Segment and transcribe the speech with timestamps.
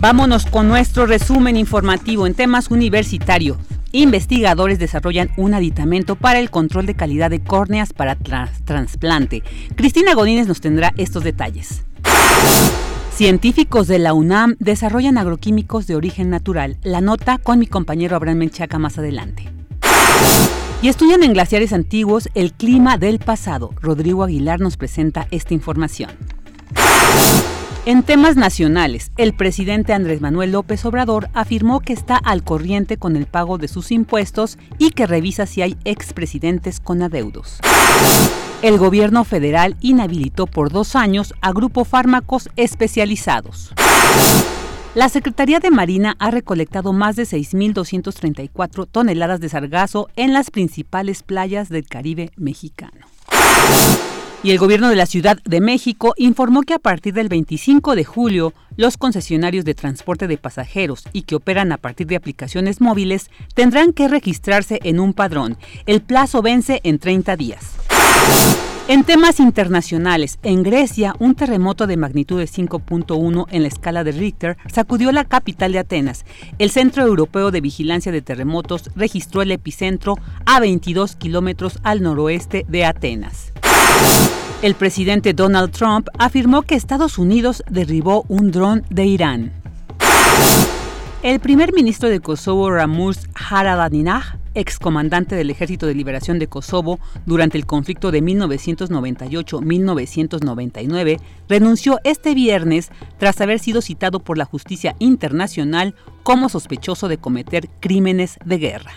[0.00, 3.56] Vámonos con nuestro resumen informativo en temas universitarios.
[3.90, 9.42] Investigadores desarrollan un aditamento para el control de calidad de córneas para trasplante.
[9.74, 11.82] Cristina Godínez nos tendrá estos detalles.
[13.12, 16.76] Científicos de la UNAM desarrollan agroquímicos de origen natural.
[16.84, 19.48] La nota con mi compañero Abraham Menchaca más adelante.
[20.80, 23.74] Y estudian en glaciares antiguos el clima del pasado.
[23.80, 26.10] Rodrigo Aguilar nos presenta esta información.
[27.88, 33.16] En temas nacionales, el presidente Andrés Manuel López Obrador afirmó que está al corriente con
[33.16, 37.60] el pago de sus impuestos y que revisa si hay expresidentes con adeudos.
[38.60, 43.72] El gobierno federal inhabilitó por dos años a Grupo Fármacos Especializados.
[44.94, 51.22] La Secretaría de Marina ha recolectado más de 6.234 toneladas de sargazo en las principales
[51.22, 53.06] playas del Caribe mexicano.
[54.42, 58.04] Y el gobierno de la Ciudad de México informó que a partir del 25 de
[58.04, 63.30] julio, los concesionarios de transporte de pasajeros y que operan a partir de aplicaciones móviles
[63.54, 65.58] tendrán que registrarse en un padrón.
[65.86, 67.72] El plazo vence en 30 días.
[68.86, 74.12] En temas internacionales, en Grecia, un terremoto de magnitud de 5.1 en la escala de
[74.12, 76.24] Richter sacudió la capital de Atenas.
[76.58, 80.14] El Centro Europeo de Vigilancia de Terremotos registró el epicentro
[80.46, 83.52] a 22 kilómetros al noroeste de Atenas.
[84.60, 89.52] El presidente Donald Trump afirmó que Estados Unidos derribó un dron de Irán.
[91.22, 97.56] El primer ministro de Kosovo, Ramus Haradinaj, excomandante del Ejército de Liberación de Kosovo durante
[97.56, 105.94] el conflicto de 1998-1999, renunció este viernes tras haber sido citado por la justicia internacional
[106.24, 108.90] como sospechoso de cometer crímenes de guerra.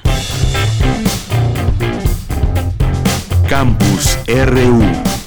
[3.48, 5.21] Campus RU.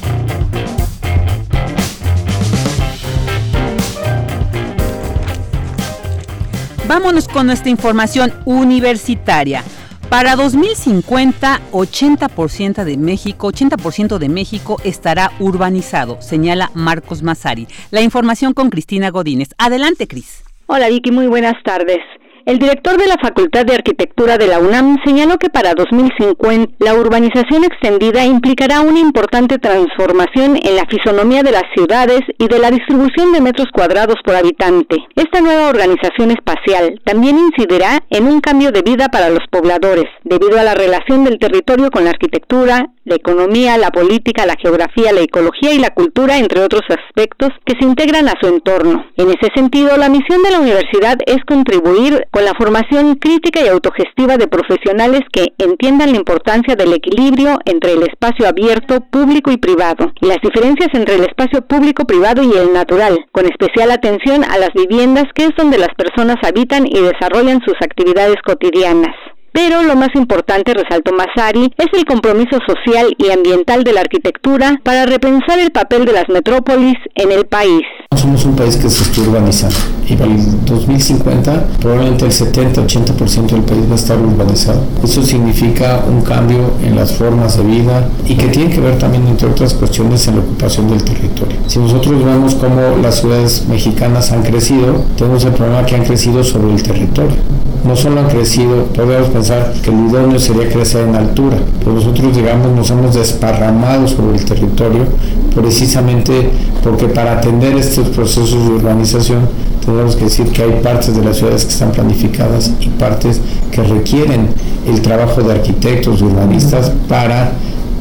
[6.86, 9.64] Vámonos con nuestra información universitaria.
[10.10, 17.68] Para 2050, 80% de México, 80% de México estará urbanizado, señala Marcos Mazari.
[17.90, 19.54] La información con Cristina Godínez.
[19.56, 20.44] Adelante, Cris.
[20.66, 22.00] Hola Vicky, muy buenas tardes.
[22.46, 26.92] El director de la Facultad de Arquitectura de la UNAM señaló que para 2050 la
[26.92, 32.70] urbanización extendida implicará una importante transformación en la fisonomía de las ciudades y de la
[32.70, 34.96] distribución de metros cuadrados por habitante.
[35.16, 40.60] Esta nueva organización espacial también incidirá en un cambio de vida para los pobladores, debido
[40.60, 45.20] a la relación del territorio con la arquitectura, la economía, la política, la geografía, la
[45.20, 49.06] ecología y la cultura, entre otros aspectos que se integran a su entorno.
[49.16, 53.68] En ese sentido, la misión de la universidad es contribuir con la formación crítica y
[53.68, 59.56] autogestiva de profesionales que entiendan la importancia del equilibrio entre el espacio abierto, público y
[59.56, 64.44] privado, y las diferencias entre el espacio público, privado y el natural, con especial atención
[64.44, 69.14] a las viviendas que es donde las personas habitan y desarrollan sus actividades cotidianas.
[69.54, 74.80] Pero lo más importante, resaltó Masari, es el compromiso social y ambiental de la arquitectura
[74.82, 77.82] para repensar el papel de las metrópolis en el país.
[78.16, 79.76] Somos un país que se está urbanizando
[80.08, 84.84] y para el 2050 probablemente el 70-80% del país va a estar urbanizado.
[85.04, 89.24] Eso significa un cambio en las formas de vida y que tiene que ver también,
[89.28, 91.56] entre otras cuestiones, en la ocupación del territorio.
[91.68, 96.42] Si nosotros vemos cómo las ciudades mexicanas han crecido, tenemos el problema que han crecido
[96.42, 97.36] sobre el territorio.
[97.84, 99.43] No solo han crecido, podemos pensar
[99.82, 104.44] que el idóneo sería crecer en altura, pero nosotros digamos nos hemos desparramado sobre el
[104.44, 105.02] territorio
[105.54, 106.50] precisamente
[106.82, 109.40] porque para atender estos procesos de urbanización
[109.84, 113.82] tenemos que decir que hay partes de las ciudades que están planificadas y partes que
[113.82, 114.48] requieren
[114.86, 117.52] el trabajo de arquitectos, urbanistas para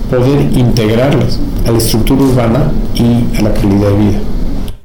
[0.10, 4.20] poder integrarlas a la estructura urbana y a la calidad de vida.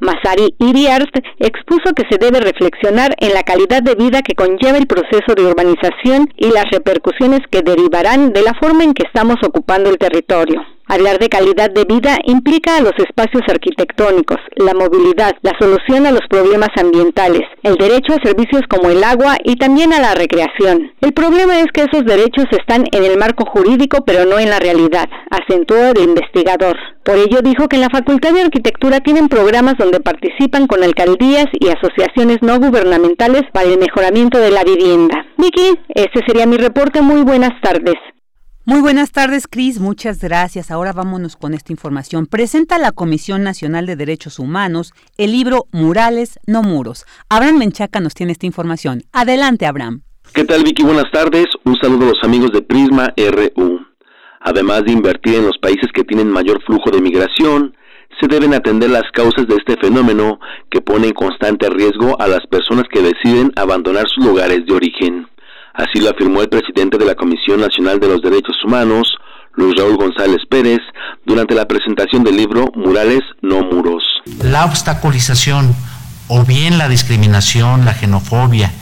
[0.00, 4.86] Masari Iriart expuso que se debe reflexionar en la calidad de vida que conlleva el
[4.86, 9.90] proceso de urbanización y las repercusiones que derivarán de la forma en que estamos ocupando
[9.90, 10.62] el territorio.
[10.90, 16.12] Hablar de calidad de vida implica a los espacios arquitectónicos, la movilidad, la solución a
[16.12, 20.90] los problemas ambientales, el derecho a servicios como el agua y también a la recreación.
[21.02, 24.61] El problema es que esos derechos están en el marco jurídico pero no en la
[24.61, 26.76] realidad, acentuó el investigador.
[27.05, 31.46] Por ello dijo que en la Facultad de Arquitectura tienen programas donde participan con alcaldías
[31.52, 35.26] y asociaciones no gubernamentales para el mejoramiento de la vivienda.
[35.37, 37.02] Vicky, ese sería mi reporte.
[37.02, 37.94] Muy buenas tardes.
[38.68, 39.80] Muy buenas tardes, Cris.
[39.80, 40.70] Muchas gracias.
[40.70, 42.26] Ahora vámonos con esta información.
[42.26, 47.06] Presenta la Comisión Nacional de Derechos Humanos el libro Murales, no muros.
[47.30, 49.04] Abraham Menchaca nos tiene esta información.
[49.10, 50.02] Adelante, Abraham.
[50.34, 50.82] ¿Qué tal, Vicky?
[50.82, 51.46] Buenas tardes.
[51.64, 53.86] Un saludo a los amigos de Prisma RU.
[54.40, 57.74] Además de invertir en los países que tienen mayor flujo de migración,
[58.20, 62.46] se deben atender las causas de este fenómeno que pone en constante riesgo a las
[62.48, 65.26] personas que deciden abandonar sus lugares de origen.
[65.78, 69.14] Así lo afirmó el presidente de la Comisión Nacional de los Derechos Humanos,
[69.54, 70.80] Luis Raúl González Pérez,
[71.25, 74.02] durante la presentación del libro Murales, no muros.
[74.42, 75.76] La obstaculización
[76.26, 78.72] o bien la discriminación, la xenofobia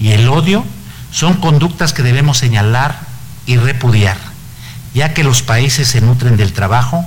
[0.00, 0.64] y el odio
[1.12, 2.98] son conductas que debemos señalar
[3.46, 4.16] y repudiar,
[4.92, 7.04] ya que los países se nutren del trabajo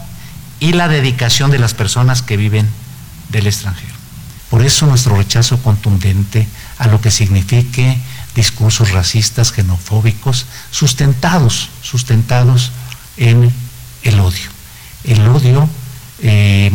[0.61, 2.69] y la dedicación de las personas que viven
[3.27, 3.93] del extranjero.
[4.49, 6.47] Por eso nuestro rechazo contundente
[6.77, 7.97] a lo que signifique
[8.35, 12.71] discursos racistas, xenofóbicos, sustentados, sustentados
[13.17, 13.51] en
[14.03, 14.49] el odio.
[15.03, 15.69] El odio
[16.21, 16.71] eh,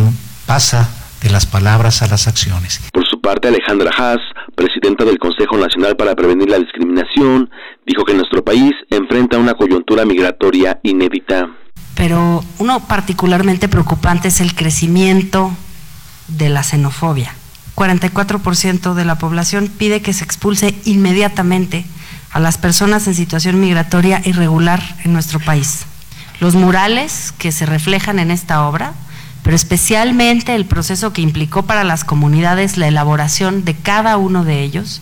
[0.47, 0.89] pasa
[1.23, 2.81] de las palabras a las acciones.
[2.93, 4.21] Por su parte, Alejandra Haas,
[4.55, 7.51] presidenta del Consejo Nacional para Prevenir la Discriminación,
[7.87, 11.49] dijo que nuestro país enfrenta una coyuntura migratoria inédita.
[11.95, 15.51] Pero uno particularmente preocupante es el crecimiento
[16.29, 17.35] de la xenofobia
[17.79, 21.85] 44% de la población pide que se expulse inmediatamente
[22.33, 25.87] a las personas en situación migratoria irregular en nuestro país.
[26.41, 28.95] Los murales que se reflejan en esta obra,
[29.45, 34.65] pero especialmente el proceso que implicó para las comunidades la elaboración de cada uno de
[34.65, 35.01] ellos,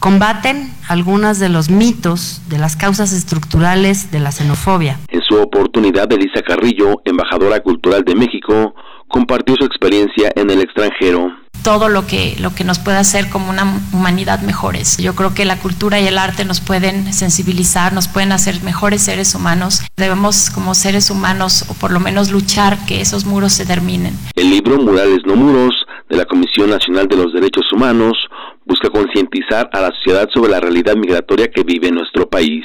[0.00, 4.98] combaten algunos de los mitos de las causas estructurales de la xenofobia.
[5.08, 8.74] En su oportunidad, Elisa Carrillo, embajadora cultural de México,
[9.06, 11.30] compartió su experiencia en el extranjero
[11.68, 14.96] todo lo que, lo que nos puede hacer como una humanidad mejores.
[14.96, 19.02] Yo creo que la cultura y el arte nos pueden sensibilizar, nos pueden hacer mejores
[19.02, 19.82] seres humanos.
[19.94, 24.14] Debemos como seres humanos o por lo menos luchar que esos muros se terminen.
[24.34, 25.74] El libro Murales no muros
[26.08, 28.16] de la Comisión Nacional de los Derechos Humanos
[28.64, 32.64] busca concientizar a la sociedad sobre la realidad migratoria que vive nuestro país.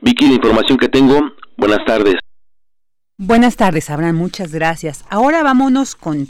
[0.00, 2.16] Vicky, la información que tengo, buenas tardes.
[3.18, 5.04] Buenas tardes, Abraham, muchas gracias.
[5.10, 6.26] Ahora vámonos con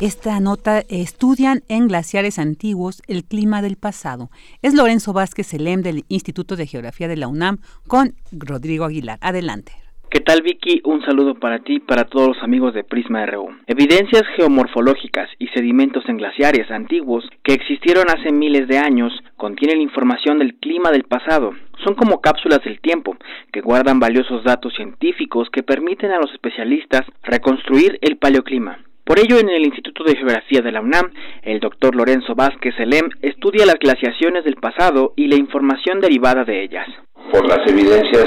[0.00, 4.28] esta nota, estudian en glaciares antiguos el clima del pasado.
[4.62, 9.18] Es Lorenzo Vázquez Selem del Instituto de Geografía de la UNAM con Rodrigo Aguilar.
[9.20, 9.72] Adelante.
[10.10, 10.80] ¿Qué tal Vicky?
[10.84, 13.48] Un saludo para ti y para todos los amigos de Prisma RU.
[13.66, 20.38] Evidencias geomorfológicas y sedimentos en glaciares antiguos que existieron hace miles de años contienen información
[20.38, 21.52] del clima del pasado.
[21.82, 23.16] Son como cápsulas del tiempo
[23.52, 28.83] que guardan valiosos datos científicos que permiten a los especialistas reconstruir el paleoclima.
[29.04, 33.10] Por ello, en el Instituto de Geografía de la UNAM, el doctor Lorenzo Vázquez Elem
[33.20, 36.88] estudia las glaciaciones del pasado y la información derivada de ellas.
[37.30, 38.26] Por las evidencias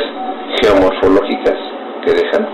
[0.62, 1.58] geomorfológicas
[2.06, 2.48] que dejan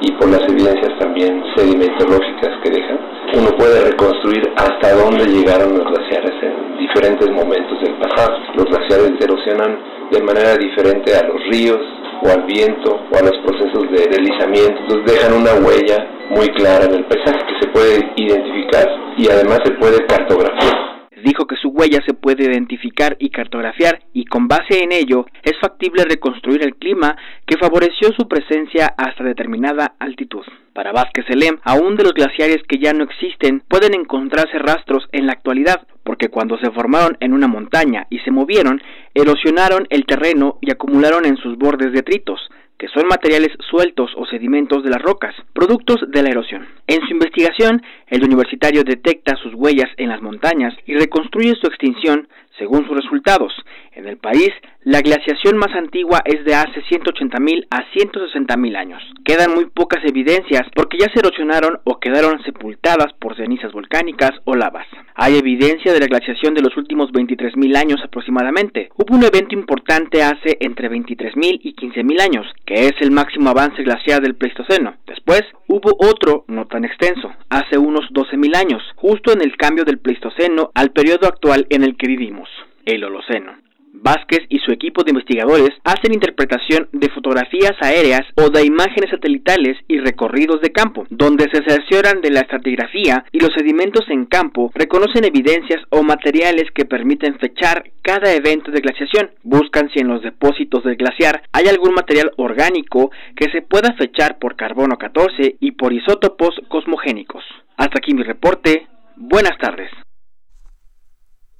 [0.00, 2.98] y por las evidencias también sedimentológicas que dejan,
[3.34, 8.36] uno puede reconstruir hasta dónde llegaron los glaciares en diferentes momentos del pasado.
[8.54, 9.78] Los glaciares erosionan
[10.10, 11.80] de manera diferente a los ríos
[12.22, 16.84] o al viento o a los procesos de deslizamiento, entonces dejan una huella muy clara
[16.84, 20.89] en el paisaje que se puede identificar y además se puede cartografiar
[21.22, 25.52] dijo que su huella se puede identificar y cartografiar y con base en ello es
[25.60, 30.44] factible reconstruir el clima que favoreció su presencia hasta determinada altitud.
[30.72, 35.26] Para Vázquez Elem, aún de los glaciares que ya no existen pueden encontrarse rastros en
[35.26, 38.80] la actualidad, porque cuando se formaron en una montaña y se movieron,
[39.14, 42.40] erosionaron el terreno y acumularon en sus bordes detritos,
[42.80, 46.66] que son materiales sueltos o sedimentos de las rocas, productos de la erosión.
[46.86, 52.26] En su investigación, el universitario detecta sus huellas en las montañas y reconstruye su extinción
[52.60, 53.52] según sus resultados.
[53.92, 54.50] En el país,
[54.84, 59.02] la glaciación más antigua es de hace 180.000 a 160.000 años.
[59.24, 64.54] Quedan muy pocas evidencias porque ya se erosionaron o quedaron sepultadas por cenizas volcánicas o
[64.54, 64.86] lavas.
[65.14, 68.90] Hay evidencia de la glaciación de los últimos 23.000 años aproximadamente.
[68.96, 73.82] Hubo un evento importante hace entre 23.000 y 15.000 años, que es el máximo avance
[73.82, 74.94] glacial del Pleistoceno.
[75.06, 79.98] Después, hubo otro no tan extenso, hace unos 12.000 años, justo en el cambio del
[79.98, 82.48] Pleistoceno al periodo actual en el que vivimos,
[82.94, 83.70] el Holoceno.
[83.92, 89.76] Vázquez y su equipo de investigadores hacen interpretación de fotografías aéreas o de imágenes satelitales
[89.88, 94.70] y recorridos de campo, donde se cercioran de la estratigrafía y los sedimentos en campo
[94.74, 99.30] reconocen evidencias o materiales que permiten fechar cada evento de glaciación.
[99.42, 104.38] Buscan si en los depósitos del glaciar hay algún material orgánico que se pueda fechar
[104.38, 107.44] por carbono 14 y por isótopos cosmogénicos.
[107.76, 108.86] Hasta aquí mi reporte.
[109.16, 109.90] Buenas tardes.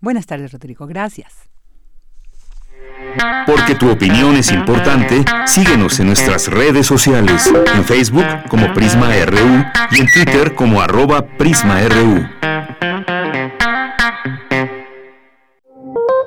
[0.01, 0.87] Buenas tardes, Rodrigo.
[0.87, 1.51] Gracias.
[3.47, 9.65] Porque tu opinión es importante, síguenos en nuestras redes sociales, en Facebook como Prisma RU
[9.91, 12.29] y en Twitter como arroba PrismaRU.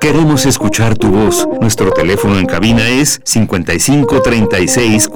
[0.00, 1.48] Queremos escuchar tu voz.
[1.60, 5.08] Nuestro teléfono en cabina es 55 36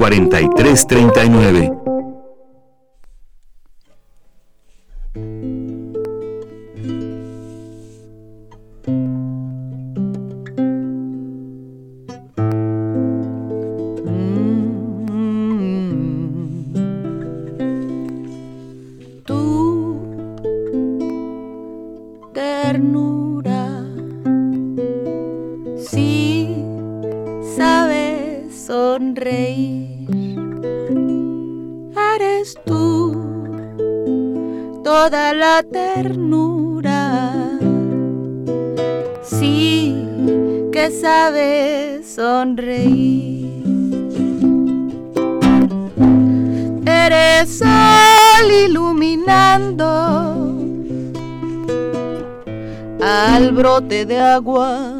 [53.88, 54.04] 43 39.
[54.04, 54.98] de agua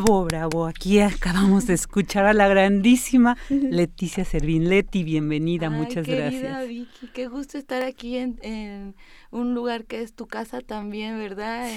[0.00, 0.66] Bravo, bravo.
[0.66, 4.68] Aquí acabamos de escuchar a la grandísima Leticia Servín.
[4.68, 6.68] Leti, bienvenida, Ay, muchas querida gracias.
[6.68, 8.94] Vicky, qué gusto estar aquí en, en
[9.32, 11.68] un lugar que es tu casa también, ¿verdad?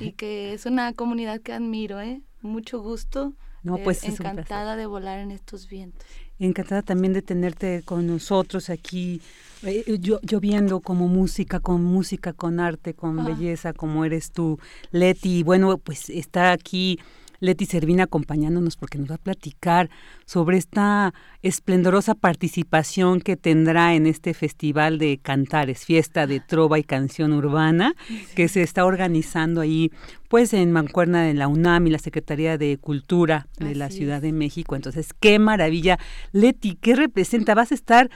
[0.00, 2.22] y que es una comunidad que admiro, ¿eh?
[2.42, 3.34] Mucho gusto.
[3.62, 4.26] No, eh, pues, placer.
[4.26, 6.04] encantada de volar en estos vientos.
[6.40, 9.20] Encantada también de tenerte con nosotros aquí,
[9.62, 13.24] eh, yo, lloviendo como música, con música, con arte, con Ah.
[13.28, 14.58] belleza, como eres tú,
[14.90, 15.44] Leti.
[15.44, 16.98] Bueno, pues está aquí
[17.40, 19.90] Leti Servina acompañándonos porque nos va a platicar
[20.26, 26.84] sobre esta esplendorosa participación que tendrá en este festival de cantares, fiesta de trova y
[26.84, 27.94] canción urbana,
[28.34, 29.90] que se está organizando ahí,
[30.28, 34.32] pues en Mancuerna de la UNAM y la Secretaría de Cultura de la Ciudad de
[34.32, 34.76] México.
[34.76, 35.98] Entonces, qué maravilla.
[36.32, 37.54] Leti, ¿qué representa?
[37.54, 38.10] Vas a estar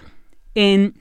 [0.54, 0.95] en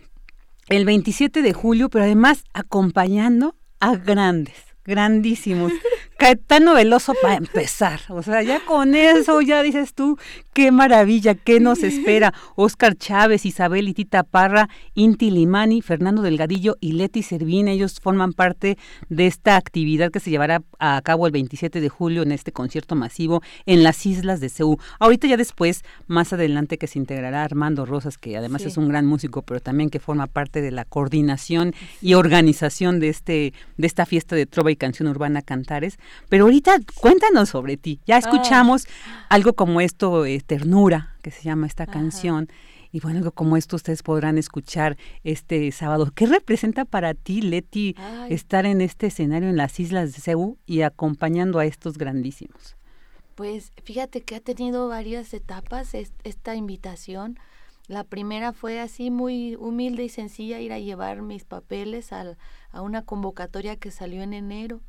[0.70, 5.74] el 27 de julio, pero además acompañando a grandes, grandísimos.
[6.24, 8.00] Caetano Veloso para empezar.
[8.08, 10.18] O sea, ya con eso ya dices tú,
[10.53, 12.34] qué maravilla, qué nos espera.
[12.56, 18.32] Oscar Chávez, Isabel y Tita Parra, Inti Limani, Fernando Delgadillo y Leti Servín, ellos forman
[18.32, 18.77] parte
[19.10, 22.95] de esta actividad que se llevará a cabo el 27 de julio en este concierto
[22.95, 24.78] masivo en las islas de Ceú.
[25.00, 28.69] Ahorita ya después, más adelante que se integrará Armando Rosas, que además Sí.
[28.69, 33.10] es un gran músico, pero también que forma parte de la coordinación y organización de
[33.10, 35.97] este de esta fiesta de trova y canción urbana Cantares.
[36.30, 37.99] Pero ahorita cuéntanos sobre ti.
[38.06, 38.88] Ya escuchamos
[39.30, 42.47] algo como esto, eh, Ternura, que se llama esta canción.
[42.91, 46.12] Y bueno, algo como esto ustedes podrán escuchar este sábado.
[46.13, 48.32] ¿Qué representa para ti, Leti, Ay.
[48.34, 52.76] estar en este escenario en las islas de Ceú y acompañando a estos grandísimos?
[53.34, 57.39] Pues fíjate que ha tenido varias etapas es- esta invitación.
[57.88, 62.38] La primera fue así muy humilde y sencilla ir a llevar mis papeles al-
[62.71, 64.82] a una convocatoria que salió en enero.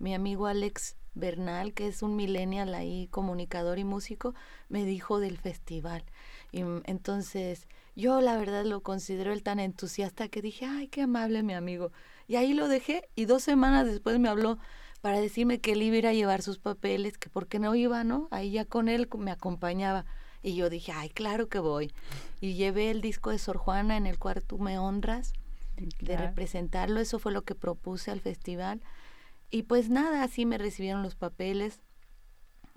[0.00, 4.34] Mi amigo Alex Bernal, que es un millennial ahí, comunicador y músico,
[4.68, 6.04] me dijo del festival.
[6.50, 11.42] Y entonces yo la verdad lo considero él tan entusiasta que dije, ay, qué amable
[11.42, 11.92] mi amigo.
[12.26, 14.58] Y ahí lo dejé y dos semanas después me habló
[15.00, 18.28] para decirme que él iba a llevar sus papeles, que por qué no iba, ¿no?
[18.30, 20.06] Ahí ya con él me acompañaba.
[20.42, 21.92] Y yo dije, ay, claro que voy.
[22.40, 25.34] Y llevé el disco de Sor Juana en el cual tú me honras
[26.00, 27.00] de representarlo.
[27.00, 28.80] Eso fue lo que propuse al festival.
[29.50, 31.80] Y pues nada, así me recibieron los papeles.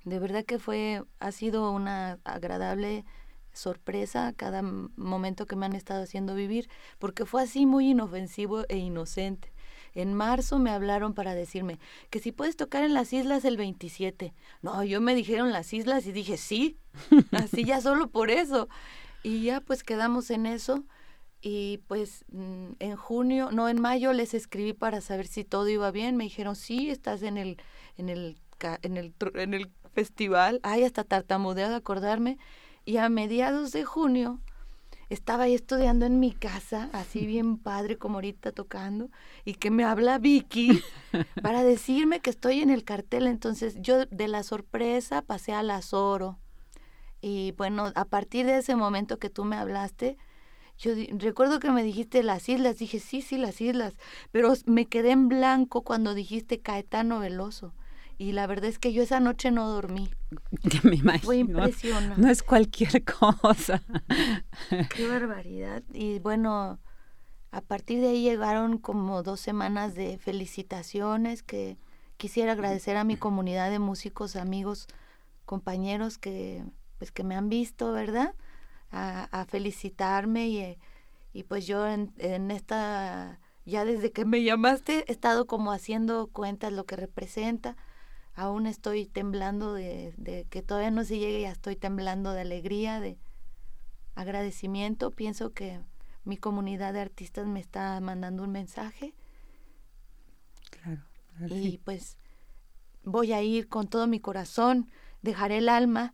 [0.06, 3.06] De verdad que fue, ha sido una agradable
[3.54, 8.78] sorpresa cada momento que me han estado haciendo vivir, porque fue así muy inofensivo e
[8.78, 9.54] inocente.
[9.94, 14.34] En marzo me hablaron para decirme que si puedes tocar en las islas el 27.
[14.64, 16.80] No, yo me dijeron las islas y dije sí,
[17.32, 18.68] así ya solo por eso.
[19.22, 20.84] Y ya pues quedamos en eso
[21.46, 25.92] y pues mm, en junio, no, en mayo les escribí para saber si todo iba
[25.92, 26.16] bien.
[26.16, 27.58] Me dijeron, sí, estás en el,
[27.98, 28.38] en el,
[28.82, 30.62] en el, en el festival.
[30.64, 32.38] Ay, hasta tartamudeo de acordarme.
[32.86, 34.40] Y a mediados de junio
[35.10, 39.10] estaba ahí estudiando en mi casa, así bien padre como ahorita tocando,
[39.44, 40.82] y que me habla Vicky
[41.44, 43.28] para decirme que estoy en el cartel.
[43.28, 46.40] Entonces yo de la sorpresa pasé al Azoro.
[47.20, 50.18] Y bueno, a partir de ese momento que tú me hablaste,
[50.78, 53.96] yo recuerdo que me dijiste las islas, dije sí, sí, las islas,
[54.32, 57.74] pero me quedé en blanco cuando dijiste Caetano Veloso.
[58.18, 60.10] Y la verdad es que yo esa noche no dormí.
[60.64, 61.26] Ya me imagino.
[61.26, 62.22] Fue impresionante.
[62.22, 63.82] No es cualquier cosa.
[64.96, 65.84] Qué barbaridad.
[65.94, 66.80] Y bueno,
[67.52, 71.78] a partir de ahí llegaron como dos semanas de felicitaciones que
[72.18, 74.88] quisiera agradecer a mi comunidad de músicos, amigos,
[75.46, 76.64] compañeros que
[76.98, 78.34] pues que me han visto, ¿verdad?
[78.96, 80.78] A, felicitarme y,
[81.34, 86.28] y, pues yo en, en esta, ya desde que me llamaste, he estado como haciendo
[86.28, 87.76] cuentas lo que representa.
[88.36, 93.00] Aún estoy temblando de, de que todavía no se llegue, ya estoy temblando de alegría,
[93.00, 93.18] de
[94.14, 95.10] agradecimiento.
[95.10, 95.80] Pienso que
[96.24, 99.14] mi comunidad de artistas me está mandando un mensaje.
[100.70, 101.02] Claro.
[101.50, 102.18] y pues
[103.04, 104.90] voy a ir con todo mi corazón,
[105.22, 106.14] dejaré el alma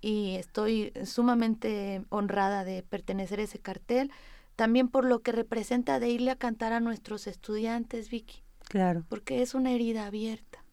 [0.00, 4.10] y estoy sumamente honrada de pertenecer a ese cartel,
[4.56, 8.42] también por lo que representa de irle a cantar a nuestros estudiantes, Vicky.
[8.68, 9.04] Claro.
[9.08, 10.64] Porque es una herida abierta.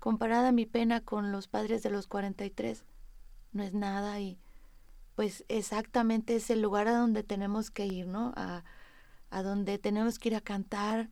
[0.00, 2.84] Comparada mi pena con los padres de los 43,
[3.52, 4.38] no es nada y
[5.14, 8.32] pues exactamente es el lugar a donde tenemos que ir, ¿no?
[8.36, 8.64] A,
[9.30, 11.10] a donde tenemos que ir a cantar.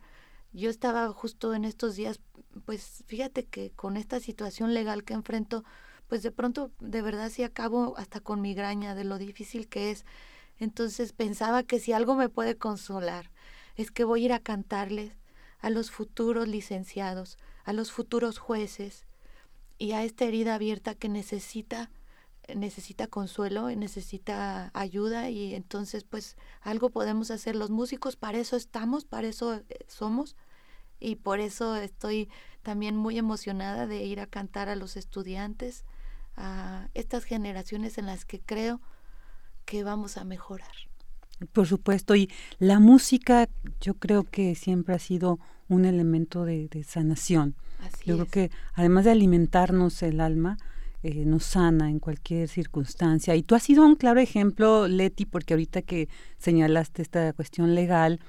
[0.52, 2.20] Yo estaba justo en estos días,
[2.64, 5.64] pues fíjate que con esta situación legal que enfrento,
[6.10, 10.04] pues de pronto de verdad sí acabo hasta con migraña de lo difícil que es.
[10.58, 13.30] Entonces pensaba que si algo me puede consolar
[13.76, 15.12] es que voy a ir a cantarles
[15.60, 19.06] a los futuros licenciados, a los futuros jueces
[19.78, 21.90] y a esta herida abierta que necesita
[22.56, 27.54] necesita consuelo, necesita ayuda y entonces pues algo podemos hacer.
[27.54, 30.34] Los músicos para eso estamos, para eso eh, somos
[30.98, 32.28] y por eso estoy
[32.62, 35.84] también muy emocionada de ir a cantar a los estudiantes,
[36.40, 38.80] a estas generaciones en las que creo
[39.64, 40.72] que vamos a mejorar.
[41.52, 43.48] Por supuesto, y la música
[43.80, 47.54] yo creo que siempre ha sido un elemento de, sanación.
[48.04, 50.58] yo creo que además de alimentarnos el alma,
[51.02, 53.34] eh, nos sana en cualquier circunstancia.
[53.34, 58.20] Y tú has sido un claro ejemplo, Leti, porque ahorita que señalaste esta cuestión legal,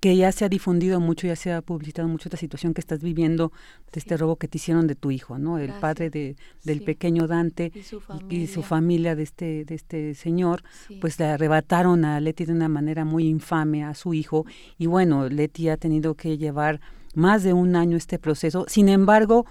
[0.00, 3.02] que ya se ha difundido mucho, ya se ha publicitado mucho esta situación que estás
[3.02, 3.52] viviendo
[3.92, 5.58] de este robo que te hicieron de tu hijo, ¿no?
[5.58, 9.14] El padre de, del pequeño Dante y su, familia.
[9.14, 10.62] de este, de este señor,
[11.02, 14.46] pues le arrebataron a Leti de una manera muy infame a su hijo.
[14.78, 16.80] Y bueno, Leti ha tenido que llevar
[17.14, 18.64] más de un año este proceso.
[18.68, 19.44] Sin embargo,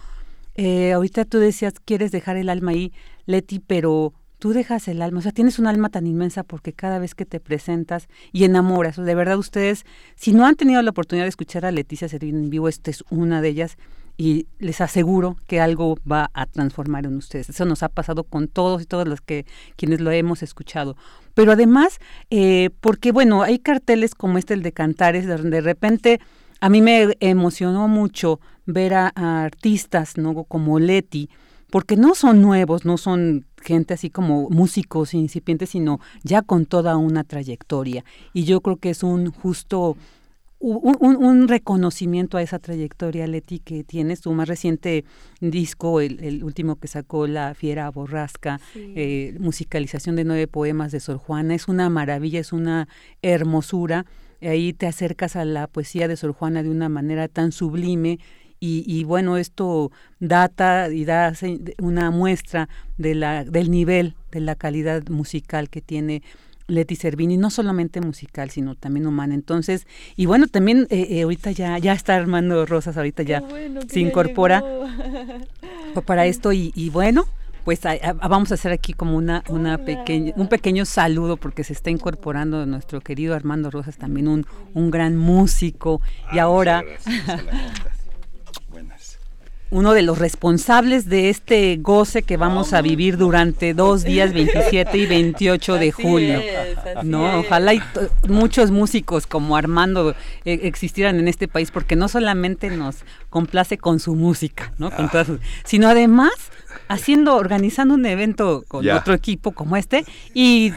[0.55, 2.91] eh, ahorita tú decías, quieres dejar el alma ahí,
[3.27, 6.97] Leti, pero tú dejas el alma, o sea, tienes un alma tan inmensa porque cada
[6.97, 11.25] vez que te presentas y enamoras, de verdad ustedes, si no han tenido la oportunidad
[11.25, 13.77] de escuchar a Leticia Servin en vivo, esta es una de ellas
[14.17, 17.49] y les aseguro que algo va a transformar en ustedes.
[17.49, 19.45] Eso nos ha pasado con todos y todas los que
[19.77, 20.97] quienes lo hemos escuchado.
[21.33, 21.99] Pero además,
[22.29, 26.19] eh, porque bueno, hay carteles como este, el de Cantares, donde de repente
[26.59, 30.43] a mí me emocionó mucho ver a, artistas ¿no?
[30.43, 31.29] como Leti,
[31.69, 36.97] porque no son nuevos, no son gente así como músicos incipientes, sino ya con toda
[36.97, 38.03] una trayectoria.
[38.33, 39.95] Y yo creo que es un justo,
[40.59, 45.05] un, reconocimiento a esa trayectoria, Leti, que tienes tu más reciente
[45.41, 51.17] disco, el, último que sacó La Fiera Borrasca, eh, musicalización de nueve poemas de Sor
[51.17, 52.87] Juana, es una maravilla, es una
[53.21, 54.05] hermosura.
[54.41, 58.19] Ahí te acercas a la poesía de Sor Juana de una manera tan sublime
[58.61, 61.33] y, bueno, esto data y da
[61.81, 62.67] una muestra
[62.97, 66.21] de la, del nivel, de la calidad musical que tiene
[66.67, 69.33] Leti Servini, no solamente musical, sino también humana.
[69.33, 73.43] Entonces, y bueno, también eh, eh, ahorita ya, ya está Armando Rosas, ahorita ya
[73.87, 74.63] se incorpora
[76.05, 77.25] para esto y, bueno,
[77.63, 77.81] pues
[78.27, 82.65] vamos a hacer aquí como una, una pequeña, un pequeño saludo porque se está incorporando
[82.65, 86.01] nuestro querido Armando Rosas, también un, un gran músico.
[86.31, 86.83] y ah, ahora
[89.71, 94.97] uno de los responsables de este goce que vamos a vivir durante dos días, 27
[94.97, 96.41] y 28 de julio.
[97.03, 97.81] no, ojalá y
[98.27, 102.97] muchos músicos como Armando eh, existieran en este país, porque no solamente nos
[103.29, 104.89] complace con su música, ¿no?
[105.65, 106.31] sino además
[106.87, 110.03] haciendo, organizando un evento con otro equipo como este.
[110.33, 110.73] Y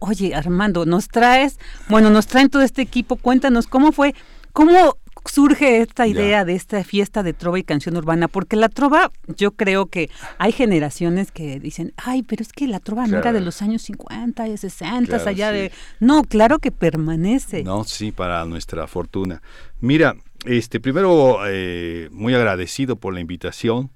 [0.00, 4.14] oye, Armando, nos traes, bueno, nos traen todo este equipo, cuéntanos cómo fue,
[4.52, 8.28] cómo surge esta idea de esta fiesta de trova y canción urbana?
[8.28, 12.80] Porque la trova, yo creo que hay generaciones que dicen, ay, pero es que la
[12.80, 15.72] trova no era de los años 50 y 60, allá de...
[16.00, 17.64] No, claro que permanece.
[17.64, 19.42] No, sí, para nuestra fortuna.
[19.80, 23.90] Mira, este, primero, eh, muy agradecido por la invitación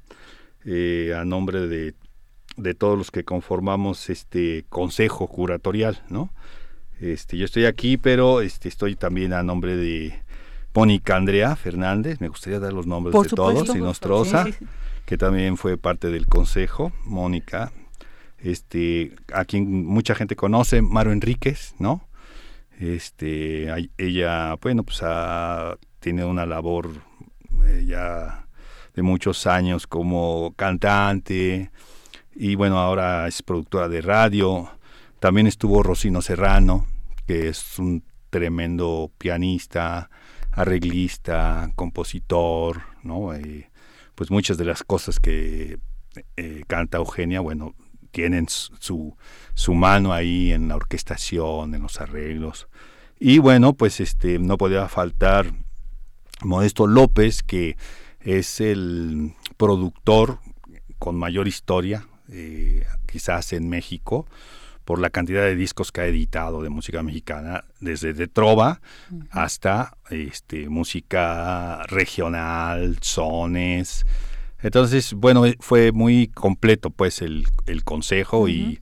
[0.64, 1.94] eh, a nombre de,
[2.56, 6.30] de todos los que conformamos este consejo curatorial, ¿no?
[7.00, 10.14] Este, yo estoy aquí, pero este, estoy también a nombre de
[10.76, 14.44] Mónica Andrea Fernández, me gustaría dar los nombres de todos, y Nostrosa,
[15.06, 17.72] que también fue parte del consejo, Mónica,
[18.38, 22.06] este, a quien mucha gente conoce, Maro Enríquez, ¿no?
[22.78, 25.02] Este, ella, bueno, pues
[25.98, 26.90] tiene una labor
[27.64, 28.46] eh, ya
[28.94, 31.70] de muchos años como cantante
[32.34, 34.70] y bueno, ahora es productora de radio.
[35.20, 36.84] También estuvo Rocino Serrano,
[37.26, 40.10] que es un tremendo pianista,
[40.57, 43.35] arreglista, compositor, ¿no?
[43.35, 43.71] Eh,
[44.14, 45.79] pues muchas de las cosas que
[46.37, 47.75] eh, canta Eugenia, bueno,
[48.11, 49.14] tienen su,
[49.55, 52.69] su mano ahí en la orquestación, en los arreglos.
[53.21, 55.53] Y bueno, pues este no podía faltar
[56.42, 57.77] Modesto López, que
[58.21, 60.38] es el productor
[60.99, 64.27] con mayor historia, eh, quizás en México,
[64.87, 68.81] por la cantidad de discos que ha editado de música mexicana, desde de trova
[69.31, 74.07] hasta este, música regional, sones.
[74.62, 78.79] Entonces, bueno, eh, fue muy completo pues el, el consejo y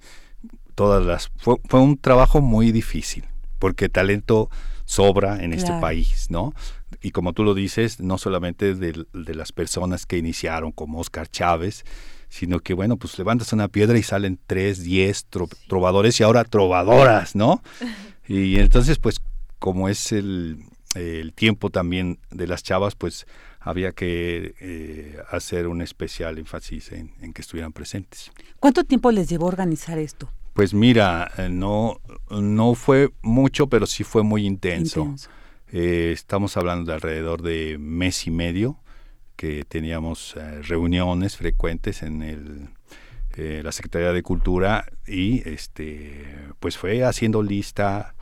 [0.75, 1.33] todas las...
[1.38, 3.25] Fue, fue, un trabajo muy difícil,
[3.59, 4.51] porque talento
[4.85, 6.53] sobra en este país, ¿no?
[7.01, 11.29] Y como tú lo dices, no solamente de, de las personas que iniciaron, como Oscar
[11.29, 11.83] Chávez,
[12.35, 15.25] sino que bueno, pues levantas una piedra y salen tres, diez
[15.68, 17.62] trovadores y ahora trovadoras, ¿no?
[18.27, 19.20] Y entonces, pues
[19.59, 20.64] como es el,
[21.35, 23.27] tiempo también de las chavas, pues
[23.61, 28.33] había que eh, hacer un especial énfasis en, que estuvieran presentes.
[28.59, 30.31] ¿Cuánto tiempo les llevó organizar esto?
[30.55, 35.14] Pues mira, eh, no, no fue mucho, pero sí fue muy intenso.
[35.70, 38.79] Eh, estamos hablando de alrededor de mes y medio
[39.37, 42.68] que teníamos eh, reuniones frecuentes en el,
[43.37, 46.25] eh, la Secretaría de Cultura y este
[46.61, 48.14] pues fue haciendo lista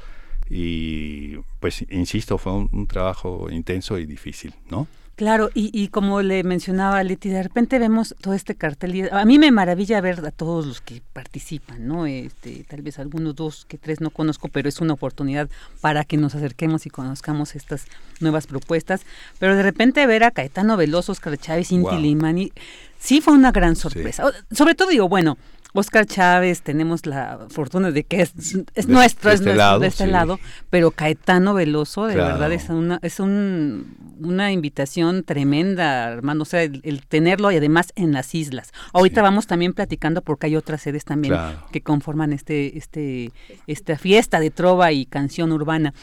[0.48, 4.87] y pues insisto fue un trabajo intenso y difícil, ¿no?
[5.14, 8.94] Claro, y, y como le mencionaba Leti, de repente vemos todo este cartel.
[8.94, 12.07] Y a mí me maravilla ver a todos los que participan, ¿no?
[12.07, 15.51] Este, tal vez algunos dos que tres no conozco, pero es una oportunidad
[15.83, 17.87] para que nos acerquemos y conozcamos estas
[18.20, 19.03] nuevas propuestas.
[19.38, 22.51] Pero de repente ver a Caetano Veloso, Oscar Chávez, Inti Limani,
[22.98, 24.25] sí fue una gran sorpresa.
[24.51, 25.37] Sobre todo digo, bueno,
[25.74, 28.32] Oscar Chávez, tenemos la fortuna de que es,
[28.74, 32.98] es nuestro, es este nuestro, de este lado, pero Caetano Veloso, de verdad, es una,
[33.02, 38.72] es un, una invitación tremenda, hermano, o sea, el, tenerlo y además en las islas.
[38.92, 41.35] Ahorita vamos también platicando porque hay otras sedes también
[41.70, 43.32] que conforman este, este,
[43.66, 45.94] esta fiesta de trova y canción urbana.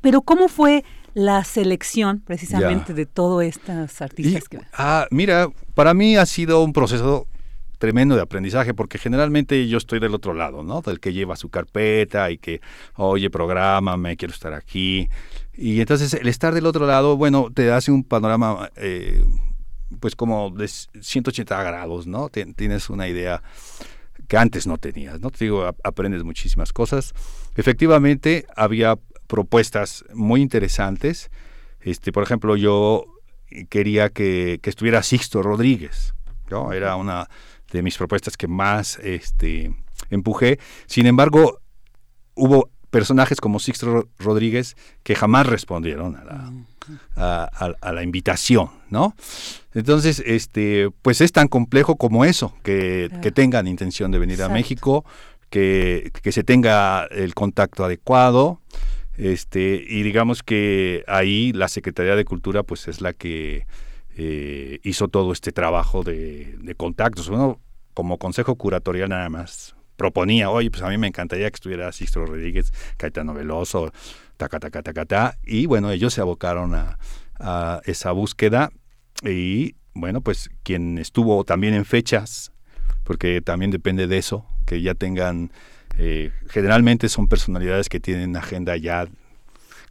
[0.00, 0.84] Pero ¿cómo fue
[1.14, 4.48] la selección precisamente de todos estos artistas?
[4.48, 4.60] que...
[4.72, 7.26] Ah, mira, para mí ha sido un proceso
[7.78, 10.80] tremendo de aprendizaje, porque generalmente yo estoy del otro lado, ¿no?
[10.80, 12.60] Del que lleva su carpeta y que,
[12.94, 13.30] oye,
[13.98, 15.08] me quiero estar aquí.
[15.54, 19.24] Y entonces el estar del otro lado, bueno, te hace un panorama, eh,
[20.00, 22.28] pues como de 180 grados, ¿no?
[22.28, 23.42] Tienes una idea
[24.28, 25.30] que antes no tenías, ¿no?
[25.30, 27.14] Te digo, aprendes muchísimas cosas.
[27.56, 31.30] Efectivamente, había propuestas muy interesantes.
[31.80, 33.06] Este, por ejemplo, yo
[33.68, 36.14] quería que, que estuviera Sixto Rodríguez,
[36.50, 36.72] ¿no?
[36.72, 37.28] Era una
[37.72, 39.74] de mis propuestas que más este,
[40.10, 40.58] empujé.
[40.86, 41.60] Sin embargo,
[42.34, 47.44] hubo personajes como Sixto Rodríguez que jamás respondieron a la,
[47.80, 49.14] a, la invitación, ¿no?
[49.74, 54.48] Entonces, este, pues es tan complejo como eso, que, que tengan intención de venir a
[54.48, 55.04] México,
[55.50, 58.60] que, que, se tenga el contacto adecuado,
[59.16, 63.66] este, y digamos que ahí la Secretaría de Cultura pues es la que
[64.18, 67.28] eh, hizo todo este trabajo de, contactos.
[67.28, 67.60] Uno,
[67.92, 72.24] como consejo curatorial nada más, proponía, oye, pues a mí me encantaría que estuviera Sixto
[72.24, 73.92] Rodríguez, Caetano Veloso,
[74.38, 75.38] taca, taca, taca, ta.
[75.44, 76.98] Y bueno, ellos se abocaron a,
[77.84, 78.70] esa búsqueda
[79.22, 82.50] y bueno, pues quien estuvo también en fechas,
[83.04, 85.52] porque también depende de eso, que ya tengan,
[85.98, 89.06] eh, generalmente son personalidades que tienen agenda ya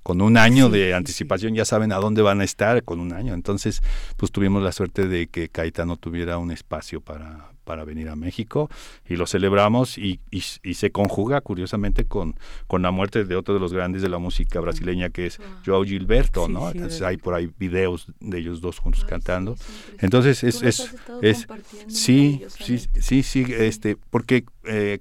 [0.05, 3.33] con un año de anticipación ya saben a dónde van a estar con un año.
[3.33, 3.81] Entonces,
[4.17, 8.69] pues tuvimos la suerte de que Caetano tuviera un espacio para, para venir a México
[9.09, 10.41] y lo celebramos y, y,
[10.75, 12.35] se conjuga curiosamente con,
[12.67, 15.83] con la muerte de otro de los grandes de la música brasileña que es Joao
[15.83, 16.69] Gilberto, ¿no?
[16.69, 19.55] Entonces hay por ahí videos de ellos dos juntos cantando.
[20.01, 21.47] Entonces es, es, es
[21.87, 24.99] sí, sí, sí, sí, este, porque eh,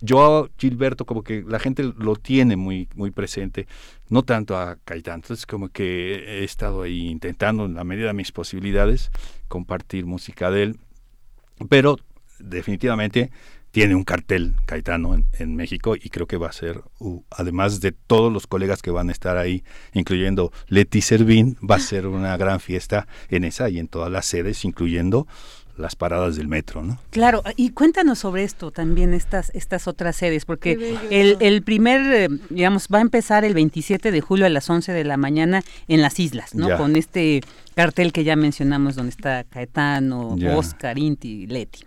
[0.00, 3.66] yo Gilberto como que la gente lo tiene muy muy presente,
[4.08, 8.14] no tanto a Caetano, entonces como que he estado ahí intentando en la medida de
[8.14, 9.10] mis posibilidades
[9.48, 10.80] compartir música de él,
[11.68, 11.98] pero
[12.38, 13.30] definitivamente
[13.70, 16.82] tiene un cartel Caetano en, México y creo que va a ser,
[17.30, 21.80] además de todos los colegas que van a estar ahí, incluyendo Leti Servín, va a
[21.80, 25.26] ser una gran fiesta en esa y en todas las sedes, incluyendo
[25.78, 26.98] las paradas del metro, ¿no?
[27.10, 32.28] Claro, y cuéntanos sobre esto también, estas, estas otras sedes, porque el, el, primer, eh,
[32.50, 36.02] digamos, va a empezar el 27 de julio a las 11 de la mañana en
[36.02, 36.76] las islas, ¿no?
[36.76, 37.40] Con este
[37.74, 41.80] cartel que ya mencionamos, donde está Caetano, Oscar, Inti, Leti.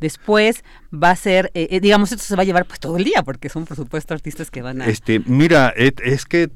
[0.00, 3.04] Después va a ser, eh, eh, digamos, esto se va a llevar pues todo el
[3.04, 4.86] día, porque son por supuesto artistas que van a...
[4.86, 6.50] Este, mira, es que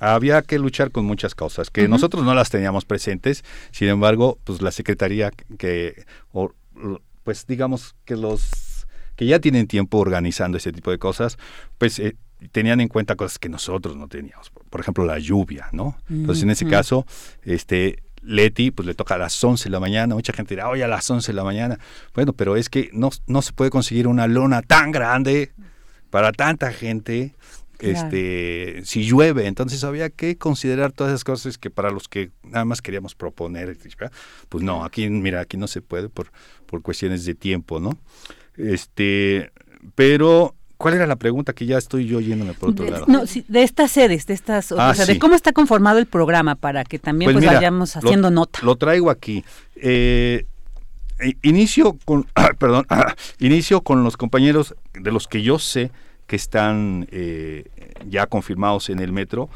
[0.00, 4.62] había que luchar con muchas cosas que nosotros no las teníamos presentes, sin embargo, pues
[4.62, 6.04] la Secretaría que,
[7.22, 11.36] pues digamos que los que ya tienen tiempo organizando ese tipo de cosas,
[11.76, 12.16] pues eh,
[12.52, 15.98] tenían en cuenta cosas que nosotros no teníamos, por ejemplo la lluvia, ¿no?
[16.08, 17.04] Entonces en ese caso,
[17.42, 20.84] este, Leti, pues le toca a las 11 de la mañana, mucha gente dirá, oye,
[20.84, 21.78] a las 11 de la mañana.
[22.14, 25.52] Bueno, pero es que no, no se puede conseguir una lona tan grande
[26.10, 27.34] para tanta gente,
[27.80, 32.64] este, si llueve, entonces había que considerar todas esas cosas que para los que nada
[32.64, 33.76] más queríamos proponer,
[34.48, 36.32] pues no, aquí, mira, aquí no se puede por,
[36.66, 37.98] por cuestiones de tiempo, ¿no?
[38.56, 39.52] Este,
[39.94, 43.04] pero ¿Cuál era la pregunta que ya estoy yo yéndome por otro lado?
[43.06, 46.54] No, de estas sedes, de estas, o ah, sea, de cómo está conformado el programa
[46.54, 48.60] para que también pues, pues vayamos haciendo nota.
[48.62, 49.44] Lo traigo aquí.
[49.76, 50.46] Eh,
[51.42, 52.26] inicio con,
[52.58, 52.86] perdón,
[53.40, 55.90] inicio con los compañeros de los que yo sé
[56.30, 57.64] que están eh,
[58.08, 59.50] ya confirmados en el metro.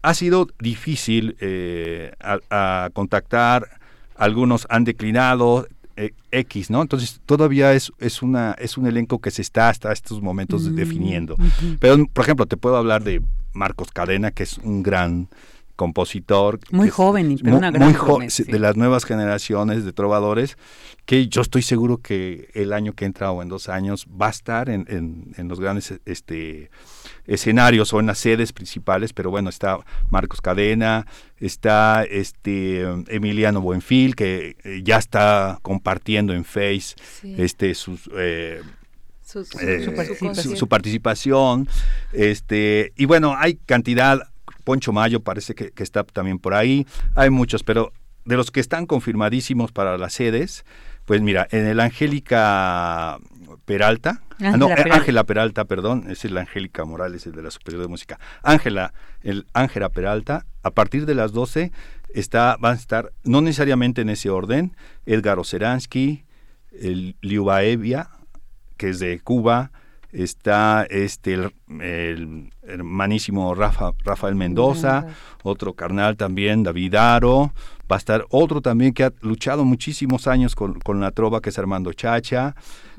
[0.00, 3.68] Ha sido difícil eh, a contactar,
[4.14, 6.80] algunos han declinado, eh, X, ¿no?
[6.80, 10.74] Entonces todavía es, es, una, es un elenco que se está hasta estos momentos mm,
[10.74, 11.36] definiendo.
[11.80, 13.20] Pero, por ejemplo, te puedo hablar de
[13.52, 15.28] Marcos Cadena, que es un gran
[15.76, 16.58] compositor.
[16.70, 20.56] Muy joven, pero una gran muy de las nuevas generaciones de trovadores,
[21.04, 24.30] que yo estoy seguro que el año que entra o en dos años va a
[24.30, 24.86] estar en,
[25.36, 26.70] en, los grandes este,
[27.26, 29.78] escenarios o en las sedes principales, pero bueno, está
[30.10, 31.06] Marcos Cadena,
[31.38, 38.10] está este Emiliano Buenfil, que eh, ya está compartiendo en Face este sus...
[38.16, 38.62] Eh,
[39.22, 41.68] su, su, participación.
[42.12, 44.20] este y bueno hay cantidad
[44.66, 46.88] Poncho Mayo parece que, está también por ahí.
[47.14, 47.92] Hay muchos, pero
[48.24, 50.66] de los que están confirmadísimos para las sedes,
[51.04, 53.18] pues mira, en el Angélica
[53.64, 55.66] Peralta, ah, no, Ángela Peralta.
[55.66, 58.18] perdón, es el Angélica Morales, el de la Superior de Música.
[58.42, 61.70] Ángela, el Ángela Peralta, a partir de las 12
[62.12, 64.76] está, van a estar, no necesariamente en ese orden,
[65.06, 66.24] Edgar Oceransky,
[66.72, 68.10] el Liubaevia,
[68.76, 69.70] que es de Cuba,
[70.22, 75.06] está este el, hermanísimo Rafa, Rafael Mendoza,
[75.42, 77.52] otro carnal también, David Aro,
[77.90, 81.58] va a estar otro también que ha luchado muchísimos años con, la trova, que es
[81.58, 82.56] Armando Chacha,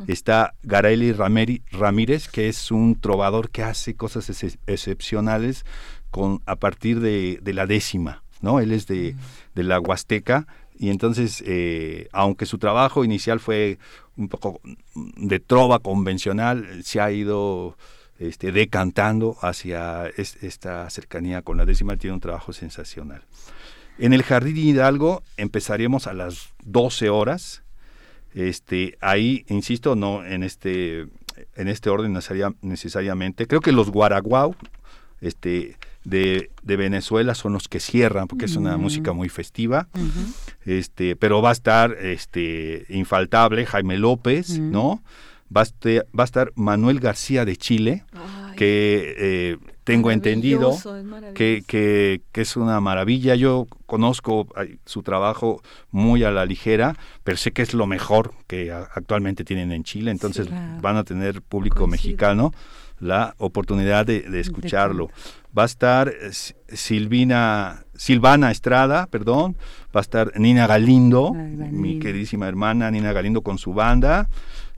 [0.07, 4.29] está Gareli Ramírez, que es un trovador que hace cosas
[4.67, 5.65] excepcionales
[6.11, 8.59] con, a partir de, la décima, ¿no?
[8.59, 9.15] Él es de,
[9.55, 10.47] de la Huasteca,
[10.79, 13.79] y entonces, eh, aunque su trabajo inicial fue
[14.15, 14.61] un poco
[14.95, 17.77] de trova convencional, se ha ido
[18.19, 23.23] este, decantando hacia esta cercanía con la décima, tiene un trabajo sensacional.
[23.99, 27.63] En el Jardín Hidalgo empezaremos a las 12 horas.
[28.33, 31.07] Este, ahí, insisto, no en este,
[31.55, 32.13] en este orden
[32.61, 33.47] necesariamente.
[33.47, 34.55] Creo que los Guaraguau,
[35.21, 35.77] este,
[36.07, 38.81] de, Venezuela son los que cierran porque es una mm.
[38.81, 39.87] música muy festiva.
[40.65, 44.71] Este pero va a estar este infaltable Jaime López mm.
[44.71, 45.03] no
[45.55, 48.03] va a, estar, va a estar Manuel García de Chile
[48.55, 50.75] que eh, tengo entendido
[51.35, 53.35] que, que, es una maravilla.
[53.35, 54.47] Yo conozco
[54.85, 59.71] su trabajo muy a la ligera pero sé que es lo mejor que actualmente tienen
[59.71, 60.11] en Chile.
[60.11, 60.47] Entonces
[60.81, 62.51] van a tener público mexicano
[62.99, 65.09] la oportunidad de, escucharlo.
[65.57, 66.31] Va a estar eh,
[66.75, 69.55] Silvina, Silvana Estrada, perdón,
[69.95, 74.29] va a estar Nina Galindo, mi queridísima hermana Nina Galindo con su banda,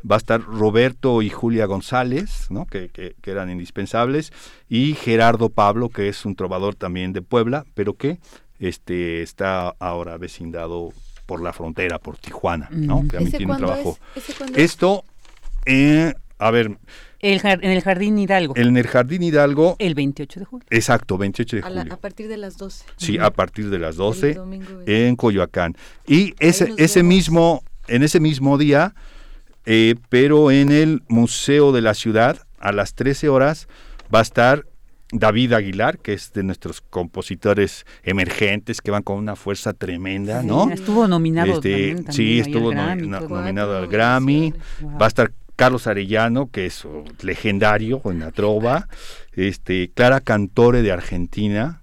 [0.10, 2.66] va a estar Roberto y Julia González, ¿no?
[2.66, 4.32] que, que, eran indispensables,
[4.70, 8.20] y Gerardo Pablo, que es un trovador también de Puebla, pero que
[8.60, 10.94] este, está ahora vecindado
[11.26, 13.04] por la frontera, por Tijuana, ¿no?
[13.04, 13.98] que también tiene un trabajo.
[14.56, 15.04] Esto,
[15.66, 16.78] eh, a ver,
[17.22, 18.54] en el Jardín Hidalgo.
[18.56, 19.76] En el Jardín Hidalgo.
[19.80, 20.68] El 28 de julio.
[20.70, 21.94] Exacto, 28 de julio.
[21.94, 22.86] A, partir de las 12.
[22.98, 24.40] Sí, a partir de las 12
[24.86, 25.76] en Coyoacán.
[26.08, 28.94] Y ese, ese mismo, en ese mismo día,
[29.66, 33.68] eh, pero en el Museo de la Ciudad, a las 13 horas,
[34.14, 34.66] va a estar
[35.12, 40.70] David Aguilar, que es de nuestros compositores emergentes que van con una fuerza tremenda, ¿no?
[40.70, 44.54] Estuvo nominado este, también, Sí, estuvo nominado al Grammy.
[45.02, 46.88] Va a estar Carlos Arellano, que es
[47.22, 48.88] legendario en la trova,
[49.34, 51.82] este, Clara Cantore de Argentina,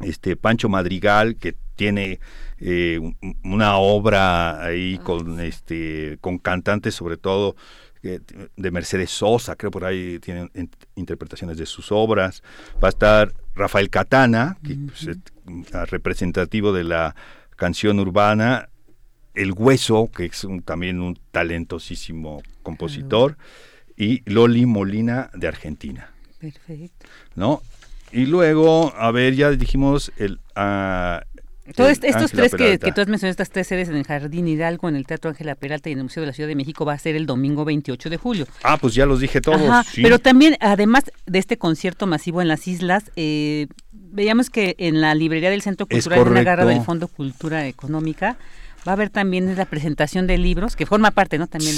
[0.00, 2.18] este Pancho Madrigal, que tiene
[2.56, 2.98] eh,
[3.44, 7.56] una obra ahí con este con cantantes sobre todo
[8.02, 8.20] eh,
[8.56, 10.50] de Mercedes Sosa, creo por ahí tienen
[10.94, 12.42] interpretaciones de sus obras.
[12.82, 17.14] Va a estar Rafael Catana, que pues, es representativo de la
[17.54, 18.70] canción urbana,
[19.38, 23.36] El Hueso, que es también un talentosísimo compositor,
[23.96, 26.10] y Loli Molina de Argentina.
[26.38, 27.06] Perfecto.
[27.34, 27.62] ¿No?
[28.12, 31.22] Y luego, a ver, ya dijimos el, ah,
[31.74, 34.88] todos estos tres que, que, tú has mencionado, estas tres sedes en el Jardín Hidalgo,
[34.88, 36.94] en el Teatro Ángela Peralta y en el Museo de la Ciudad de México va
[36.94, 38.46] a ser el domingo 28 de julio.
[38.62, 39.86] Ah, pues ya los dije todos.
[39.94, 45.14] Pero también, además de este concierto masivo en las islas, eh, veíamos que en la
[45.14, 48.38] librería del Centro Cultural la Garra del Fondo Cultura Económica
[48.86, 51.46] va a haber también la presentación de libros, que forma parte, ¿no?
[51.46, 51.76] También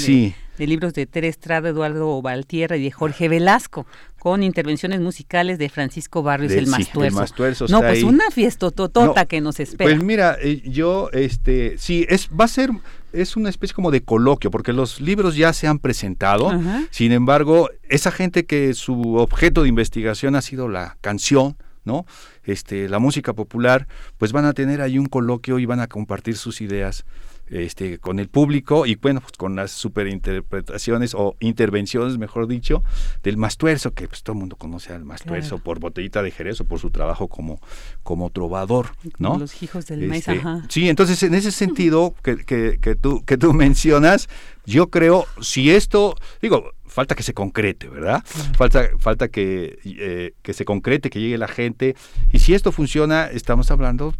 [0.57, 3.85] de, libros de Tere Estrada, Eduardo Valtierra y de Jorge Velasco,
[4.19, 7.65] con intervenciones musicales de Francisco Barrios, el, Mastuerzo.
[7.67, 9.89] no, pues una fiesta totota que nos espera.
[9.89, 12.71] Pues mira, eh, yo, este, sí, es, va a ser
[13.13, 16.51] es una especie como de coloquio, porque los libros ya se han presentado,
[16.91, 22.05] sin embargo, esa gente que su objeto de investigación ha sido la canción, ¿no?
[22.43, 26.37] Este, la música popular, pues van a tener ahí un coloquio y van a compartir
[26.37, 27.05] sus ideas
[27.51, 32.81] este, con el público y bueno, pues con las superinterpretaciones o intervenciones, mejor dicho,
[33.23, 36.65] del Mastuerzo, que pues todo el mundo conoce al Mastuerzo por Botellita de Jerez o
[36.65, 37.59] por su trabajo como,
[38.03, 39.37] como trovador, ¿no?
[39.37, 40.65] Los hijos del maíz, este, ajá.
[40.69, 44.29] Sí, entonces en ese sentido que, que, que, tú, que tú mencionas,
[44.65, 48.21] yo creo, si esto, digo, falta que se concrete, ¿verdad?
[48.57, 51.95] Falta, falta que, eh, que se concrete, que llegue la gente.
[52.33, 54.13] Y si esto funciona, estamos hablando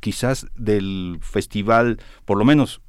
[0.00, 2.80] quizás del festival, por lo menos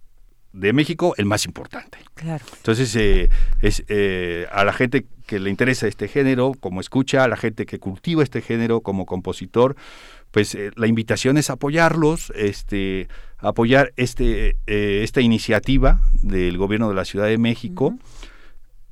[0.53, 1.97] de México, el más importante.
[2.13, 2.45] Claro.
[2.55, 3.29] Entonces, eh,
[3.61, 7.65] es eh, a la gente que le interesa este género, como escucha, a la gente
[7.65, 9.75] que cultiva este género como compositor,
[10.31, 13.09] pues la invitación es apoyarlos, este,
[13.39, 17.97] apoyar este, esta iniciativa del gobierno de la Ciudad de México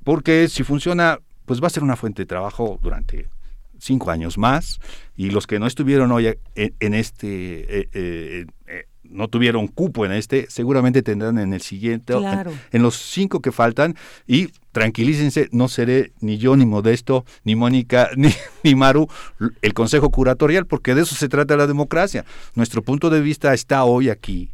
[0.05, 3.27] porque si funciona, pues va a ser una fuente de trabajo durante
[3.79, 4.79] cinco años más
[5.17, 10.11] y los que no estuvieron hoy en, este, eh, eh, eh, no tuvieron cupo en
[10.11, 12.13] este, seguramente tendrán en el siguiente,
[12.71, 13.95] en, los cinco que faltan
[14.27, 18.29] y tranquilícense, no seré ni yo, ni Modesto, ni Mónica, ni,
[18.63, 19.07] ni Maru
[19.63, 22.25] el Consejo Curatorial, porque de eso se trata la democracia.
[22.53, 24.51] Nuestro punto de vista está hoy aquí,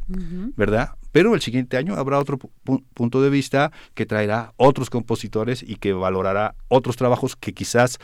[0.56, 0.92] ¿verdad?
[1.12, 5.92] Pero el siguiente año habrá otro punto de vista que traerá otros compositores y que
[5.92, 7.98] valorará otros trabajos que quizás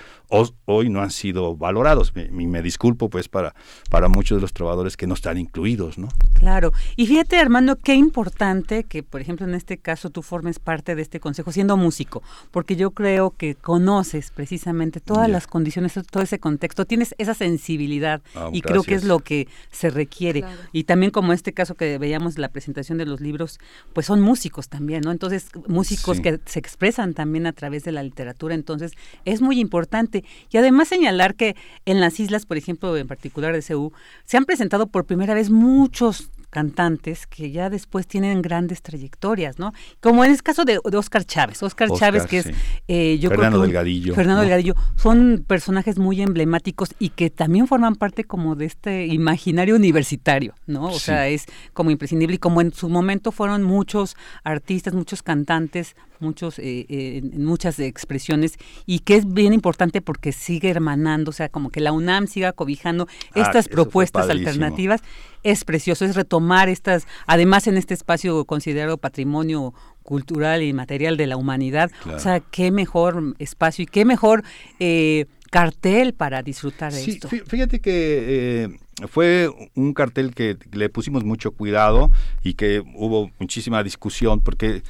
[0.67, 2.15] hoy no han sido valorados.
[2.15, 3.55] Me, me, disculpo pues para,
[3.91, 6.09] para muchos de los trovadores que no están incluidos, ¿no?
[6.35, 6.73] Claro.
[6.97, 11.03] Y fíjate, Armando, qué importante que, por ejemplo, en este caso tú formes parte de
[11.03, 16.39] este consejo siendo músico, porque yo creo que conoces precisamente todas las condiciones, todo ese
[16.39, 20.45] contexto, tienes esa sensibilidad ah, y creo que es lo que se requiere.
[20.73, 23.59] Y también como este caso que veíamos la presentación de los libros,
[23.92, 25.12] pues son músicos también, ¿no?
[25.12, 28.92] Entonces, músicos que se expresan también a través de la literatura, entonces
[29.24, 30.24] es muy importante.
[30.51, 33.92] Y además señalar que en las islas, por ejemplo, en particular de Ceú,
[34.24, 39.72] se han presentado por primera vez muchos cantantes que ya después tienen grandes trayectorias, ¿no?
[40.01, 42.51] Como en el caso de, Oscar Chávez, Oscar, Chávez que es,
[42.88, 48.24] eh, yo Fernando Delgadillo, Fernando Delgadillo, son personajes muy emblemáticos y que también forman parte
[48.24, 50.86] como de este imaginario universitario, ¿no?
[50.86, 55.94] O sea, es como imprescindible y como en su momento fueron muchos artistas, muchos cantantes,
[56.20, 58.55] muchos eh, eh, muchas expresiones
[58.86, 62.53] y que es bien importante porque sigue hermanando, o sea, como que la UNAM siga
[62.53, 65.03] cobijando ah, estas propuestas alternativas
[65.51, 71.26] es precioso, es retomar estas, además en este espacio considerado patrimonio cultural y material de
[71.26, 74.42] la humanidad, o sea, qué mejor espacio y qué mejor
[74.80, 77.28] eh, cartel para disfrutar de esto.
[77.28, 78.78] Fíjate que eh,
[79.09, 82.11] fue un cartel que le pusimos mucho cuidado
[82.42, 84.82] y que hubo muchísima discusión porque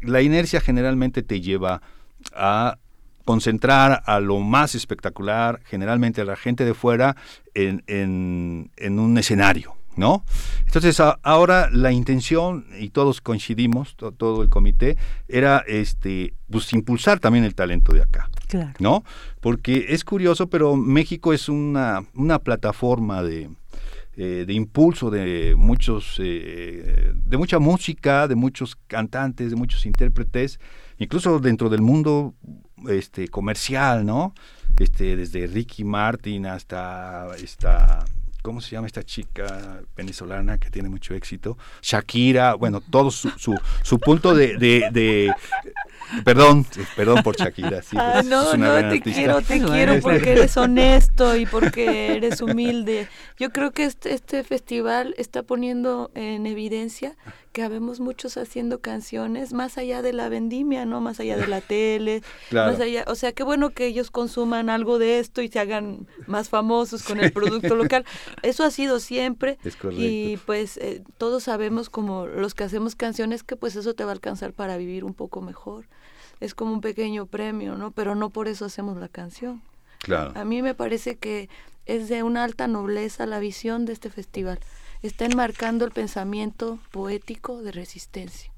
[0.00, 1.82] la inercia generalmente te lleva
[2.34, 2.78] a
[3.24, 7.16] concentrar a lo más espectacular, generalmente a la gente de fuera,
[7.54, 9.76] en, en, un escenario.
[9.96, 10.24] ¿No?
[10.66, 14.96] Entonces ahora la intención, y todos coincidimos, todo el comité,
[15.28, 18.28] era este, pues, impulsar también el talento de acá.
[18.78, 19.04] ¿No?
[19.40, 23.50] Porque es curioso, pero México es una, una plataforma de,
[24.16, 30.60] eh, de impulso de muchos, eh, de mucha música, de muchos cantantes, de muchos intérpretes,
[30.98, 32.34] incluso dentro del mundo
[32.88, 34.32] este, comercial, ¿no?
[34.78, 38.04] Este, desde Ricky Martin hasta esta,
[38.44, 41.56] ¿cómo se llama esta chica venezolana que tiene mucho éxito?
[41.80, 45.32] Shakira, bueno, todo su, su, punto de,
[46.26, 47.80] Perdón, perdón por Shakira.
[47.80, 52.42] Sí, ah, pues, no, no, te quiero, te quiero porque eres honesto y porque eres
[52.42, 53.08] humilde.
[53.38, 57.16] Yo creo que este, este festival está poniendo en evidencia
[57.54, 61.00] que habemos muchos haciendo canciones más allá de la vendimia, ¿no?
[61.00, 64.98] Más allá de la tele, más allá, o sea, qué bueno que ellos consuman algo
[64.98, 68.04] de esto y se hagan más famosos con el producto local.
[68.42, 69.56] Eso ha sido siempre
[69.92, 74.10] y pues eh, todos sabemos como los que hacemos canciones que pues eso te va
[74.10, 75.84] a alcanzar para vivir un poco mejor.
[76.40, 77.92] Es como un pequeño premio, ¿no?
[77.92, 79.62] Pero no por eso hacemos la canción.
[80.00, 80.32] Claro.
[80.34, 81.48] A mí me parece que
[81.86, 84.58] es de una alta nobleza la visión de este festival
[85.06, 88.50] está enmarcando el pensamiento poético de resistencia.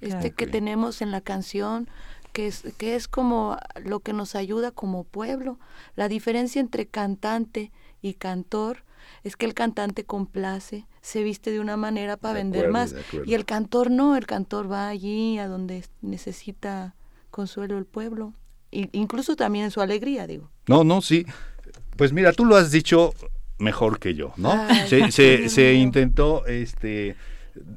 [0.00, 1.88] Este que tenemos en la canción,
[2.32, 5.58] que es, que es como lo que nos ayuda como pueblo.
[5.96, 7.72] La diferencia entre cantante
[8.02, 8.84] y cantor
[9.24, 12.94] es que el cantante complace, se viste de una manera para vender más.
[13.24, 16.94] Y el cantor no, el cantor va allí a donde necesita
[17.30, 18.34] consuelo el pueblo.
[18.70, 20.50] incluso también en su alegría, digo.
[20.66, 21.24] No, no, sí.
[21.96, 23.14] Pues mira, tú lo has dicho
[23.58, 24.52] mejor que yo, ¿no?
[24.86, 27.16] se, se, intentó, este,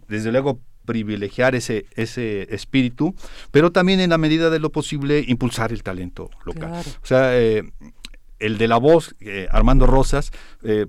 [0.07, 3.15] desde luego, privilegiar ese, ese espíritu,
[3.51, 6.83] pero también en la medida de lo posible impulsar el talento local.
[7.01, 7.63] O sea, eh,
[8.39, 10.31] el de la voz, eh, Armando Rosas,
[10.63, 10.87] eh,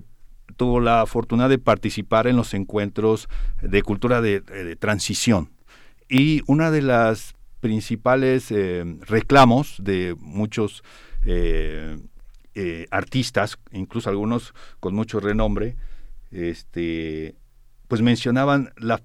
[0.57, 3.29] tuvo la fortuna de participar en los encuentros
[3.61, 4.41] de cultura de,
[4.77, 5.51] transición.
[6.09, 8.53] Y una de las principales
[9.07, 10.83] reclamos de muchos
[12.55, 15.75] eh, artistas, incluso algunos con mucho renombre,
[16.31, 17.35] este,
[17.87, 19.01] pues mencionaban la,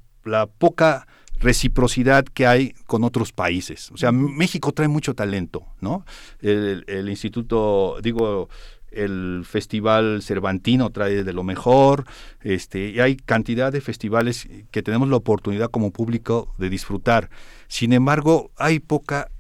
[0.58, 1.06] poca
[1.40, 3.90] reciprocidad que hay con otros países.
[3.92, 6.04] O sea, México trae mucho talento, ¿no?
[6.42, 8.50] El, instituto, digo,
[8.90, 12.04] el festival Cervantino trae de lo mejor,
[12.42, 17.30] este, y hay cantidad de festivales que tenemos la oportunidad como público de disfrutar.
[17.68, 19.30] Sin embargo, hay poca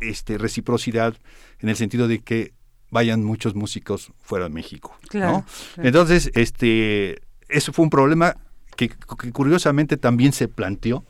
[0.00, 1.14] este, reciprocidad
[1.58, 2.54] en el sentido de que
[2.90, 4.96] vayan muchos músicos fuera de México.
[5.14, 5.44] ¿no?
[5.76, 8.36] Entonces, este, eso fue un problema
[8.76, 8.90] que,
[9.32, 11.04] curiosamente también se planteó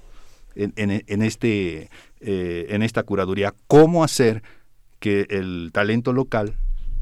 [0.54, 1.88] en, en, este,
[2.20, 4.42] eh, en esta curaduría, cómo hacer
[4.98, 6.56] que el talento local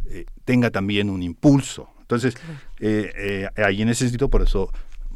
[0.06, 1.90] eh, tenga también un impulso.
[2.00, 2.34] Entonces,
[2.80, 4.70] eh, ahí en ese sentido, por eso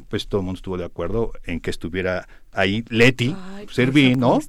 [0.09, 3.35] pues todo el mundo estuvo de acuerdo en que estuviera ahí Leti,
[3.71, 4.41] Serví, ¿no?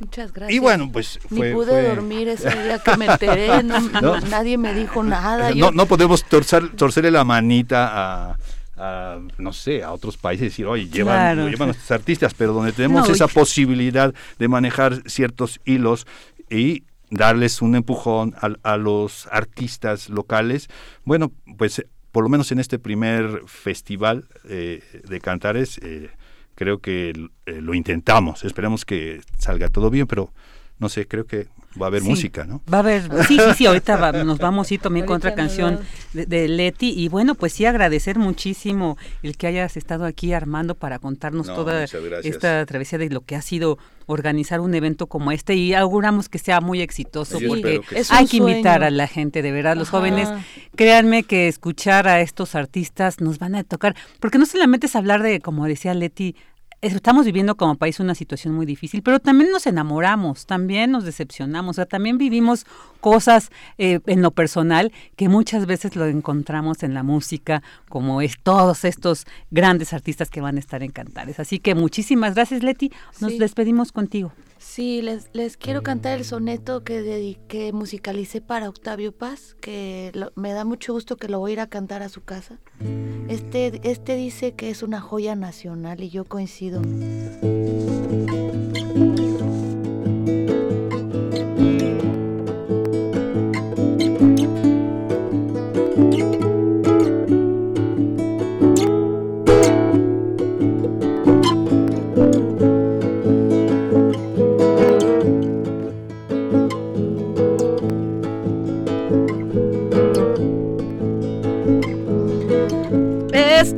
[0.00, 0.54] Muchas gracias.
[0.54, 3.62] Y bueno, pues fue, Ni pude dormir ese día que me enteré,
[4.30, 5.50] nadie me dijo nada.
[5.54, 8.36] No, no podemos torcer, torcerle la manita
[8.76, 12.72] a, no sé, a otros países y decir, oye, llevan, llevan nuestros artistas, pero donde
[12.72, 16.06] tenemos esa posibilidad de manejar ciertos hilos
[16.50, 20.68] y darles un empujón a, a los artistas locales,
[21.04, 21.82] bueno, pues
[22.12, 26.10] por lo menos en este primer festival eh, de cantares, eh,
[26.58, 27.12] creo que
[27.46, 28.44] eh, lo intentamos.
[28.44, 30.32] Esperemos que salga todo bien, pero
[30.80, 31.46] no sé, creo que
[31.80, 32.60] va a haber música, ¿no?
[32.72, 35.80] Va a haber, sí, sí, sí, ahorita nos vamos a ir también con otra canción
[36.12, 36.92] de, Leti.
[36.96, 41.84] Y bueno, pues sí agradecer muchísimo el que hayas estado aquí Armando para contarnos toda
[41.84, 45.54] esta travesía de lo que ha sido organizar un evento como este.
[45.54, 49.76] Y auguramos que sea muy exitoso porque hay que invitar a la gente, de verdad,
[49.76, 50.28] los jóvenes,
[50.76, 55.22] créanme que escuchar a estos artistas nos van a tocar, porque no solamente es hablar
[55.22, 56.34] de, como decía Leti,
[56.80, 61.74] estamos viviendo como país una situación muy difícil, pero también nos enamoramos, también nos decepcionamos,
[61.74, 62.66] o sea, también vivimos
[63.00, 68.38] cosas eh, en lo personal que muchas veces lo encontramos en la música, como es
[68.42, 71.40] todos estos grandes artistas que van a estar en Cantares.
[71.40, 72.92] Así que muchísimas gracias, Leti.
[73.20, 74.32] Nos despedimos contigo.
[74.58, 80.52] Sí, les, les quiero cantar el soneto que dediqué, musicalicé para Octavio Paz, que me
[80.52, 82.58] da mucho gusto que lo voy a ir a cantar a su casa.
[83.28, 86.82] Este, este dice que es una joya nacional y yo coincido.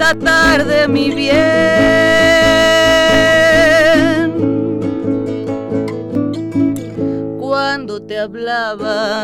[0.01, 1.37] Esta tarde, mi bien.
[7.39, 9.23] Cuando te hablaba,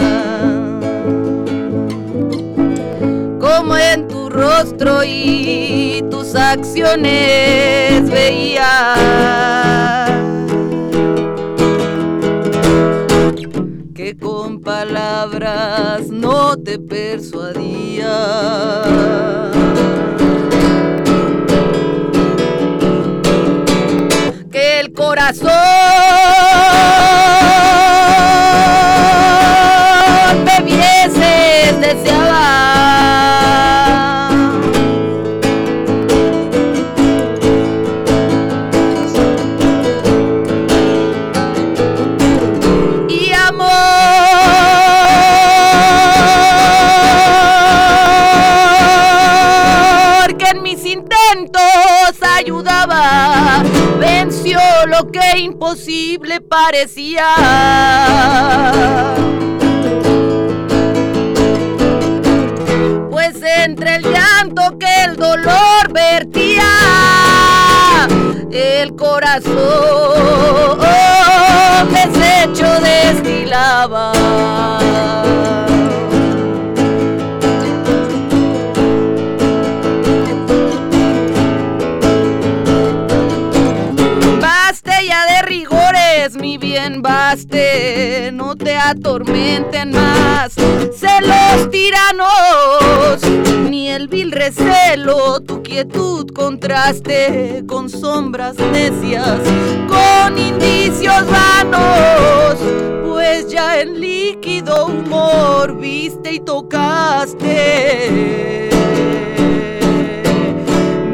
[3.40, 8.66] como en tu rostro y tus acciones veía.
[13.94, 18.66] Que con palabras no te persuadía
[24.92, 25.50] corazón
[55.56, 57.24] imposible parecía.
[63.10, 66.62] Pues entre el llanto que el dolor vertía,
[68.50, 70.78] el corazón
[71.90, 74.12] deshecho destilaba.
[86.36, 90.54] Mi bien, baste, no te atormenten más.
[90.54, 93.22] Celos tiranos,
[93.68, 99.40] ni el vil recelo, tu quietud contraste con sombras necias,
[99.88, 102.56] con indicios vanos,
[103.04, 107.50] pues ya en líquido humor viste y tocaste.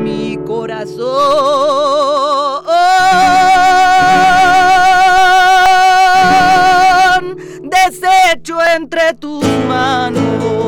[0.02, 1.71] Mi corazón
[9.02, 10.61] entre tus manos.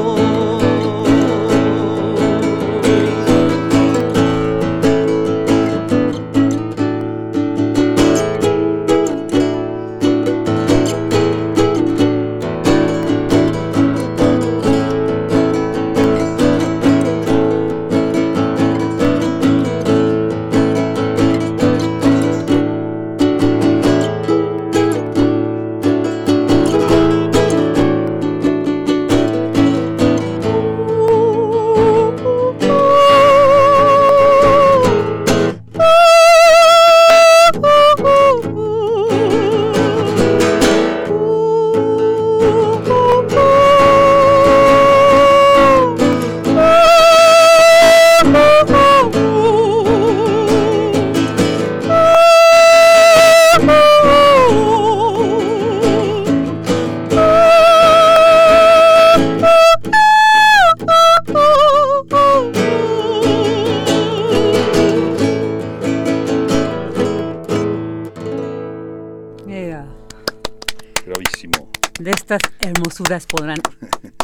[73.27, 73.59] Podrán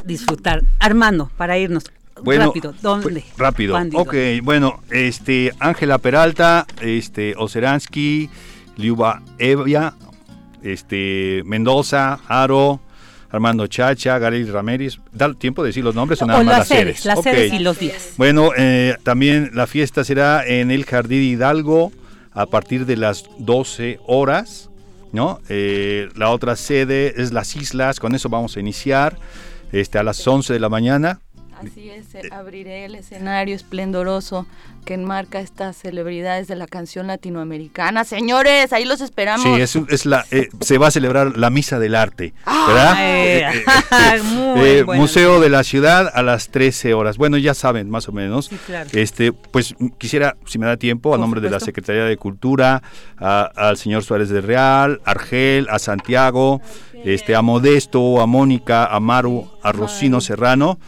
[0.05, 0.63] disfrutar.
[0.79, 1.85] Armando, para irnos.
[2.23, 3.03] Bueno, rápido, ¿dónde?
[3.11, 3.73] pues, rápido.
[3.73, 8.29] ¿Cuándo y Ok, bueno, este, Ángela Peralta, este, Oceransky,
[8.77, 9.95] Liuba Evia,
[10.63, 12.81] este, Mendoza, Aro,
[13.31, 14.99] Armando Chacha, Gary Ramírez.
[15.13, 17.61] ¿Da tiempo de decir los nombres o nada O más las sedes, las sedes y
[17.61, 18.15] los días.
[18.17, 21.93] Bueno, eh, también la fiesta será en el Jardín Hidalgo
[22.33, 24.70] a partir de las 12 horas,
[25.13, 25.41] ¿no?
[25.49, 29.17] Eh, la otra sede es las Islas, con eso vamos a iniciar
[29.73, 31.21] este, a las 11 de la mañana.
[31.61, 34.47] Así es, eh, abriré el escenario esplendoroso
[34.85, 38.05] que enmarca estas celebridades de la canción latinoamericana.
[38.05, 39.45] Señores, ahí los esperamos.
[39.45, 42.95] Sí, es, es la, eh, se va a celebrar la Misa del Arte, ¿verdad?
[42.97, 43.65] Ay, Eh,
[44.23, 45.03] muy eh, bueno.
[45.03, 47.19] Museo de la Ciudad a las 13 horas.
[47.19, 48.47] Bueno, ya saben, más o menos.
[48.47, 48.89] Sí, claro.
[48.95, 51.67] Este, pues quisiera, si me da tiempo, a Por nombre de la supuesto.
[51.67, 52.83] Secretaría de Cultura,
[53.19, 56.63] a- al señor Suárez de Real, Argel, a Santiago,
[57.05, 60.79] este, a Modesto, a Mónica, a Maru, a Rocino Serrano,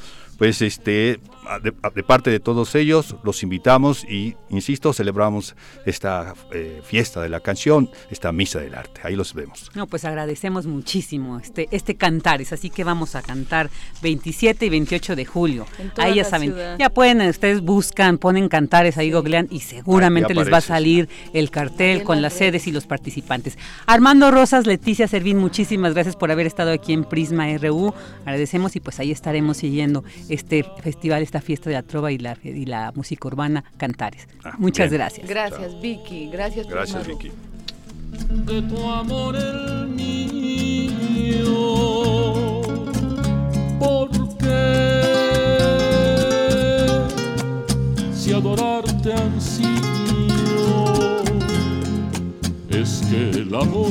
[0.42, 1.20] pues este,
[1.60, 1.72] de,
[2.02, 5.54] parte de todos ellos, los invitamos y, insisto, celebramos
[5.86, 9.02] esta eh, fiesta de la canción, esta misa del arte.
[9.04, 9.70] Ahí los vemos.
[9.74, 13.70] No, pues agradecemos muchísimo este, este cantares, así que vamos a cantar
[14.02, 15.66] 27 y 28 de julio.
[15.78, 16.76] En toda Ahí ya la saben, ciudad.
[16.78, 21.50] ya pueden, ustedes buscan, ponen cantares, ahí googlean y seguramente les va a salir el
[21.50, 23.58] cartel con las las sedes y los participantes.
[23.86, 27.92] Armando Rosas, Leticia Servín, muchísimas gracias por haber estado aquí en Prisma RU.
[28.24, 32.36] Agradecemos y pues ahí estaremos siguiendo este festival, esta fiesta de la trova y la,
[32.42, 34.26] y la música urbana Cantares.
[34.44, 35.00] Ah, Muchas bien.
[35.00, 35.28] gracias.
[35.28, 36.28] Gracias, Vicky.
[36.30, 37.06] Gracias, Gracias.
[37.06, 37.30] Vicky.
[38.46, 41.52] de tu amor el mío.
[43.78, 45.02] ¿Por qué?
[48.14, 49.68] Si adorarte ansío,
[52.70, 53.90] es que el amor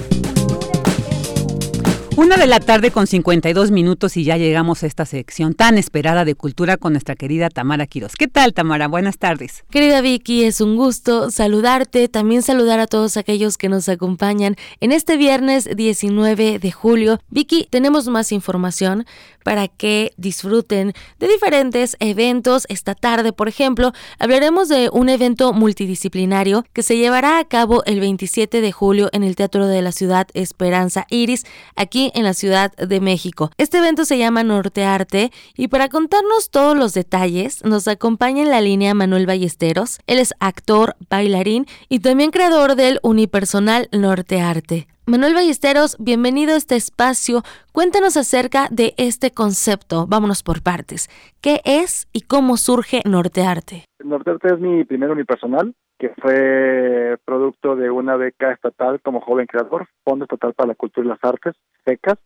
[2.21, 6.23] Una de la tarde con 52 minutos y ya llegamos a esta sección tan esperada
[6.23, 8.15] de cultura con nuestra querida Tamara Quiroz.
[8.15, 8.87] ¿Qué tal, Tamara?
[8.87, 9.63] Buenas tardes.
[9.71, 14.91] Querida Vicky, es un gusto saludarte, también saludar a todos aquellos que nos acompañan en
[14.91, 17.19] este viernes 19 de julio.
[17.31, 19.07] Vicky, tenemos más información
[19.43, 22.65] para que disfruten de diferentes eventos.
[22.69, 27.99] Esta tarde, por ejemplo, hablaremos de un evento multidisciplinario que se llevará a cabo el
[27.99, 32.71] 27 de julio en el Teatro de la Ciudad Esperanza Iris, aquí en la Ciudad
[32.75, 33.51] de México.
[33.57, 38.61] Este evento se llama Nortearte y para contarnos todos los detalles nos acompaña en la
[38.61, 39.99] línea Manuel Ballesteros.
[40.07, 44.87] Él es actor, bailarín y también creador del unipersonal Nortearte.
[45.07, 47.41] Manuel Ballesteros, bienvenido a este espacio.
[47.73, 50.05] Cuéntanos acerca de este concepto.
[50.07, 51.09] Vámonos por partes.
[51.41, 53.85] ¿Qué es y cómo surge Nortearte?
[54.03, 59.87] Nortearte es mi primer unipersonal que fue producto de una beca estatal como joven creador,
[60.03, 61.53] Fondo Estatal para la Cultura y las Artes,
[61.85, 62.17] becas,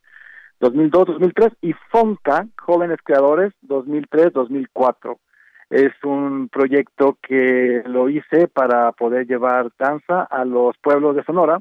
[0.61, 5.17] 2002-2003, y FONCA, Jóvenes Creadores, 2003-2004.
[5.71, 11.59] Es un proyecto que lo hice para poder llevar danza a los pueblos de Sonora,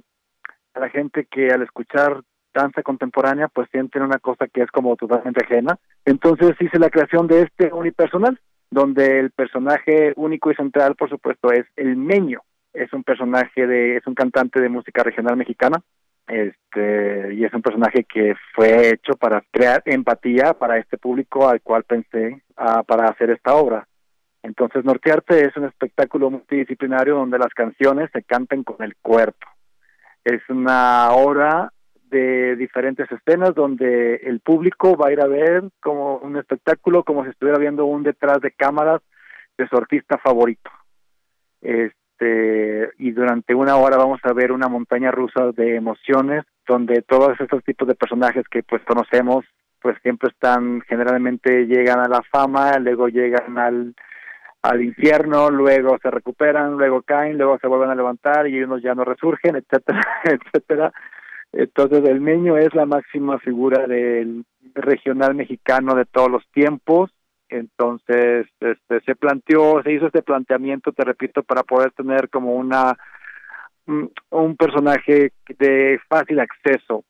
[0.74, 2.22] a la gente que al escuchar
[2.54, 5.80] danza contemporánea pues sienten una cosa que es como totalmente ajena.
[6.04, 8.38] Entonces hice la creación de este unipersonal,
[8.74, 12.40] donde el personaje único y central, por supuesto, es el Meño.
[12.72, 15.80] Es un personaje de, es un cantante de música regional mexicana,
[16.26, 21.60] este, y es un personaje que fue hecho para crear empatía para este público al
[21.60, 23.86] cual pensé ah, para hacer esta obra.
[24.42, 29.46] Entonces, Nortearte es un espectáculo multidisciplinario donde las canciones se cantan con el cuerpo.
[30.24, 31.72] Es una obra
[32.10, 37.24] de diferentes escenas donde el público va a ir a ver como un espectáculo, como
[37.24, 39.00] si estuviera viendo un detrás de cámaras
[39.56, 40.70] de su artista favorito.
[41.60, 47.38] Este, y durante una hora vamos a ver una montaña rusa de emociones donde todos
[47.40, 49.44] estos tipos de personajes que pues conocemos
[49.80, 53.94] pues siempre están generalmente llegan a la fama, luego llegan al
[54.64, 58.94] al infierno, luego se recuperan, luego caen, luego se vuelven a levantar y unos ya
[58.94, 60.90] no resurgen, etcétera, etcétera.
[61.56, 64.44] Entonces el Meño es la máxima figura del
[64.74, 67.10] regional mexicano de todos los tiempos.
[67.48, 72.96] Entonces este, se planteó, se hizo este planteamiento, te repito, para poder tener como una
[73.86, 77.04] un personaje de fácil acceso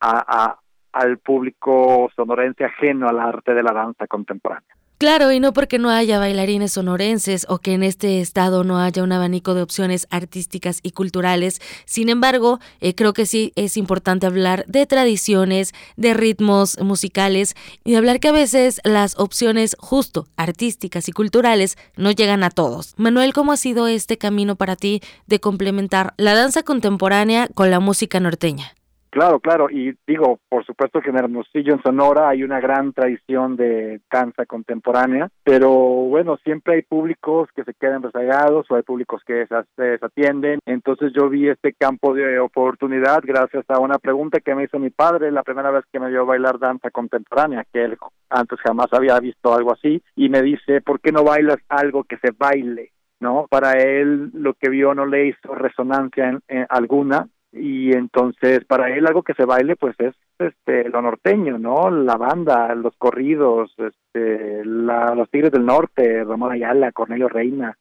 [0.00, 0.60] a, a
[0.92, 4.75] al público sonorense ajeno al arte de la danza contemporánea.
[4.98, 9.02] Claro, y no porque no haya bailarines sonorenses o que en este estado no haya
[9.02, 11.60] un abanico de opciones artísticas y culturales.
[11.84, 17.96] Sin embargo, eh, creo que sí es importante hablar de tradiciones, de ritmos musicales y
[17.96, 22.94] hablar que a veces las opciones justo artísticas y culturales no llegan a todos.
[22.96, 27.80] Manuel, ¿cómo ha sido este camino para ti de complementar la danza contemporánea con la
[27.80, 28.74] música norteña?
[29.16, 33.56] Claro, claro, y digo, por supuesto que en Hermosillo, en Sonora, hay una gran tradición
[33.56, 39.22] de danza contemporánea, pero bueno, siempre hay públicos que se quedan rezagados o hay públicos
[39.26, 44.54] que se desatienden, entonces yo vi este campo de oportunidad gracias a una pregunta que
[44.54, 47.96] me hizo mi padre la primera vez que me vio bailar danza contemporánea, que él
[48.28, 52.18] antes jamás había visto algo así, y me dice, ¿por qué no bailas algo que
[52.18, 52.92] se baile?
[53.18, 53.46] ¿no?
[53.48, 57.26] Para él lo que vio no le hizo resonancia en alguna
[57.58, 62.16] y entonces para él algo que se baile pues es este lo norteño no la
[62.16, 67.76] banda los corridos este la, los tigres del norte Ramón Ayala Cornelio Reina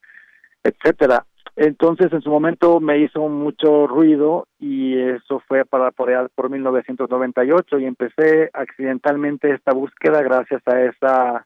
[0.66, 1.26] etcétera.
[1.56, 7.80] Entonces en su momento me hizo mucho ruido y eso fue para por, por 1998
[7.80, 11.46] y empecé accidentalmente esta búsqueda gracias a esa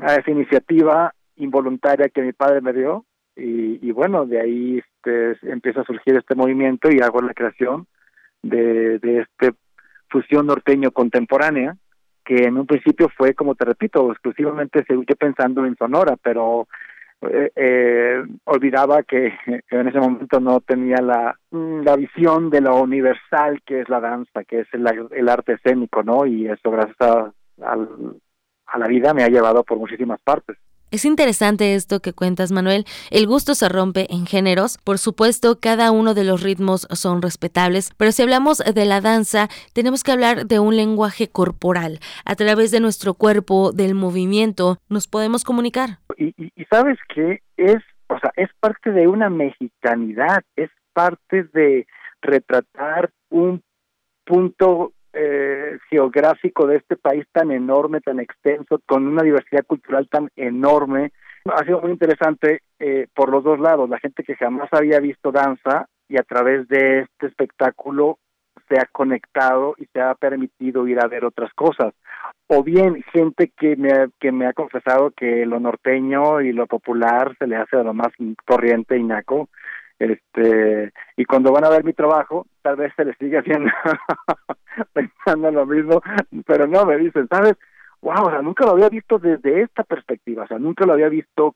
[0.00, 3.04] a esa iniciativa involuntaria que mi padre me dio
[3.42, 7.86] y, bueno, de ahí este, empieza a surgir este movimiento y hago la creación
[8.42, 9.52] de, de este
[10.08, 11.76] fusión norteño contemporánea,
[12.24, 16.68] que en un principio fue, como te repito, exclusivamente yo pensando en Sonora, pero
[17.22, 19.32] eh, eh, olvidaba que
[19.70, 24.44] en ese momento no tenía la, la visión de lo universal que es la danza,
[24.44, 26.26] que es el, el arte escénico, ¿no?
[26.26, 27.32] Y eso gracias a,
[27.62, 30.56] a la vida me ha llevado por muchísimas partes.
[30.90, 32.84] Es interesante esto que cuentas, Manuel.
[33.10, 34.76] El gusto se rompe en géneros.
[34.78, 39.48] Por supuesto, cada uno de los ritmos son respetables, pero si hablamos de la danza,
[39.72, 42.00] tenemos que hablar de un lenguaje corporal.
[42.24, 45.98] A través de nuestro cuerpo, del movimiento, nos podemos comunicar.
[46.16, 46.34] Y,
[46.68, 47.78] sabes que es,
[48.08, 51.86] o sea, es parte de una mexicanidad, es parte de
[52.20, 53.62] retratar un
[54.24, 60.28] punto eh, geográfico de este país tan enorme, tan extenso, con una diversidad cultural tan
[60.36, 61.12] enorme.
[61.44, 63.88] Ha sido muy interesante eh, por los dos lados.
[63.88, 68.18] La gente que jamás había visto danza y a través de este espectáculo
[68.68, 71.92] se ha conectado y se ha permitido ir a ver otras cosas.
[72.46, 76.66] O bien gente que me, ha, que me ha confesado que lo norteño y lo
[76.66, 78.08] popular se le hace de lo más
[78.46, 79.48] corriente y naco.
[80.00, 83.70] Este, y cuando van a ver mi trabajo, tal vez se les sigue haciendo
[84.94, 86.00] pensando lo mismo,
[86.46, 87.56] pero no me dicen, ¿sabes?
[88.00, 91.10] Wow, o sea, nunca lo había visto desde esta perspectiva, o sea, nunca lo había
[91.10, 91.54] visto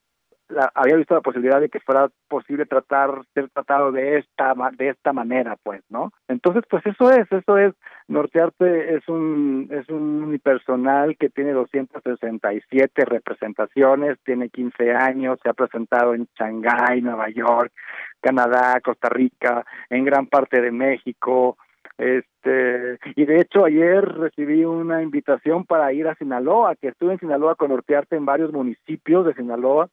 [0.48, 4.90] la, había visto la posibilidad de que fuera posible tratar ser tratado de esta de
[4.90, 7.74] esta manera pues no entonces pues eso es eso es.
[8.06, 15.54] Nortearte es un es un unipersonal que tiene 267 representaciones tiene 15 años se ha
[15.54, 17.72] presentado en Shanghái Nueva York
[18.20, 21.56] Canadá Costa Rica en gran parte de México.
[21.96, 27.20] Este y de hecho ayer recibí una invitación para ir a Sinaloa que estuve en
[27.20, 29.88] Sinaloa con Nortearte en varios municipios de Sinaloa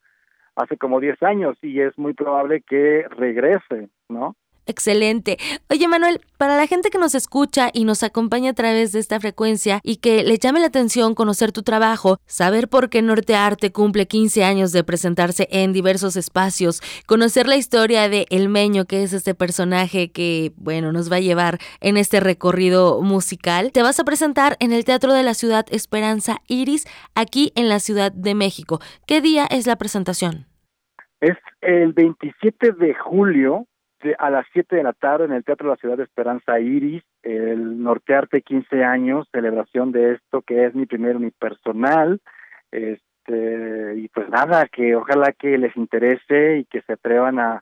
[0.55, 4.35] hace como 10 años y es muy probable que regrese, ¿no?
[4.67, 5.37] Excelente.
[5.69, 9.19] Oye, Manuel, para la gente que nos escucha y nos acompaña a través de esta
[9.19, 14.07] frecuencia y que le llame la atención conocer tu trabajo, saber por qué Nortearte cumple
[14.07, 19.13] 15 años de presentarse en diversos espacios, conocer la historia de El Meño, que es
[19.13, 24.03] este personaje que, bueno, nos va a llevar en este recorrido musical, te vas a
[24.03, 26.85] presentar en el Teatro de la Ciudad Esperanza Iris,
[27.15, 28.79] aquí en la Ciudad de México.
[29.07, 30.45] ¿Qué día es la presentación?
[31.19, 33.67] Es el 27 de julio
[34.17, 37.03] a las 7 de la tarde en el Teatro de la Ciudad de Esperanza Iris,
[37.23, 42.19] el Nortearte 15 años, celebración de esto que es mi primer unipersonal.
[42.71, 47.61] Este, y pues nada, que ojalá que les interese y que se atrevan a,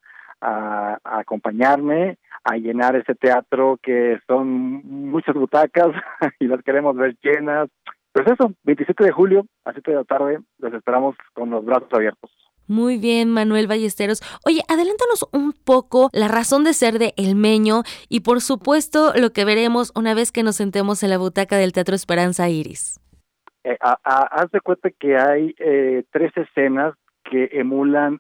[1.04, 4.48] acompañarme, a llenar ese teatro que son
[4.86, 5.88] muchas butacas
[6.40, 7.70] y las queremos ver llenas.
[8.14, 11.90] Pues eso, 27 de julio a 7 de la tarde, los esperamos con los brazos
[11.92, 12.32] abiertos.
[12.70, 14.22] Muy bien, Manuel Ballesteros.
[14.46, 19.32] Oye, adelántanos un poco la razón de ser de El Meño y por supuesto lo
[19.32, 23.00] que veremos una vez que nos sentemos en la butaca del Teatro Esperanza Iris.
[23.64, 26.94] Eh, haz de cuenta que hay eh, tres escenas
[27.24, 28.20] que emulan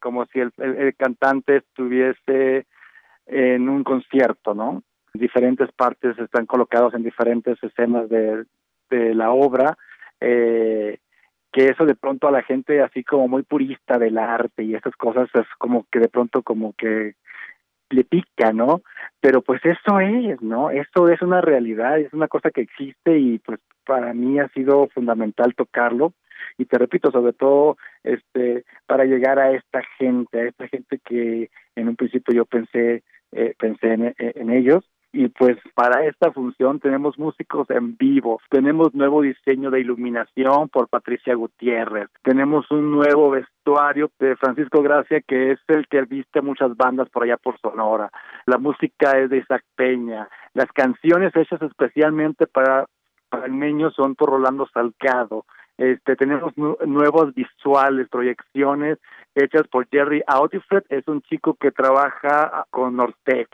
[0.00, 0.52] como si el,
[0.96, 2.66] cantante estuviese
[3.26, 4.82] en un concierto, ¿no?
[5.12, 8.44] Diferentes partes están colocadas en diferentes escenas de,
[8.88, 9.76] de la obra.
[10.20, 10.98] Eh,
[11.52, 14.94] que eso de pronto a la gente así como muy purista del arte y esas
[14.96, 17.14] cosas es como que de pronto como que
[17.90, 18.82] le pica, ¿no?
[19.20, 20.70] Pero pues eso es, ¿no?
[20.70, 24.88] Eso es una realidad, es una cosa que existe y pues para mí ha sido
[24.88, 26.12] fundamental tocarlo
[26.56, 31.50] y te repito, sobre todo este para llegar a esta gente, a esta gente que
[31.74, 36.78] en un principio yo pensé eh, pensé en, en ellos y pues para esta función
[36.78, 43.30] tenemos músicos en vivo, tenemos nuevo diseño de iluminación por Patricia Gutiérrez, tenemos un nuevo
[43.30, 48.10] vestuario de Francisco Gracia que es el que viste muchas bandas por allá por Sonora,
[48.46, 52.86] la música es de Isaac Peña, las canciones hechas especialmente para,
[53.28, 55.44] para el niño son por Rolando Salcado,
[55.76, 58.98] este, tenemos nuevos visuales, proyecciones
[59.34, 63.48] hechas por Jerry Autifred, es un chico que trabaja con Nortec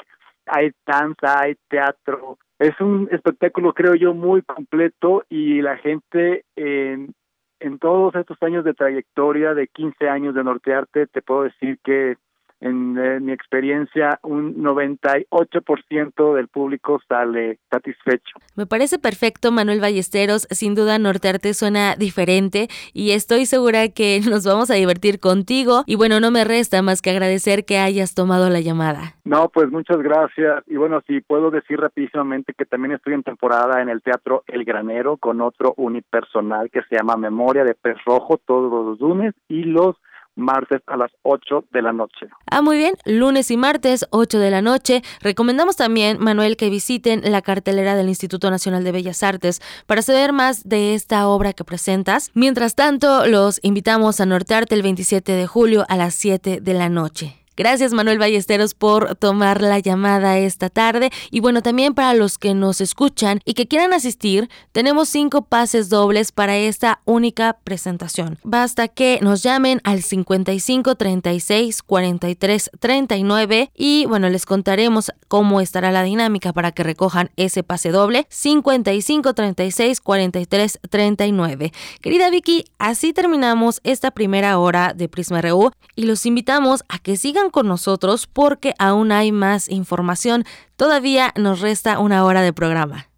[0.46, 2.38] hay danza, hay teatro.
[2.58, 7.12] Es un espectáculo, creo yo, muy completo y la gente en,
[7.60, 12.16] en todos estos años de trayectoria, de 15 años de Nortearte, te puedo decir que
[12.60, 18.38] en, mi experiencia, un 98% del público sale satisfecho.
[18.56, 20.46] Me parece perfecto, Manuel Ballesteros.
[20.50, 25.82] Sin duda, Nortearte suena diferente y estoy segura que nos vamos a divertir contigo.
[25.86, 29.14] Y bueno, no me resta más que agradecer que hayas tomado la llamada.
[29.24, 30.62] No, pues muchas gracias.
[30.66, 34.64] Y bueno, sí, puedo decir rapidísimamente que también estoy en temporada en el Teatro El
[34.64, 39.64] Granero con otro unipersonal que se llama Memoria de Pez Rojo todos los lunes y
[39.64, 39.96] los
[40.36, 42.28] martes a las 8 de la noche.
[42.50, 45.02] Ah, muy bien, lunes y martes 8 de la noche.
[45.20, 50.32] Recomendamos también, Manuel, que visiten la cartelera del Instituto Nacional de Bellas Artes para saber
[50.32, 52.30] más de esta obra que presentas.
[52.34, 56.88] Mientras tanto, los invitamos a Nortearte el 27 de julio a las 7 de la
[56.88, 57.45] noche.
[57.56, 62.52] Gracias Manuel Ballesteros por tomar la llamada esta tarde y bueno también para los que
[62.52, 68.38] nos escuchan y que quieran asistir tenemos cinco pases dobles para esta única presentación.
[68.44, 75.90] Basta que nos llamen al 55 36 43 39 y bueno les contaremos cómo estará
[75.92, 81.72] la dinámica para que recojan ese pase doble 55 36 43 39.
[82.02, 87.16] Querida Vicky, así terminamos esta primera hora de Prisma RU y los invitamos a que
[87.16, 90.44] sigan con nosotros porque aún hay más información.
[90.76, 93.08] Todavía nos resta una hora de programa.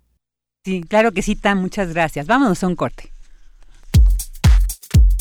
[0.65, 2.27] Sí, claro que sí, Tan, muchas gracias.
[2.27, 3.13] Vámonos a un corte.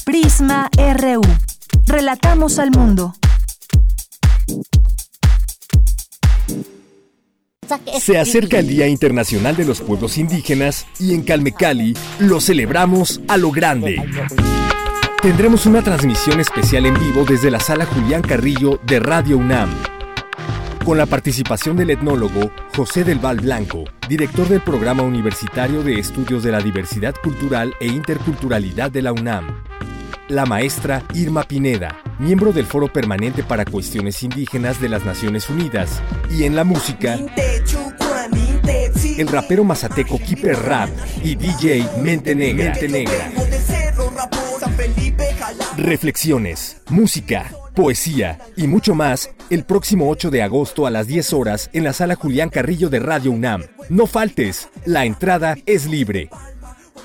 [0.05, 1.21] Prisma RU.
[1.85, 3.13] Relatamos al mundo.
[7.99, 13.35] Se acerca el Día Internacional de los Pueblos Indígenas y en Calmecali lo celebramos a
[13.35, 14.01] lo grande.
[15.21, 19.69] Tendremos una transmisión especial en vivo desde la sala Julián Carrillo de Radio UNAM.
[20.85, 26.43] Con la participación del etnólogo José del Val Blanco, director del Programa Universitario de Estudios
[26.43, 29.63] de la Diversidad Cultural e Interculturalidad de la UNAM.
[30.29, 35.99] La maestra Irma Pineda, miembro del Foro Permanente para Cuestiones Indígenas de las Naciones Unidas.
[36.29, 37.17] Y en la música,
[39.17, 40.89] el rapero mazateco Keeper Rap
[41.23, 42.71] y DJ Mente Negra.
[45.77, 51.69] Reflexiones, música, poesía y mucho más el próximo 8 de agosto a las 10 horas
[51.71, 53.61] en la sala Julián Carrillo de Radio UNAM.
[53.87, 56.31] No faltes, la entrada es libre.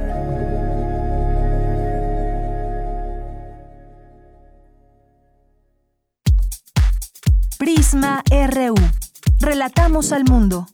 [7.91, 8.23] Prisma.
[9.41, 10.65] Relatamos al mundo.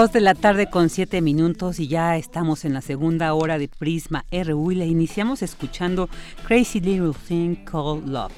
[0.00, 3.68] Dos de la tarde con siete minutos y ya estamos en la segunda hora de
[3.68, 6.08] Prisma RU y le iniciamos escuchando
[6.46, 8.32] Crazy Little Thing Called Love.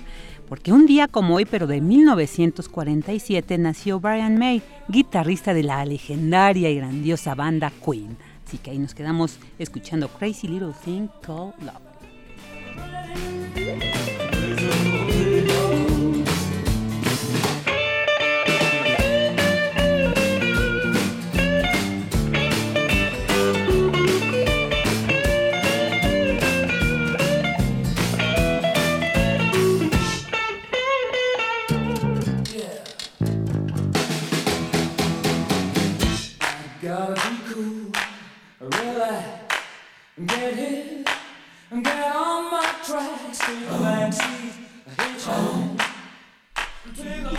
[0.49, 6.69] porque un día como hoy, pero de 1947, nació Brian May, guitarrista de la legendaria
[6.69, 8.17] y grandiosa banda Queen.
[8.45, 11.93] Así que ahí nos quedamos escuchando Crazy Little Thing Called Love.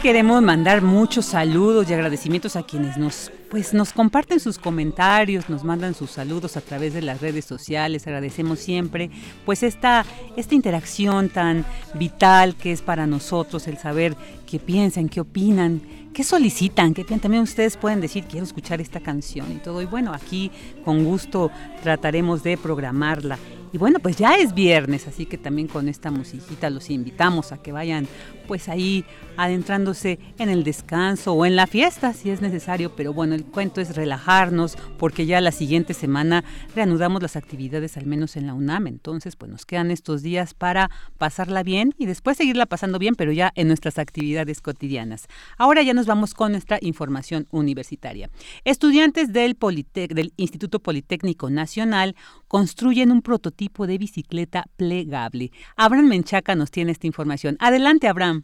[0.04, 5.64] Queremos mandar muchos saludos y agradecimientos a quienes nos pues nos comparten sus comentarios, nos
[5.64, 8.06] mandan sus saludos a través de las redes sociales.
[8.06, 9.10] Agradecemos siempre
[9.46, 15.22] pues esta esta interacción tan vital que es para nosotros el saber qué piensan, qué
[15.22, 15.82] opinan,
[16.14, 19.82] qué solicitan, qué también ustedes pueden decir quiero escuchar esta canción y todo.
[19.82, 20.52] Y bueno, aquí
[20.86, 21.52] con gusto
[21.82, 23.38] trataremos de programarla.
[23.74, 27.58] Y bueno, pues ya es viernes, así que también con esta musiquita los invitamos a
[27.58, 28.08] que vayan
[28.54, 29.04] pues ahí
[29.36, 33.82] adentrándose en el descanso o en la fiesta si es necesario, pero bueno, el cuento
[33.82, 36.44] es relajarnos porque ya la siguiente semana
[36.76, 40.92] reanudamos las actividades al menos en la UNAM, entonces pues nos quedan estos días para
[41.18, 45.26] pasarla bien y después seguirla pasando bien, pero ya en nuestras actividades cotidianas.
[45.58, 48.30] Ahora ya nos vamos con nuestra información universitaria.
[48.66, 52.16] Estudiantes del, del Instituto Politécnico Nacional
[52.48, 55.52] construyen un prototipo de bicicleta plegable.
[55.76, 57.58] Abraham Menchaca nos tiene esta información.
[57.60, 58.43] Adelante, Abraham.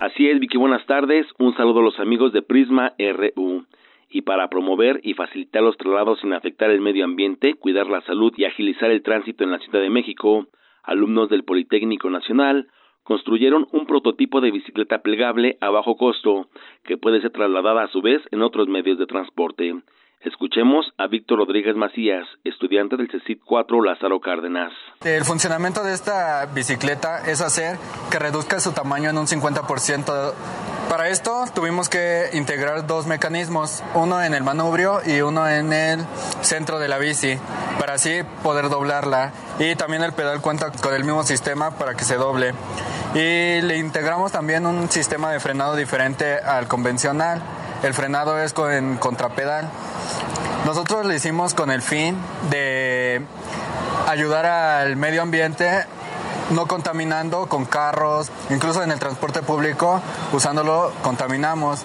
[0.00, 1.26] Así es, Vicky, buenas tardes.
[1.38, 3.66] Un saludo a los amigos de Prisma RU.
[4.08, 8.32] Y para promover y facilitar los traslados sin afectar el medio ambiente, cuidar la salud
[8.34, 10.46] y agilizar el tránsito en la Ciudad de México,
[10.84, 12.68] alumnos del Politécnico Nacional
[13.02, 16.48] construyeron un prototipo de bicicleta plegable a bajo costo
[16.82, 19.74] que puede ser trasladada a su vez en otros medios de transporte.
[20.22, 24.70] Escuchemos a Víctor Rodríguez Macías, estudiante del CECIT 4 Lázaro Cárdenas.
[25.02, 27.78] El funcionamiento de esta bicicleta es hacer
[28.10, 30.34] que reduzca su tamaño en un 50%.
[30.90, 36.00] Para esto tuvimos que integrar dos mecanismos, uno en el manubrio y uno en el
[36.42, 37.38] centro de la bici,
[37.78, 39.32] para así poder doblarla.
[39.58, 42.52] Y también el pedal cuenta con el mismo sistema para que se doble.
[43.14, 47.40] Y le integramos también un sistema de frenado diferente al convencional.
[47.82, 49.70] El frenado es con contrapedal.
[50.66, 52.16] Nosotros lo hicimos con el fin
[52.50, 53.22] de
[54.06, 55.86] ayudar al medio ambiente
[56.50, 60.00] no contaminando con carros, incluso en el transporte público,
[60.32, 61.84] usándolo contaminamos.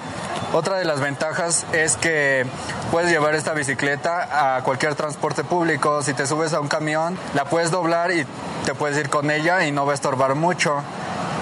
[0.53, 2.45] Otra de las ventajas es que
[2.91, 6.01] puedes llevar esta bicicleta a cualquier transporte público.
[6.01, 8.25] Si te subes a un camión, la puedes doblar y
[8.65, 10.81] te puedes ir con ella y no va a estorbar mucho,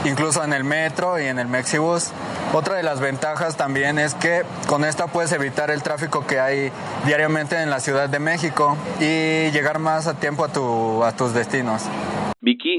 [0.05, 2.09] incluso en el metro y en el Mexibus.
[2.53, 6.71] Otra de las ventajas también es que con esta puedes evitar el tráfico que hay
[7.05, 11.33] diariamente en la Ciudad de México y llegar más a tiempo a, tu, a tus
[11.33, 11.83] destinos.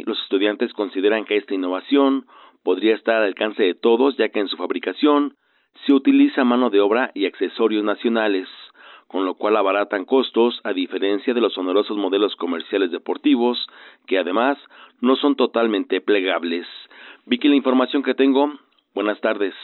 [0.05, 2.27] Los estudiantes consideran que esta innovación
[2.63, 5.37] podría estar al alcance de todos ya que en su fabricación
[5.87, 8.49] se utiliza mano de obra y accesorios nacionales,
[9.07, 13.59] con lo cual abaratan costos a diferencia de los onerosos modelos comerciales deportivos
[14.07, 14.59] que además
[15.01, 16.67] no son totalmente plegables.
[17.27, 18.53] Vicky, la información que tengo,
[18.95, 19.55] Buenas tardes.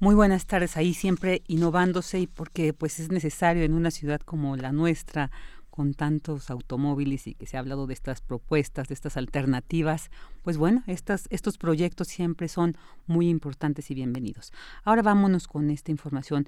[0.00, 4.56] Muy buenas tardes, ahí siempre innovándose y porque pues es necesario en una ciudad como
[4.56, 5.30] la nuestra
[5.72, 10.10] con tantos automóviles y que se ha hablado de estas propuestas, de estas alternativas,
[10.42, 12.74] pues bueno, estas, estos proyectos siempre son
[13.06, 14.52] muy importantes y bienvenidos.
[14.84, 16.46] Ahora vámonos con esta información.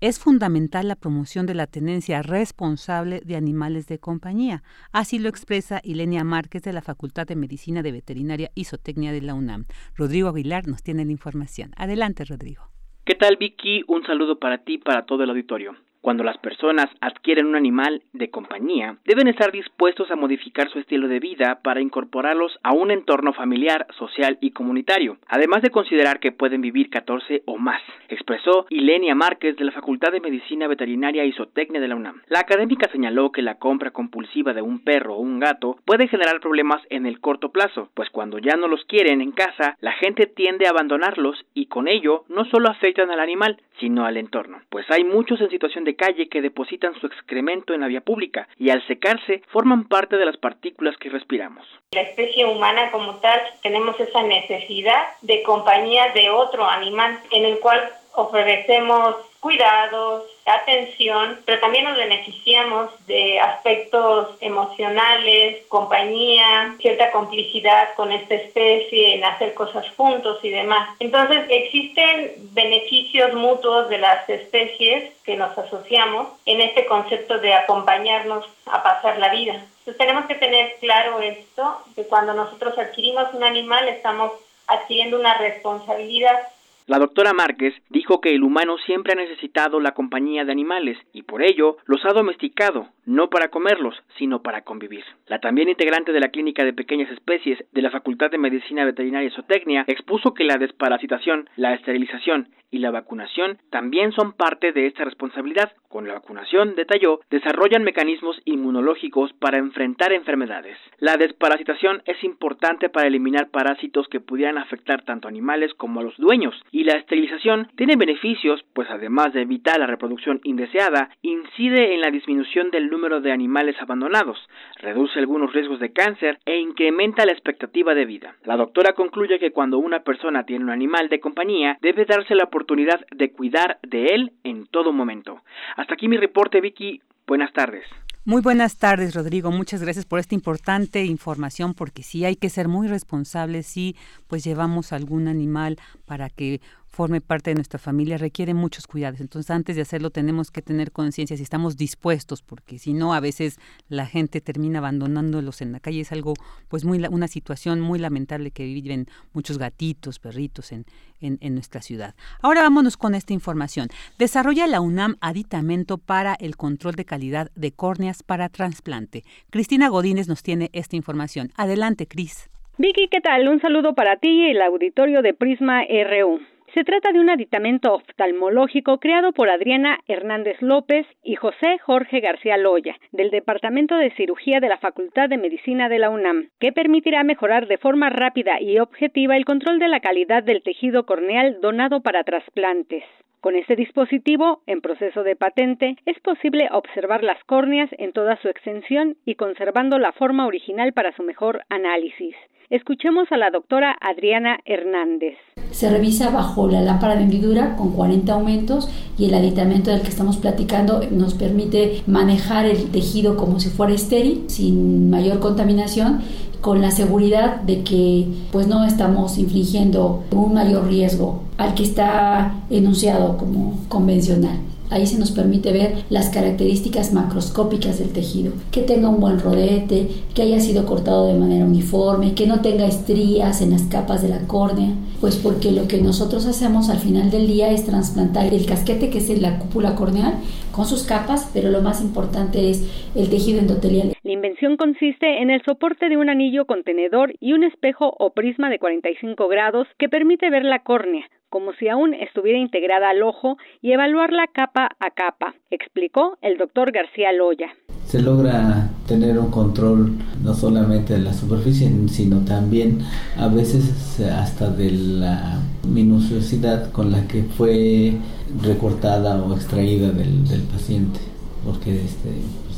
[0.00, 4.64] Es fundamental la promoción de la tenencia responsable de animales de compañía.
[4.90, 9.22] Así lo expresa Ilenia Márquez de la Facultad de Medicina de Veterinaria y Zootecnia de
[9.22, 9.66] la UNAM.
[9.94, 11.70] Rodrigo Aguilar nos tiene la información.
[11.76, 12.64] Adelante, Rodrigo.
[13.04, 13.84] ¿Qué tal, Vicky?
[13.86, 15.76] Un saludo para ti y para todo el auditorio.
[16.04, 21.08] Cuando las personas adquieren un animal de compañía, deben estar dispuestos a modificar su estilo
[21.08, 26.30] de vida para incorporarlos a un entorno familiar, social y comunitario, además de considerar que
[26.30, 31.32] pueden vivir 14 o más, expresó Ilenia Márquez de la Facultad de Medicina Veterinaria y
[31.32, 32.20] Zootecnia de la UNAM.
[32.28, 36.38] La académica señaló que la compra compulsiva de un perro o un gato puede generar
[36.40, 40.26] problemas en el corto plazo, pues cuando ya no los quieren en casa, la gente
[40.26, 44.84] tiende a abandonarlos y con ello no solo afectan al animal, sino al entorno, pues
[44.90, 48.70] hay muchos en situación de calle que depositan su excremento en la vía pública y
[48.70, 51.66] al secarse forman parte de las partículas que respiramos.
[51.92, 57.58] La especie humana como tal tenemos esa necesidad de compañía de otro animal en el
[57.60, 57.80] cual
[58.14, 68.34] ofrecemos cuidados, atención, pero también nos beneficiamos de aspectos emocionales, compañía, cierta complicidad con esta
[68.34, 70.90] especie en hacer cosas juntos y demás.
[71.00, 78.44] Entonces existen beneficios mutuos de las especies que nos asociamos en este concepto de acompañarnos
[78.66, 79.54] a pasar la vida.
[79.54, 84.32] Entonces tenemos que tener claro esto, que cuando nosotros adquirimos un animal estamos
[84.66, 86.38] adquiriendo una responsabilidad
[86.86, 91.22] la doctora Márquez dijo que el humano siempre ha necesitado la compañía de animales y
[91.22, 95.04] por ello los ha domesticado, no para comerlos, sino para convivir.
[95.26, 99.28] La también integrante de la Clínica de Pequeñas Especies de la Facultad de Medicina Veterinaria
[99.28, 104.88] y Zootecnia expuso que la desparasitación, la esterilización y la vacunación también son parte de
[104.88, 105.72] esta responsabilidad.
[105.88, 110.76] Con la vacunación, detalló, desarrollan mecanismos inmunológicos para enfrentar enfermedades.
[110.98, 116.02] La desparasitación es importante para eliminar parásitos que pudieran afectar tanto a animales como a
[116.02, 121.94] los dueños, y la esterilización tiene beneficios, pues además de evitar la reproducción indeseada, incide
[121.94, 124.36] en la disminución del número de animales abandonados,
[124.80, 128.34] reduce algunos riesgos de cáncer e incrementa la expectativa de vida.
[128.44, 132.44] La doctora concluye que cuando una persona tiene un animal de compañía, debe darse la
[132.44, 135.42] oportunidad de cuidar de él en todo momento.
[135.76, 137.00] Hasta aquí mi reporte, Vicky.
[137.24, 137.84] Buenas tardes.
[138.26, 139.50] Muy buenas tardes, Rodrigo.
[139.50, 143.96] Muchas gracias por esta importante información, porque sí hay que ser muy responsables si
[144.28, 146.62] pues llevamos algún animal para que
[146.94, 149.20] forme parte de nuestra familia requiere muchos cuidados.
[149.20, 153.20] Entonces, antes de hacerlo tenemos que tener conciencia si estamos dispuestos, porque si no, a
[153.20, 153.58] veces
[153.88, 156.00] la gente termina abandonándolos en la calle.
[156.00, 156.34] Es algo,
[156.68, 160.86] pues, muy una situación muy lamentable que viven muchos gatitos, perritos en,
[161.20, 162.14] en, en nuestra ciudad.
[162.40, 163.88] Ahora vámonos con esta información.
[164.18, 169.24] Desarrolla la UNAM aditamento para el control de calidad de córneas para trasplante.
[169.50, 171.50] Cristina Godínez nos tiene esta información.
[171.56, 172.48] Adelante, Cris.
[172.78, 173.48] Vicky, ¿qué tal?
[173.48, 176.53] Un saludo para ti y el auditorio de Prisma RU.
[176.74, 182.56] Se trata de un aditamento oftalmológico creado por Adriana Hernández López y José Jorge García
[182.56, 187.22] Loya, del Departamento de Cirugía de la Facultad de Medicina de la UNAM, que permitirá
[187.22, 192.00] mejorar de forma rápida y objetiva el control de la calidad del tejido corneal donado
[192.00, 193.04] para trasplantes.
[193.40, 198.48] Con este dispositivo, en proceso de patente, es posible observar las córneas en toda su
[198.48, 202.34] extensión y conservando la forma original para su mejor análisis.
[202.70, 205.36] Escuchemos a la doctora Adriana Hernández.
[205.70, 208.88] Se revisa bajo la lámpara de hendidura con 40 aumentos
[209.18, 213.92] y el aditamento del que estamos platicando nos permite manejar el tejido como si fuera
[213.92, 216.22] estéril, sin mayor contaminación
[216.62, 222.54] con la seguridad de que pues no estamos infringiendo un mayor riesgo al que está
[222.70, 224.58] enunciado como convencional.
[224.90, 230.08] Ahí se nos permite ver las características macroscópicas del tejido, que tenga un buen rodete,
[230.34, 234.28] que haya sido cortado de manera uniforme, que no tenga estrías en las capas de
[234.28, 234.90] la córnea,
[235.20, 239.18] pues porque lo que nosotros hacemos al final del día es trasplantar el casquete que
[239.18, 240.34] es la cúpula corneal
[240.72, 244.12] con sus capas, pero lo más importante es el tejido endotelial.
[244.22, 248.70] La invención consiste en el soporte de un anillo contenedor y un espejo o prisma
[248.70, 251.24] de 45 grados que permite ver la córnea,
[251.54, 256.90] como si aún estuviera integrada al ojo y evaluarla capa a capa, explicó el doctor
[256.90, 257.68] García Loya.
[258.04, 263.02] Se logra tener un control no solamente de la superficie, sino también
[263.38, 268.14] a veces hasta de la minuciosidad con la que fue
[268.60, 271.20] recortada o extraída del, paciente,
[271.64, 272.30] porque este,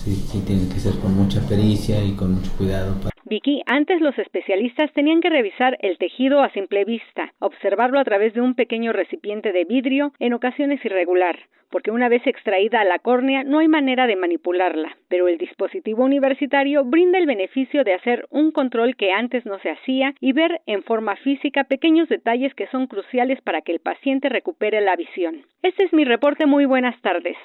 [0.04, 2.94] sí, sí tiene que ser con mucha pericia y con mucho cuidado.
[2.96, 8.04] Para Vicky, antes los especialistas tenían que revisar el tejido a simple vista, observarlo a
[8.04, 11.36] través de un pequeño recipiente de vidrio, en ocasiones irregular,
[11.68, 16.84] porque una vez extraída la córnea no hay manera de manipularla, pero el dispositivo universitario
[16.84, 20.84] brinda el beneficio de hacer un control que antes no se hacía y ver en
[20.84, 25.42] forma física pequeños detalles que son cruciales para que el paciente recupere la visión.
[25.64, 27.36] Este es mi reporte, muy buenas tardes.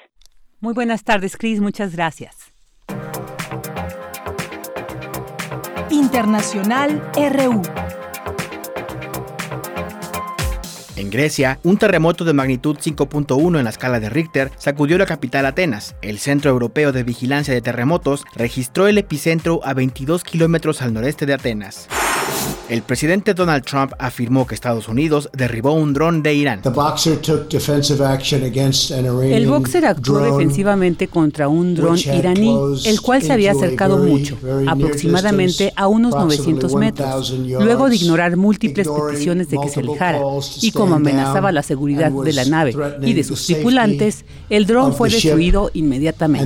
[0.60, 2.51] Muy buenas tardes, Cris, muchas gracias.
[5.92, 7.62] Internacional RU.
[10.94, 15.46] En Grecia, un terremoto de magnitud 5.1 en la escala de Richter sacudió la capital
[15.46, 15.94] Atenas.
[16.02, 21.24] El Centro Europeo de Vigilancia de Terremotos registró el epicentro a 22 kilómetros al noreste
[21.24, 21.88] de Atenas.
[22.68, 26.60] El presidente Donald Trump afirmó que Estados Unidos derribó un dron de Irán.
[26.64, 26.72] El
[29.46, 32.56] boxer actuó defensivamente contra un dron iraní,
[32.86, 38.88] el cual se había acercado mucho, aproximadamente a unos 900 metros, luego de ignorar múltiples
[38.88, 40.20] peticiones de que se alejara,
[40.60, 45.08] y como amenazaba la seguridad de la nave y de sus tripulantes, el dron fue
[45.08, 46.44] destruido inmediatamente.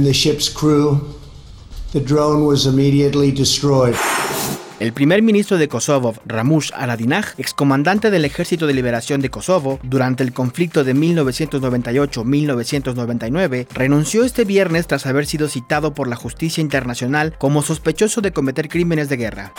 [4.78, 10.22] El primer ministro de Kosovo, Ramush Haradinaj, excomandante del Ejército de Liberación de Kosovo, durante
[10.22, 17.38] el conflicto de 1998-1999, renunció este viernes tras haber sido citado por la justicia internacional
[17.38, 19.54] como sospechoso de cometer crímenes de guerra.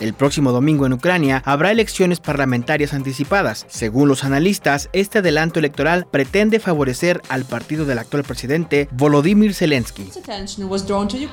[0.00, 3.66] El próximo domingo en Ucrania habrá elecciones parlamentarias anticipadas.
[3.68, 10.08] Según los analistas, este adelanto electoral pretende favorecer al partido del actual presidente Volodymyr Zelensky.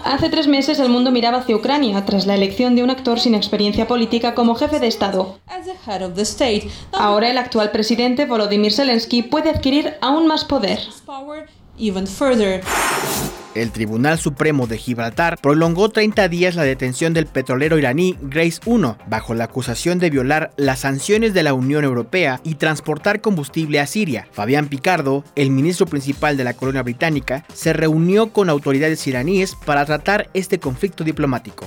[0.03, 3.35] Hace tres meses el mundo miraba hacia Ucrania tras la elección de un actor sin
[3.35, 5.39] experiencia política como jefe de Estado.
[6.91, 10.79] Ahora el actual presidente Volodymyr Zelensky puede adquirir aún más poder.
[13.61, 18.97] El Tribunal Supremo de Gibraltar prolongó 30 días la detención del petrolero iraní Grace 1
[19.07, 23.87] bajo la acusación de violar las sanciones de la Unión Europea y transportar combustible a
[23.87, 24.27] Siria.
[24.31, 29.85] Fabián Picardo, el ministro principal de la colonia británica, se reunió con autoridades iraníes para
[29.85, 31.65] tratar este conflicto diplomático.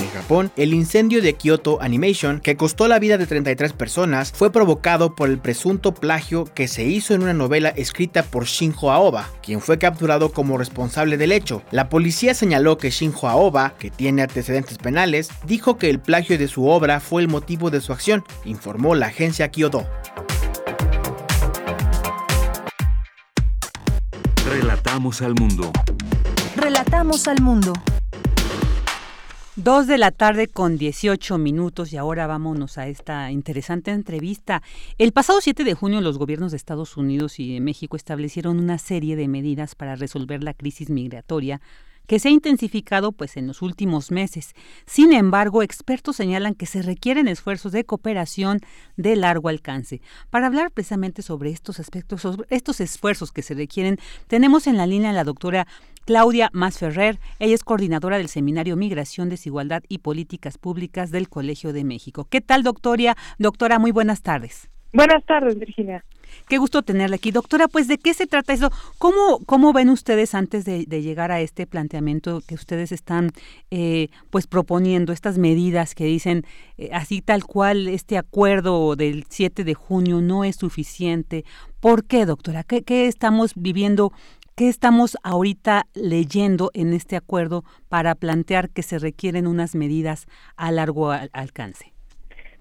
[0.00, 4.50] En Japón, el incendio de Kyoto Animation, que costó la vida de 33 personas, fue
[4.50, 9.28] provocado por el presunto plagio que se hizo en una novela escrita por Shinjo Aoba,
[9.42, 11.62] quien fue capturado como responsable del hecho.
[11.70, 16.48] La policía señaló que Shinjo Aoba, que tiene antecedentes penales, dijo que el plagio de
[16.48, 19.86] su obra fue el motivo de su acción, informó la agencia Kyoto.
[24.48, 25.70] Relatamos al mundo.
[26.56, 27.72] Relatamos al mundo.
[29.56, 34.62] Dos de la tarde con 18 minutos y ahora vámonos a esta interesante entrevista.
[34.98, 38.76] El pasado 7 de junio los gobiernos de Estados Unidos y de México establecieron una
[38.76, 41.62] serie de medidas para resolver la crisis migratoria
[42.06, 44.54] que se ha intensificado pues en los últimos meses.
[44.84, 48.60] Sin embargo, expertos señalan que se requieren esfuerzos de cooperación
[48.98, 50.02] de largo alcance.
[50.28, 54.86] Para hablar precisamente sobre estos aspectos, sobre estos esfuerzos que se requieren, tenemos en la
[54.86, 55.66] línea a la doctora
[56.06, 57.18] Claudia Masferrer.
[57.40, 62.26] Ella es coordinadora del Seminario Migración, Desigualdad y Políticas Públicas del Colegio de México.
[62.30, 63.16] ¿Qué tal, doctora?
[63.38, 64.70] Doctora, muy buenas tardes.
[64.92, 66.04] Buenas tardes, Virginia.
[66.48, 67.32] Qué gusto tenerla aquí.
[67.32, 68.70] Doctora, pues ¿de qué se trata eso?
[68.98, 73.32] ¿Cómo, cómo ven ustedes antes de, llegar a este planteamiento que ustedes están
[73.70, 76.44] eh, pues proponiendo, estas medidas que dicen
[76.78, 81.44] eh, así tal cual este acuerdo del 7 de junio no es suficiente?
[81.80, 82.62] ¿Por qué, doctora?
[82.62, 84.12] ¿Qué, qué estamos viviendo?
[84.56, 90.26] ¿Qué estamos ahorita leyendo en este acuerdo para plantear que se requieren unas medidas
[90.56, 91.92] a largo alcance?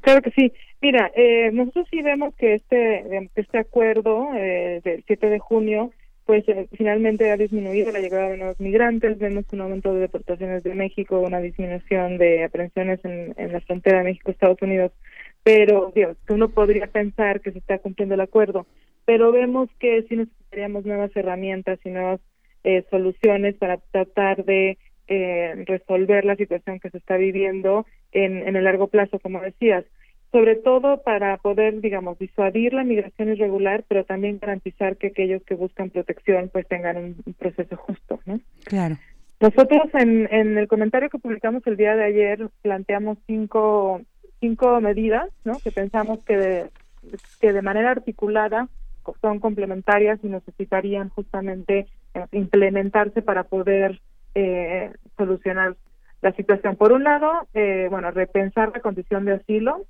[0.01, 0.51] Claro que sí.
[0.81, 5.93] Mira, eh, nosotros sí vemos que este, este acuerdo eh, del 7 de junio,
[6.25, 10.63] pues eh, finalmente ha disminuido la llegada de nuevos migrantes, vemos un aumento de deportaciones
[10.63, 14.91] de México, una disminución de aprehensiones en, en la frontera de México-Estados Unidos,
[15.43, 18.67] pero Dios, uno podría pensar que se está cumpliendo el acuerdo,
[19.05, 22.19] pero vemos que sí necesitaríamos nuevas herramientas y nuevas
[22.63, 24.77] eh, soluciones para tratar de
[25.07, 29.85] eh, resolver la situación que se está viviendo en, en el largo plazo, como decías
[30.35, 35.55] sobre todo para poder, digamos, disuadir la migración irregular, pero también garantizar que aquellos que
[35.55, 38.41] buscan protección pues tengan un, proceso justo, ¿no?
[38.65, 38.97] Claro.
[39.39, 44.01] Nosotros en, en el comentario que publicamos el día de ayer planteamos cinco,
[44.41, 45.57] cinco medidas, ¿no?
[45.63, 46.65] Que pensamos que de,
[47.39, 48.67] que de manera articulada
[49.21, 54.01] son complementarias y necesitarían justamente eh, implementarse para poder
[54.33, 55.75] eh, solucionar
[56.21, 56.75] la situación.
[56.75, 59.85] Por un lado, eh, bueno, repensar la condición de asilo,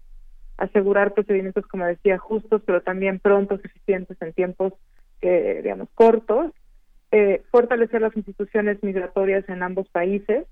[0.57, 4.73] asegurar procedimientos, como decía, justos, pero también prontos, eficientes en tiempos,
[5.21, 6.51] eh, digamos, cortos,
[7.11, 10.45] eh, fortalecer las instituciones migratorias en ambos países,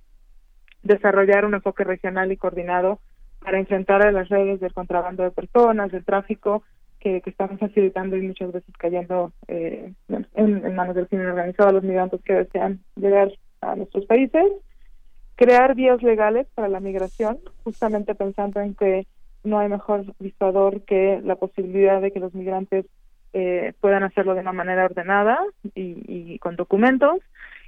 [0.84, 2.99] desarrollar un enfoque regional y coordinado
[3.40, 6.64] para enfrentar a las redes del contrabando de personas, del tráfico,
[7.03, 9.91] que, que están facilitando y muchas veces cayendo eh,
[10.35, 14.45] en, manos del crimen organizado a los migrantes que desean llegar a nuestros países,
[15.35, 19.05] crear vías legales para la migración, justamente pensando en que
[19.43, 22.85] no hay mejor disuador que la posibilidad de que los migrantes
[23.34, 25.38] eh, puedan hacerlo de una manera ordenada
[25.75, 27.19] y, con documentos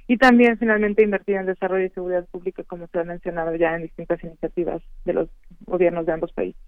[0.06, 3.82] y también finalmente invertir en desarrollo y seguridad pública como se ha mencionado ya en
[3.82, 5.28] distintas iniciativas de los
[5.66, 6.60] gobiernos de ambos países.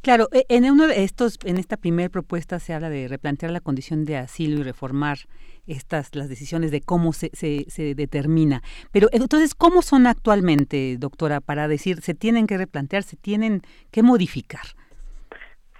[0.00, 3.60] Claro, e, en uno de estos, en esta primera propuesta se habla de replantear la
[3.60, 5.18] condición de asilo y reformar
[5.66, 8.62] estas las decisiones de cómo se, se, se, determina.
[8.90, 14.02] Pero entonces, ¿cómo son actualmente, doctora, para decir se tienen que replantear, se tienen que
[14.02, 14.64] modificar?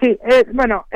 [0.01, 0.87] Sí, eh, bueno,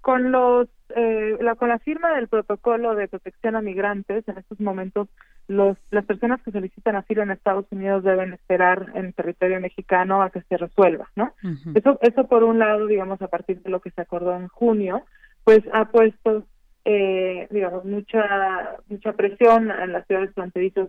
[0.00, 4.58] con los eh, la, con la firma del protocolo de protección a migrantes, en estos
[4.60, 5.08] momentos
[5.46, 10.30] los, las personas que solicitan asilo en Estados Unidos deben esperar en territorio mexicano a
[10.30, 11.32] que se resuelva, ¿no?
[11.74, 15.02] Eso, eso por un lado, digamos, a partir de lo que se acordó en junio,
[15.44, 16.44] pues ha puesto
[16.84, 20.88] eh, digamos, mucha mucha presión en las ciudades fronterizas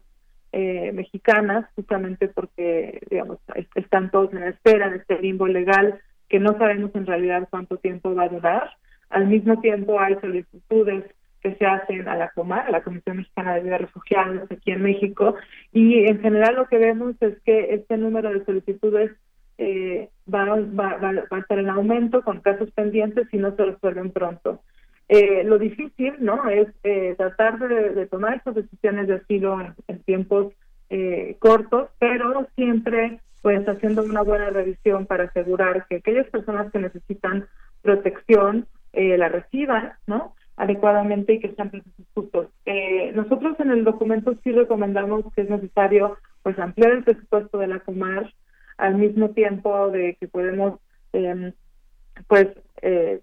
[0.52, 3.40] eh, mexicanas, justamente porque, digamos,
[3.74, 8.14] están todos en espera de este limbo legal que no sabemos en realidad cuánto tiempo
[8.14, 8.72] va a durar.
[9.10, 11.06] Al mismo tiempo hay solicitudes
[11.42, 14.82] que se hacen a la COMAR, a la Comisión Mexicana de Vida Refugiados aquí en
[14.82, 15.36] México,
[15.72, 19.12] y en general lo que vemos es que este número de solicitudes
[19.58, 24.12] eh, va, va, va, a estar en aumento con casos pendientes si no se resuelven
[24.12, 24.62] pronto.
[25.10, 29.58] Eh, lo difícil no es eh, tratar de, tomar estas decisiones de asilo
[29.88, 30.54] en, tiempos
[30.90, 36.80] eh, cortos, pero siempre pues haciendo una buena revisión para asegurar que aquellas personas que
[36.80, 37.46] necesitan
[37.82, 38.68] protección
[39.18, 40.34] la reciban, ¿no?
[40.58, 41.72] adecuadamente y que sean
[42.16, 42.48] justos.
[43.14, 47.80] nosotros en el documento sí recomendamos que es necesario pues ampliar el presupuesto de la
[47.80, 48.34] Comar
[48.78, 50.80] al mismo tiempo de que podemos
[51.14, 51.54] em,
[52.28, 52.48] pues
[52.82, 53.22] eh,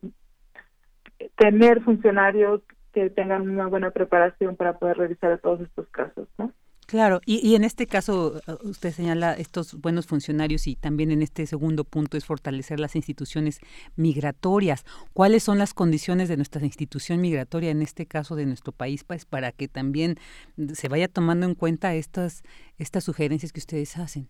[1.37, 6.53] tener funcionarios que tengan una buena preparación para poder revisar todos estos casos, ¿no?
[6.95, 11.45] Claro, y, en este caso uh, usted señala estos buenos funcionarios y también en este
[11.45, 13.59] segundo punto es fortalecer las instituciones
[13.97, 14.85] migratorias.
[15.13, 19.25] ¿Cuáles son las condiciones de nuestra institución migratoria, en este caso de nuestro país, pues,
[19.25, 20.19] para que también
[20.73, 22.45] se vaya tomando en cuenta estas,
[22.79, 24.29] estas sugerencias que ustedes hacen?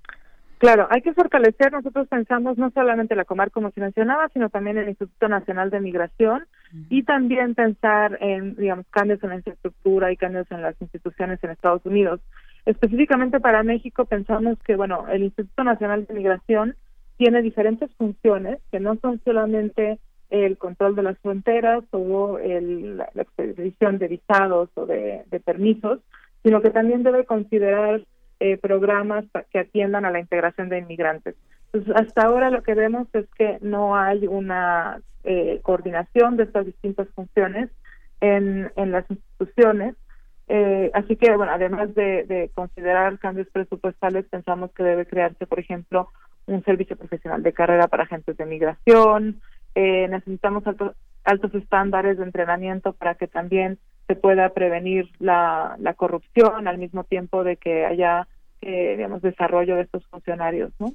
[0.57, 4.79] Claro, hay que fortalecer, nosotros pensamos no solamente la Comar como se mencionaba, sino también
[4.79, 6.47] el Instituto Nacional de Migración
[6.89, 11.51] y también pensar en, digamos, cambios en la infraestructura y cambios en las instituciones en
[11.51, 12.21] Estados Unidos.
[12.67, 16.77] Específicamente para México pensamos que, bueno, el Instituto Nacional de Migración
[17.17, 19.99] tiene diferentes funciones que no son solamente
[20.31, 26.01] el control de las fronteras o el, la, expedición de visados o de permisos,
[26.43, 28.03] sino que también debe considerar
[28.41, 31.37] eh, programas que atiendan a la integración de inmigrantes.
[31.73, 36.67] Entonces, hasta ahora lo que vemos es que no hay una eh, coordinación de estas
[36.67, 37.71] distintas funciones
[38.21, 39.95] en, en las instituciones.
[40.49, 46.11] Eh, así que, bueno, además de, considerar cambios presupuestales, pensamos que debe crearse, por ejemplo,
[46.47, 49.41] un servicio profesional de carrera para agentes de migración.
[49.75, 50.65] necesitamos
[51.25, 57.05] altos estándares de entrenamiento para que también se pueda prevenir la, la corrupción al mismo
[57.05, 58.29] tiempo de que haya
[58.67, 60.95] eh, digamos, desarrollo de estos funcionarios, ¿no?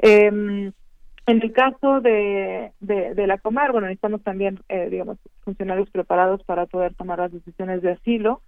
[0.00, 6.44] Eh, en el caso de, de, la Comar, bueno, necesitamos también, eh, digamos, funcionarios preparados
[6.44, 8.42] para poder tomar las decisiones de asilo.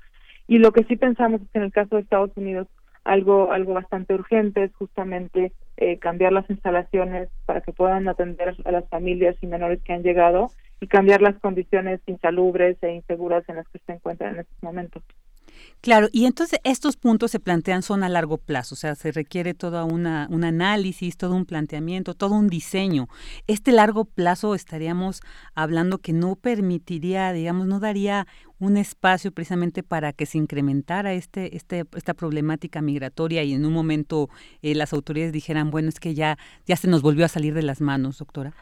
[0.48, 2.66] Y lo que sí pensamos es que en el caso de Estados Unidos,
[3.04, 8.72] algo, algo bastante urgente es justamente eh, cambiar las instalaciones para que puedan atender a
[8.72, 10.50] las familias y menores que han llegado
[10.80, 15.02] y cambiar las condiciones insalubres e inseguras en las que se encuentran en estos momentos.
[15.80, 19.54] Claro, y entonces estos puntos se plantean son a largo plazo, o sea, se requiere
[19.54, 23.06] todo una, un análisis, todo un planteamiento, todo un diseño.
[23.46, 25.20] Este largo plazo estaríamos
[25.54, 28.26] hablando que no permitiría, digamos, no daría
[28.58, 33.72] un espacio precisamente para que se incrementara este, este, esta problemática migratoria y en un
[33.72, 34.28] momento
[34.62, 37.62] eh, las autoridades dijeran, bueno, es que ya, ya se nos volvió a salir de
[37.62, 38.52] las manos, doctora.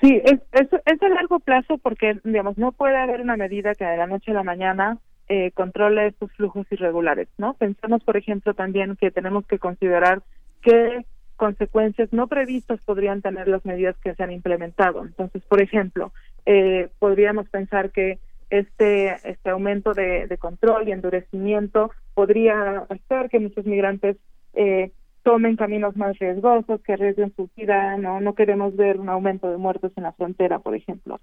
[0.00, 3.84] Sí, es, es, es a largo plazo porque, digamos, no puede haber una medida que
[3.84, 4.98] de la noche a la mañana
[5.34, 7.54] eh, controle estos flujos irregulares, ¿no?
[7.54, 10.20] Pensamos, por ejemplo, también que tenemos que considerar
[10.60, 11.06] qué
[11.36, 15.02] consecuencias no previstas podrían tener las medidas que se han implementado.
[15.02, 16.12] Entonces, por ejemplo,
[16.44, 18.18] eh, podríamos pensar que
[18.50, 24.18] este este aumento de, de, control y endurecimiento podría hacer que muchos migrantes
[24.52, 24.90] eh,
[25.22, 29.56] tomen caminos más riesgosos, que arriesguen su vida, no no queremos ver un aumento de
[29.56, 31.20] muertos en la frontera, por ejemplo.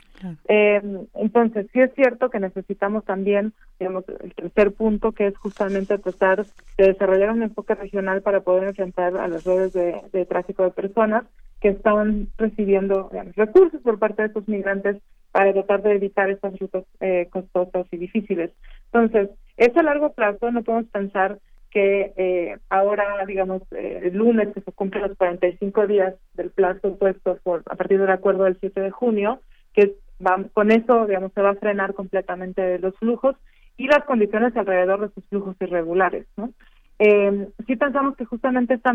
[0.48, 0.82] Eh,
[1.16, 6.46] entonces, sí es cierto que necesitamos también, digamos, el tercer punto, que es justamente tratar
[6.78, 11.24] de desarrollar un enfoque regional para poder enfrentar a las redes de, tráfico de personas
[11.60, 14.98] que están recibiendo recursos por parte de estos migrantes
[15.32, 18.52] para tratar de evitar estas rutas eh, costosas y difíciles.
[18.92, 21.38] Entonces, es a largo plazo, no podemos pensar
[21.72, 26.98] que eh, ahora, digamos, eh, el lunes que se cumplen los 45 días del plazo
[26.98, 29.42] puesto por, a partir del acuerdo del 7 de junio,
[29.74, 33.36] que va, con eso, digamos, se va a frenar completamente los flujos
[33.78, 36.52] y las condiciones alrededor de esos flujos irregulares, ¿no?
[36.98, 38.94] Eh, sí pensamos que justamente esta,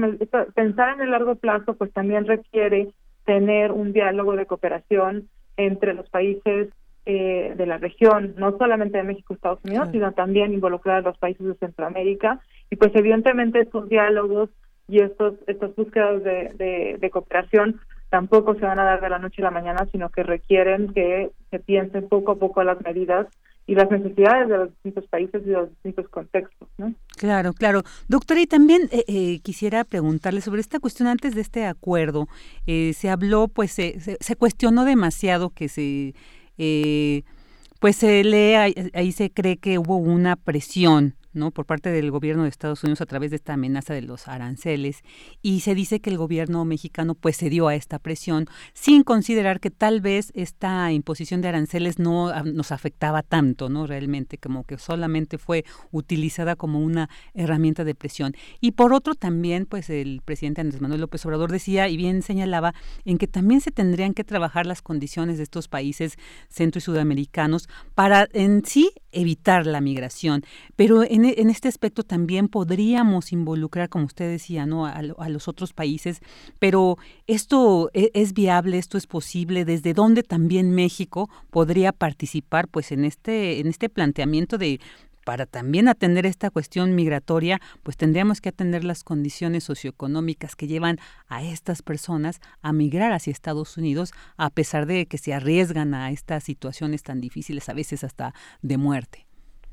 [0.55, 2.89] pensar en el largo plazo, pues también requiere
[3.25, 6.69] tener un diálogo de cooperación entre los países
[7.07, 11.01] eh, de la región, no solamente de México y Estados Unidos, sino también involucrar a
[11.03, 12.41] los países de Centroamérica
[12.71, 14.51] y pues evidentemente estos diálogos
[14.89, 19.43] y estos estas búsquedas de, de, cooperación tampoco se van a dar de la noche
[19.43, 23.27] a la mañana, sino que requieren que se piensen poco a poco las medidas
[23.67, 26.69] y las necesidades de los distintos países y de los distintos contextos.
[26.77, 26.95] ¿no?
[27.17, 27.83] Claro, claro.
[28.09, 32.29] Doctora, y también eh, eh, quisiera preguntarle sobre esta cuestión antes de este acuerdo.
[32.67, 36.15] Eh, se habló, pues se, se, cuestionó demasiado que se,
[36.57, 38.55] pues se lee,
[38.95, 41.51] ahí se cree que hubo una presión ¿no?
[41.51, 45.03] por parte del gobierno de Estados Unidos a través de esta amenaza de los aranceles
[45.43, 49.71] y se dice que el gobierno mexicano pues cedió a esta presión sin considerar que
[49.71, 53.87] tal vez esta imposición de aranceles no nos afectaba tanto, ¿no?
[53.87, 58.35] Realmente como que solamente fue utilizada como una herramienta de presión.
[58.61, 62.75] Y por otro también pues el presidente Andrés Manuel López Obrador decía y bien señalaba
[63.05, 66.17] en que también se tendrían que trabajar las condiciones de estos países
[66.49, 70.43] centro y sudamericanos para en sí evitar la migración.
[70.77, 74.87] Pero en, en este aspecto también podríamos involucrar, como usted decía, ¿no?
[74.87, 76.21] a, los otros países.
[76.59, 79.65] Pero esto es, es, viable, esto es posible.
[79.65, 84.81] ¿Desde dónde también México podría participar, pues, en este en este planteamiento de
[85.25, 90.99] para también atender esta cuestión migratoria, pues tendríamos que atender las condiciones socioeconómicas que llevan
[91.29, 96.11] a estas personas a migrar hacia Estados Unidos, a pesar de que se arriesgan a
[96.11, 99.27] estas situaciones tan difíciles, a veces hasta de muerte.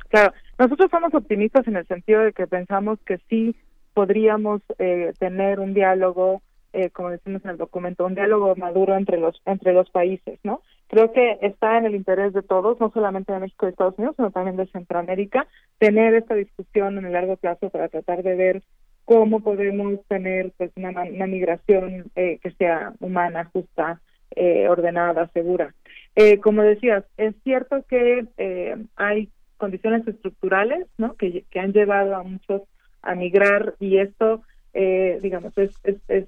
[0.10, 3.56] Claro, nosotros somos optimistas en el sentido de que pensamos que sí
[3.96, 9.20] podríamos eh, tener un diálogo, eh, como decimos en el documento, un diálogo maduro entre
[9.20, 10.62] los entre los países, ¿no?
[10.88, 14.16] Creo que está en el interés de todos, no solamente de México y Estados Unidos,
[14.18, 15.48] sino también de Centroamérica,
[15.80, 18.62] tener esta discusión en el largo plazo para tratar de ver
[19.06, 20.92] cómo podemos tener pues una,
[21.26, 24.00] migración eh, que sea humana, justa,
[24.36, 25.74] eh, ordenada, segura.
[26.16, 29.30] Eh, como decías, es cierto que eh, hay
[29.62, 31.14] condiciones estructurales, ¿no?
[31.14, 32.64] Que, que han llevado a muchos
[33.04, 34.42] a migrar y esto,
[34.74, 36.26] eh, digamos, es, es, es,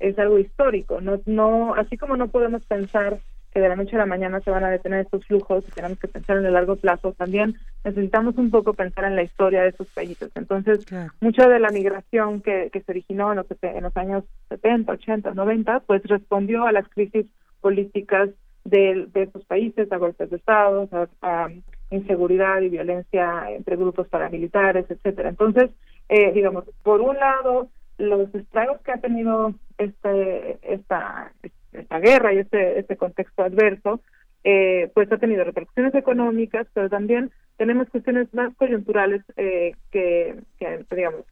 [0.00, 1.00] es algo histórico.
[1.00, 3.20] No, no, así como no podemos pensar
[3.52, 5.98] que de la noche a la mañana se van a detener estos flujos y tenemos
[5.98, 7.54] que pensar en el largo plazo, también
[7.84, 10.30] necesitamos un poco pensar en la historia de esos países.
[10.34, 10.84] Entonces,
[11.20, 15.34] mucha de la migración que, que se originó en los, en los años 70, 80,
[15.34, 17.26] 90, pues respondió a las crisis
[17.60, 18.30] políticas
[18.64, 20.88] de, de esos países, a golpes de Estado,
[21.20, 21.48] a,
[21.92, 25.28] inseguridad y violencia entre grupos paramilitares, etcétera.
[25.28, 25.70] Entonces,
[26.08, 31.32] eh, digamos, por un lado, los estragos que ha tenido este, esta,
[31.72, 34.00] esta guerra y este, este contexto adverso,
[34.44, 40.84] eh, pues ha tenido repercusiones económicas, pero también tenemos cuestiones más coyunturales eh, que, que,
[40.90, 41.24] digamos,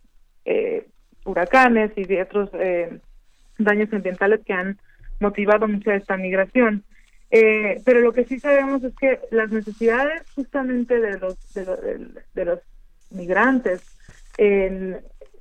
[0.45, 0.87] eh,
[1.25, 3.01] huracanes y otros eh,
[3.59, 4.79] daños ambientales que han
[5.19, 6.85] motivado mucha esta migración.
[7.31, 12.45] Eh, pero lo que sí sabemos es que las necesidades justamente de los de, de
[12.45, 12.59] los
[13.11, 13.83] migrantes
[14.37, 14.99] en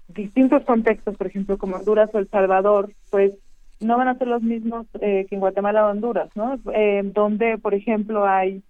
[0.07, 3.33] distintos contextos, por ejemplo, como Honduras o El Salvador, pues
[3.79, 6.59] no van a ser los mismos eh, que en Guatemala o Honduras, ¿no?
[6.73, 8.61] Eh, donde, por ejemplo, hay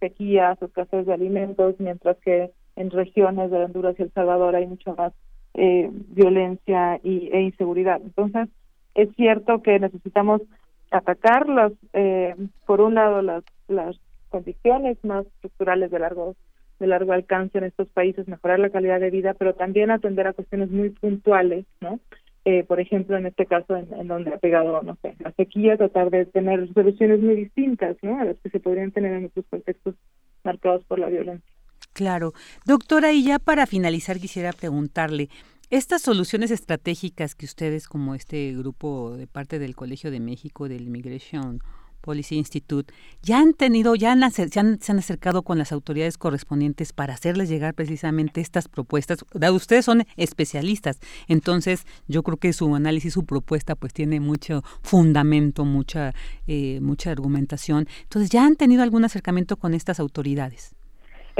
[0.00, 4.66] sequías o escasez de alimentos, mientras que en regiones de Honduras y El Salvador hay
[4.66, 5.12] mucho más
[5.54, 8.00] eh, violencia y, e inseguridad.
[8.04, 8.48] Entonces,
[8.94, 10.42] es cierto que necesitamos
[10.90, 11.46] atacar
[11.92, 12.34] eh,
[12.66, 13.96] por un lado las, las
[14.28, 16.36] condiciones más estructurales de largo
[16.78, 20.32] de largo alcance en estos países, mejorar la calidad de vida, pero también atender a
[20.32, 21.98] cuestiones muy puntuales, ¿no?
[22.44, 26.10] Eh, por ejemplo, en este caso, en, donde ha pegado, no sé, la sequía, tratar
[26.10, 28.20] de tener soluciones muy distintas, ¿no?
[28.20, 29.96] A las que se podrían tener en otros contextos
[30.44, 31.52] marcados por la violencia.
[31.92, 32.32] Claro.
[32.64, 35.28] Doctora, y ya para finalizar quisiera preguntarle,
[35.70, 40.82] estas soluciones estratégicas que ustedes como este grupo de parte del Colegio de México del
[40.86, 41.60] Immigration
[42.00, 47.12] Policy Institute, ya han tenido, ya han, se, han, acercado con las autoridades correspondientes para
[47.12, 49.24] hacerles llegar precisamente estas propuestas.
[49.52, 55.64] Ustedes son especialistas, entonces yo creo que su análisis, su propuesta, pues tiene mucho fundamento,
[55.66, 56.14] mucha,
[56.46, 57.88] eh, mucha argumentación.
[58.04, 60.77] Entonces, ¿ya han tenido algún acercamiento con estas autoridades?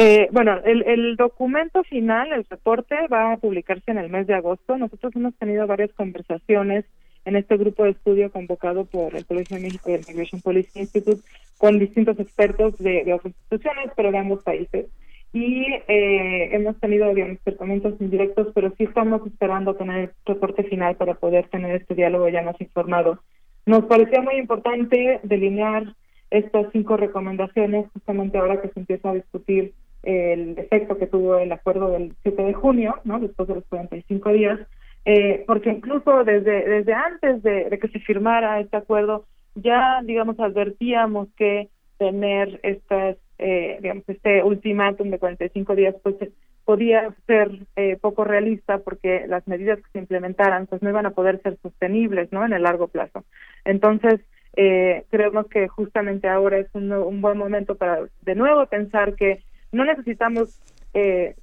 [0.01, 4.79] Eh, bueno, el, documento final, el reporte, va a publicarse en el mes de agosto.
[4.79, 6.85] Nosotros hemos tenido varias conversaciones
[7.25, 11.21] en este grupo de estudio convocado por el Colegio de México y Migration Policy Institute
[11.57, 14.87] con distintos expertos de, otras instituciones, pero de ambos países.
[15.33, 20.95] Y eh, hemos tenido, digamos, acercamientos indirectos, pero sí estamos esperando tener el reporte final
[20.95, 23.19] para poder tener este diálogo ya más informado.
[23.67, 25.93] Nos parecía muy importante delinear
[26.31, 31.53] estas cinco recomendaciones justamente ahora que se empieza a discutir el efecto que tuvo el
[31.53, 33.19] acuerdo del 7 de junio, ¿no?
[33.19, 34.61] después de los 45 días,
[35.05, 41.29] eh, porque incluso desde, desde antes de, que se firmara este acuerdo, ya, digamos, advertíamos
[41.37, 41.69] que
[41.99, 46.17] tener estas, eh, digamos, este ultimátum de 45 días, pues
[46.65, 51.13] podía ser eh, poco realista porque las medidas que se implementaran, pues no iban a
[51.13, 52.45] poder ser sostenibles, ¿no?
[52.45, 53.25] En el largo plazo.
[53.65, 54.21] Entonces,
[54.55, 59.43] eh, creemos que justamente ahora es un, un buen momento para de nuevo pensar que
[59.73, 60.61] no necesitamos
[60.95, 61.37] eh,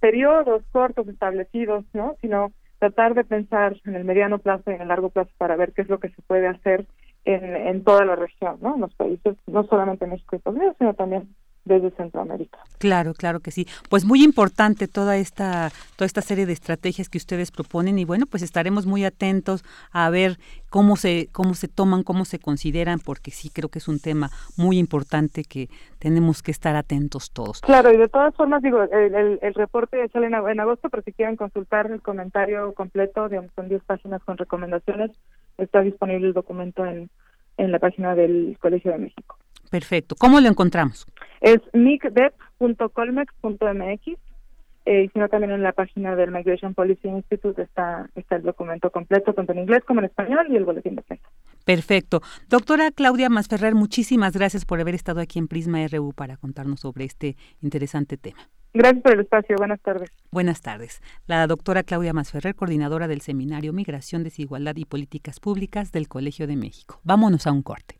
[0.00, 2.16] periodos cortos establecidos, ¿no?
[2.20, 5.72] Sino tratar de pensar en el mediano plazo y en el largo plazo para ver
[5.72, 6.86] qué es lo que se puede hacer
[7.24, 8.74] en, en toda la región, ¿no?
[8.74, 11.28] En los países, no solamente en México y Estados Unidos, sino también
[11.64, 12.58] desde Centroamérica.
[12.78, 13.66] Claro, claro que sí.
[13.88, 18.26] Pues muy importante toda esta toda esta serie de estrategias que ustedes proponen y bueno,
[18.26, 20.38] pues estaremos muy atentos a ver
[20.70, 24.30] cómo se cómo se toman, cómo se consideran porque sí creo que es un tema
[24.56, 25.68] muy importante que
[25.98, 27.60] tenemos que estar atentos todos.
[27.60, 31.12] Claro, y de todas formas digo, el, el, reporte sale en, en, agosto, pero si
[31.12, 35.10] quieren consultar el comentario completo, digamos, son 10 páginas con recomendaciones,
[35.58, 37.10] está disponible el documento en
[37.60, 39.36] en la página del Colegio de México.
[39.70, 40.16] Perfecto.
[40.18, 41.06] ¿Cómo lo encontramos?
[41.40, 44.18] Es micdep.colmex.mx
[44.86, 48.90] eh, y sino también en la página del Migration Policy Institute está, está el documento
[48.90, 51.28] completo, tanto en inglés como en español y el boletín de prensa.
[51.64, 52.22] Perfecto.
[52.48, 57.04] Doctora Claudia Masferrer, muchísimas gracias por haber estado aquí en Prisma RU para contarnos sobre
[57.04, 58.48] este interesante tema.
[58.72, 59.56] Gracias por el espacio.
[59.56, 60.10] Buenas tardes.
[60.30, 61.02] Buenas tardes.
[61.26, 66.56] La doctora Claudia Masferrer, coordinadora del Seminario Migración, Desigualdad y Políticas Públicas del Colegio de
[66.56, 67.00] México.
[67.04, 67.99] Vámonos a un corte.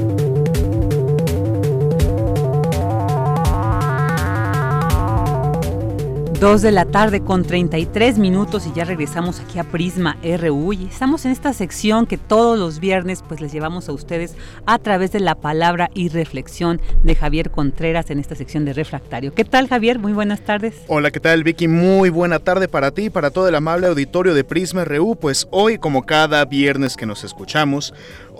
[6.41, 10.87] Dos de la tarde con 33 minutos y ya regresamos aquí a Prisma RU y
[10.87, 14.33] estamos en esta sección que todos los viernes pues les llevamos a ustedes
[14.65, 19.35] a través de la palabra y reflexión de Javier Contreras en esta sección de Refractario.
[19.35, 19.99] ¿Qué tal Javier?
[19.99, 20.73] Muy buenas tardes.
[20.87, 21.67] Hola, ¿qué tal Vicky?
[21.67, 25.17] Muy buena tarde para ti y para todo el amable auditorio de Prisma RU.
[25.17, 27.93] Pues hoy como cada viernes que nos escuchamos,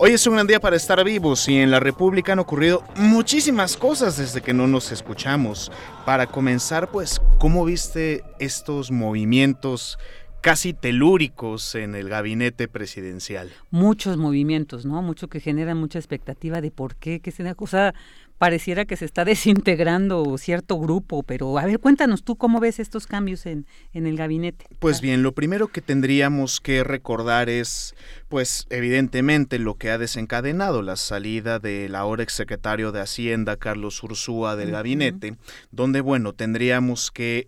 [0.04, 3.76] Hoy es un gran día para estar vivos y en la República han ocurrido muchísimas
[3.76, 5.70] cosas desde que no nos escuchamos.
[6.04, 10.00] Para comenzar, pues, ¿cómo viste estos movimientos
[10.40, 13.52] casi telúricos en el gabinete presidencial?
[13.70, 15.00] Muchos movimientos, ¿no?
[15.02, 17.94] Mucho que generan mucha expectativa de por qué, que se cosa
[18.42, 23.06] pareciera que se está desintegrando cierto grupo, pero a ver, cuéntanos tú cómo ves estos
[23.06, 24.66] cambios en, en el gabinete.
[24.80, 27.94] Pues bien, lo primero que tendríamos que recordar es,
[28.26, 34.56] pues evidentemente lo que ha desencadenado la salida del ahora exsecretario de Hacienda, Carlos Ursúa,
[34.56, 35.36] del gabinete,
[35.70, 37.46] donde, bueno, tendríamos que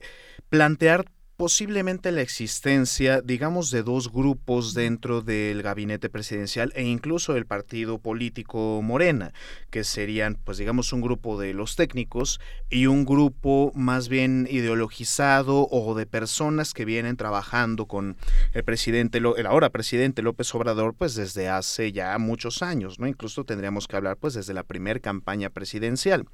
[0.49, 1.07] plantear
[1.37, 7.99] posiblemente la existencia, digamos, de dos grupos dentro del gabinete presidencial e incluso del partido
[7.99, 9.33] político Morena,
[9.71, 12.41] que serían, pues digamos, un grupo de los técnicos
[12.71, 18.17] y un grupo más bien ideologizado o de personas que vienen trabajando con
[18.53, 23.09] el presidente, el ahora presidente López Obrador, pues desde hace ya muchos años, ¿no?
[23.09, 26.27] Incluso tendríamos que hablar, pues, desde la primera campaña presidencial.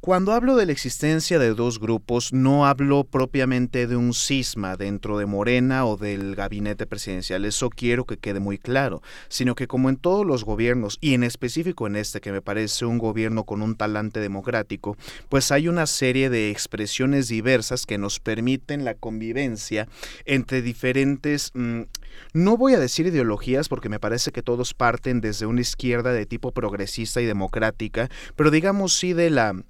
[0.00, 5.18] Cuando hablo de la existencia de dos grupos, no hablo propiamente de un cisma dentro
[5.18, 9.88] de Morena o del gabinete presidencial, eso quiero que quede muy claro, sino que como
[9.88, 13.62] en todos los gobiernos, y en específico en este que me parece un gobierno con
[13.62, 14.96] un talante democrático,
[15.28, 19.88] pues hay una serie de expresiones diversas que nos permiten la convivencia
[20.24, 21.80] entre diferentes, mm,
[22.32, 26.26] no voy a decir ideologías porque me parece que todos parten desde una izquierda de
[26.26, 29.64] tipo progresista y democrática, pero digamos sí de la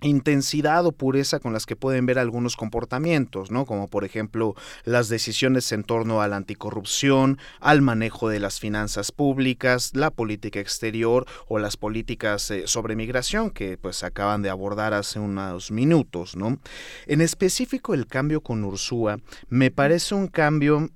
[0.00, 3.66] intensidad o pureza con las que pueden ver algunos comportamientos, ¿no?
[3.66, 4.54] Como por ejemplo
[4.84, 10.60] las decisiones en torno a la anticorrupción, al manejo de las finanzas públicas, la política
[10.60, 16.36] exterior o las políticas eh, sobre migración que pues acaban de abordar hace unos minutos,
[16.36, 16.58] ¿no?
[17.06, 19.18] En específico el cambio con Ursúa
[19.48, 20.90] me parece un cambio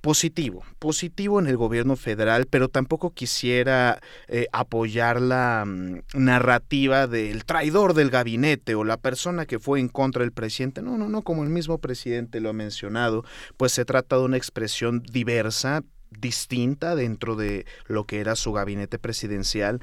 [0.00, 7.44] positivo, positivo en el gobierno federal, pero tampoco quisiera eh, apoyar la mm, narrativa del
[7.44, 10.82] traidor del gabinete o la persona que fue en contra del presidente.
[10.82, 13.24] No, no, no, como el mismo presidente lo ha mencionado,
[13.56, 18.98] pues se trata de una expresión diversa, distinta dentro de lo que era su gabinete
[18.98, 19.80] presidencial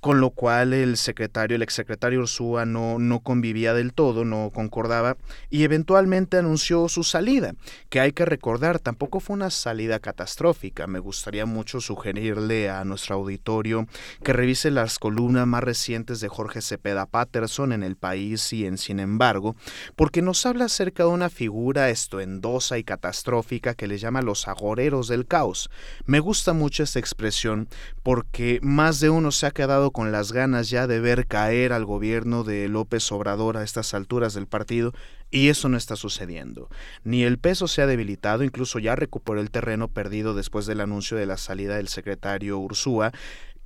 [0.00, 5.16] con lo cual el secretario, el exsecretario Ursúa no, no convivía del todo, no concordaba,
[5.50, 7.54] y eventualmente anunció su salida,
[7.88, 10.86] que hay que recordar, tampoco fue una salida catastrófica.
[10.86, 13.86] Me gustaría mucho sugerirle a nuestro auditorio
[14.22, 18.78] que revise las columnas más recientes de Jorge Cepeda Patterson en El País y en
[18.78, 19.56] Sin embargo,
[19.96, 25.08] porque nos habla acerca de una figura estuendosa y catastrófica que le llama los agoreros
[25.08, 25.70] del caos.
[26.06, 27.68] Me gusta mucho esta expresión
[28.02, 31.84] porque más de uno se ha quedado con las ganas ya de ver caer al
[31.84, 34.92] gobierno de López Obrador a estas alturas del partido
[35.30, 36.68] y eso no está sucediendo.
[37.04, 41.16] Ni el peso se ha debilitado, incluso ya recuperó el terreno perdido después del anuncio
[41.16, 43.12] de la salida del secretario Ursúa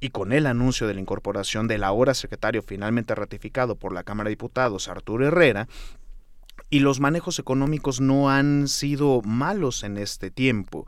[0.01, 4.29] y con el anuncio de la incorporación del ahora secretario finalmente ratificado por la Cámara
[4.29, 5.69] de Diputados, Arturo Herrera,
[6.71, 10.87] y los manejos económicos no han sido malos en este tiempo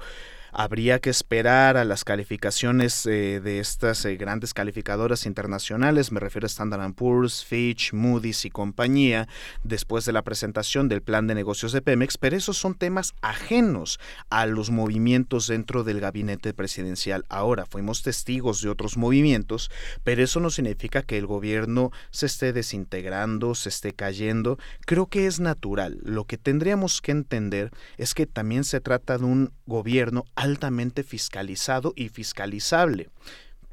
[0.59, 6.47] habría que esperar a las calificaciones eh, de estas eh, grandes calificadoras internacionales, me refiero
[6.47, 9.28] a Standard Poor's, Fitch, Moody's y compañía,
[9.65, 14.01] después de la presentación del plan de negocios de Pemex, pero esos son temas ajenos
[14.31, 17.27] a los movimientos dentro del gabinete presidencial.
[17.28, 19.70] Ahora, fuimos testigos de otros movimientos,
[20.05, 24.59] pero eso no significa que el gobierno se esté desintegrando, se esté cayendo.
[24.87, 25.99] Creo que es natural.
[26.03, 31.93] Lo que tendríamos que entender es que también se trata de un gobierno altamente fiscalizado
[31.97, 33.10] y fiscalizable.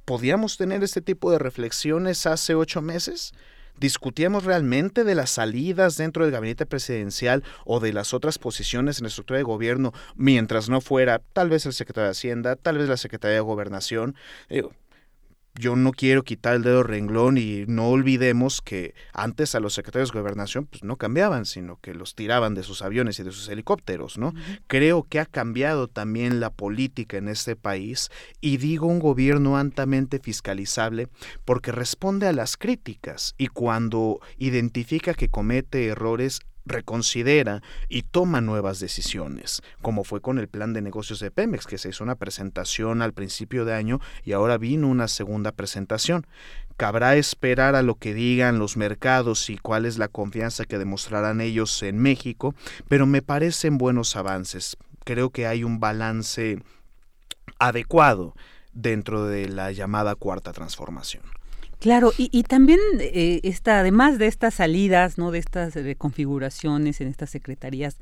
[0.05, 3.33] ¿Podíamos tener este tipo de reflexiones hace ocho meses?
[3.79, 9.05] ¿Discutíamos realmente de las salidas dentro del gabinete presidencial o de las otras posiciones en
[9.05, 12.87] la estructura de gobierno mientras no fuera tal vez el secretario de Hacienda, tal vez
[12.87, 14.15] la Secretaría de Gobernación?
[15.55, 20.11] Yo no quiero quitar el dedo renglón y no olvidemos que antes a los secretarios
[20.11, 23.47] de gobernación pues no cambiaban, sino que los tiraban de sus aviones y de sus
[23.49, 24.33] helicópteros, ¿no?
[24.67, 28.09] Creo que ha cambiado también la política en este país
[28.41, 31.07] y digo un gobierno altamente fiscalizable
[31.45, 38.79] porque responde a las críticas y cuando identifica que comete errores reconsidera y toma nuevas
[38.79, 43.01] decisiones, como fue con el plan de negocios de Pemex, que se hizo una presentación
[43.01, 46.25] al principio de año y ahora vino una segunda presentación.
[46.77, 51.41] Cabrá esperar a lo que digan los mercados y cuál es la confianza que demostrarán
[51.41, 52.55] ellos en México,
[52.87, 54.77] pero me parecen buenos avances.
[55.03, 56.59] Creo que hay un balance
[57.59, 58.35] adecuado
[58.73, 61.23] dentro de la llamada cuarta transformación.
[61.83, 65.31] Claro, y, también eh, está, además de estas salidas, ¿no?
[65.31, 67.97] de estas configuraciones en estas secretarías,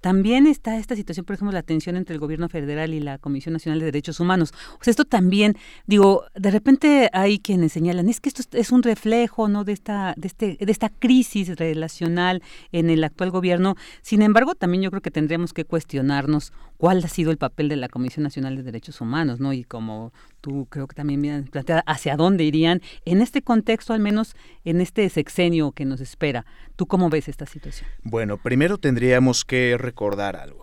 [0.00, 3.52] también está esta situación, por ejemplo, la tensión entre el gobierno federal y la Comisión
[3.52, 4.54] Nacional de Derechos Humanos.
[4.80, 5.54] O sea, esto también,
[5.86, 9.64] digo, de repente hay quienes señalan, es que esto es un reflejo, ¿no?
[9.64, 12.42] De esta, de este, de esta crisis relacional
[12.72, 13.74] en el actual gobierno.
[14.00, 17.76] Sin embargo, también yo creo que tendríamos que cuestionarnos cuál ha sido el papel de
[17.76, 19.52] la Comisión Nacional de Derechos Humanos, ¿no?
[19.52, 20.12] Y como
[20.46, 24.80] tú creo que también bien planteada, hacia dónde irían en este contexto, al menos en
[24.80, 26.46] este sexenio que nos espera.
[26.76, 27.90] ¿Tú cómo ves esta situación?
[28.04, 30.62] Bueno, primero tendríamos que recordar algo.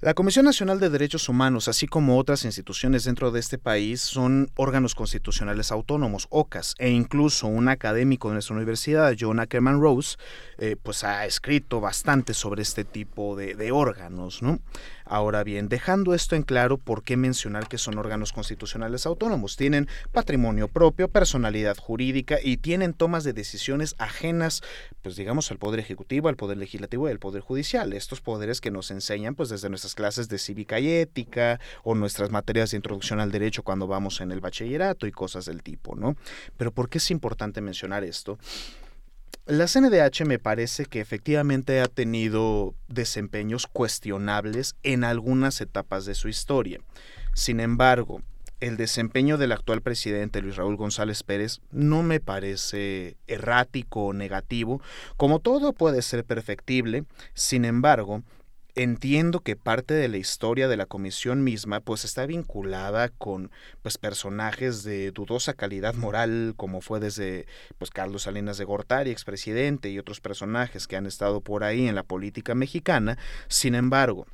[0.00, 4.48] La Comisión Nacional de Derechos Humanos, así como otras instituciones dentro de este país, son
[4.54, 10.16] órganos constitucionales autónomos, OCAS, e incluso un académico de nuestra universidad, John Ackerman Rose,
[10.58, 14.60] eh, pues ha escrito bastante sobre este tipo de, de órganos, ¿no?
[15.10, 19.56] Ahora bien, dejando esto en claro, ¿por qué mencionar que son órganos constitucionales autónomos?
[19.56, 24.62] Tienen patrimonio propio, personalidad jurídica y tienen tomas de decisiones ajenas,
[25.00, 27.94] pues digamos, al Poder Ejecutivo, al Poder Legislativo y al Poder Judicial.
[27.94, 32.30] Estos poderes que nos enseñan, pues desde nuestras clases de cívica y ética o nuestras
[32.30, 36.16] materias de introducción al derecho cuando vamos en el bachillerato y cosas del tipo, ¿no?
[36.58, 38.38] Pero ¿por qué es importante mencionar esto?
[39.48, 46.28] La CNDH me parece que efectivamente ha tenido desempeños cuestionables en algunas etapas de su
[46.28, 46.80] historia.
[47.32, 48.20] Sin embargo,
[48.60, 54.82] el desempeño del actual presidente Luis Raúl González Pérez no me parece errático o negativo,
[55.16, 58.22] como todo puede ser perfectible, sin embargo,
[58.78, 63.50] entiendo que parte de la historia de la comisión misma pues está vinculada con
[63.82, 67.46] pues personajes de dudosa calidad moral como fue desde
[67.78, 71.94] pues Carlos Salinas de Gortari, expresidente y otros personajes que han estado por ahí en
[71.94, 73.18] la política mexicana.
[73.48, 74.26] Sin embargo,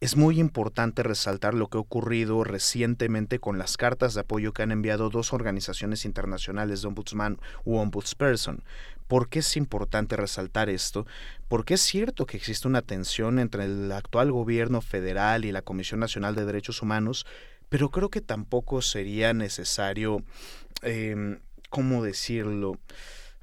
[0.00, 4.62] es muy importante resaltar lo que ha ocurrido recientemente con las cartas de apoyo que
[4.62, 8.62] han enviado dos organizaciones internacionales de ombudsman u ombudsperson.
[9.08, 11.06] ¿Por qué es importante resaltar esto?
[11.48, 16.00] Porque es cierto que existe una tensión entre el actual gobierno federal y la Comisión
[16.00, 17.24] Nacional de Derechos Humanos,
[17.68, 20.22] pero creo que tampoco sería necesario,
[20.82, 21.38] eh,
[21.70, 22.78] ¿cómo decirlo?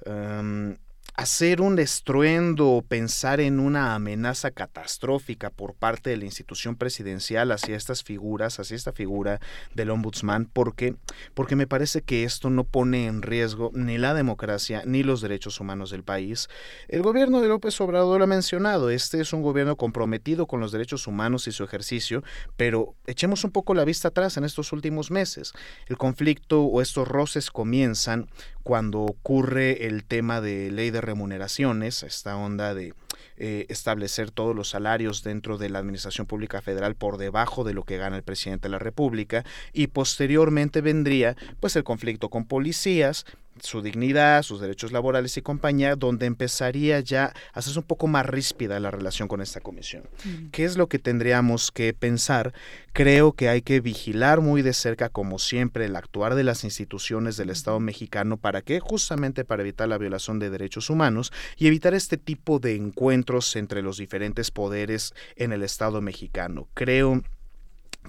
[0.05, 0.77] Em,
[1.15, 7.51] hacer un estruendo o pensar en una amenaza catastrófica por parte de la institución presidencial
[7.51, 9.39] hacia estas figuras, hacia esta figura
[9.75, 10.95] del ombudsman, porque
[11.35, 15.59] porque me parece que esto no pone en riesgo ni la democracia ni los derechos
[15.59, 16.49] humanos del país.
[16.87, 20.71] El gobierno de López Obrador lo ha mencionado, este es un gobierno comprometido con los
[20.71, 22.23] derechos humanos y su ejercicio,
[22.57, 25.53] pero echemos un poco la vista atrás en estos últimos meses.
[25.87, 28.27] El conflicto o estos roces comienzan
[28.63, 32.93] cuando ocurre el tema de ley de remuneraciones, esta onda de
[33.37, 37.83] eh, establecer todos los salarios dentro de la Administración Pública Federal por debajo de lo
[37.83, 43.25] que gana el presidente de la República y posteriormente vendría pues el conflicto con policías
[43.61, 48.25] su dignidad, sus derechos laborales y compañía, donde empezaría ya a hacerse un poco más
[48.25, 50.03] ríspida la relación con esta comisión.
[50.51, 52.53] ¿Qué es lo que tendríamos que pensar?
[52.93, 57.37] Creo que hay que vigilar muy de cerca, como siempre, el actuar de las instituciones
[57.37, 61.93] del Estado mexicano para que justamente para evitar la violación de derechos humanos y evitar
[61.93, 66.67] este tipo de encuentros entre los diferentes poderes en el Estado mexicano.
[66.73, 67.23] Creo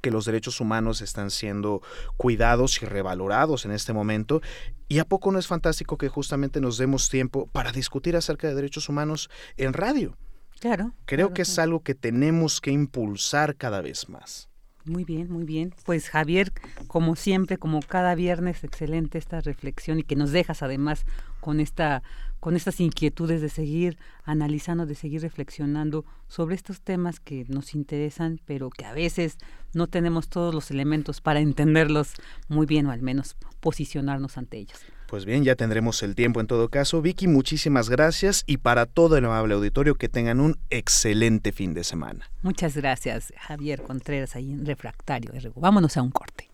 [0.05, 1.81] que los derechos humanos están siendo
[2.19, 4.43] cuidados y revalorados en este momento.
[4.87, 8.55] ¿Y a poco no es fantástico que justamente nos demos tiempo para discutir acerca de
[8.55, 10.15] derechos humanos en radio?
[10.61, 10.93] Claro.
[11.07, 14.51] Creo que es algo que tenemos que impulsar cada vez más.
[14.85, 15.75] Muy bien, muy bien.
[15.87, 16.53] Pues Javier,
[16.87, 21.07] como siempre, como cada viernes, excelente esta reflexión y que nos dejas además
[21.41, 22.03] con esta
[22.45, 28.39] con estas inquietudes de seguir analizando, de seguir reflexionando sobre estos temas que nos interesan,
[28.45, 29.39] pero que a veces
[29.73, 32.13] no tenemos todos los elementos para entenderlos
[32.49, 34.79] muy bien o al menos posicionarnos ante ellos.
[35.07, 37.01] Pues bien, ya tendremos el tiempo en todo caso.
[37.01, 41.83] Vicky, muchísimas gracias y para todo el amable auditorio que tengan un excelente fin de
[41.83, 42.31] semana.
[42.43, 45.33] Muchas gracias, Javier Contreras, ahí en Refractario.
[45.57, 46.51] Vámonos a un corte.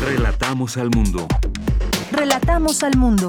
[0.00, 1.28] Relatamos al mundo.
[2.10, 3.28] Relatamos al mundo.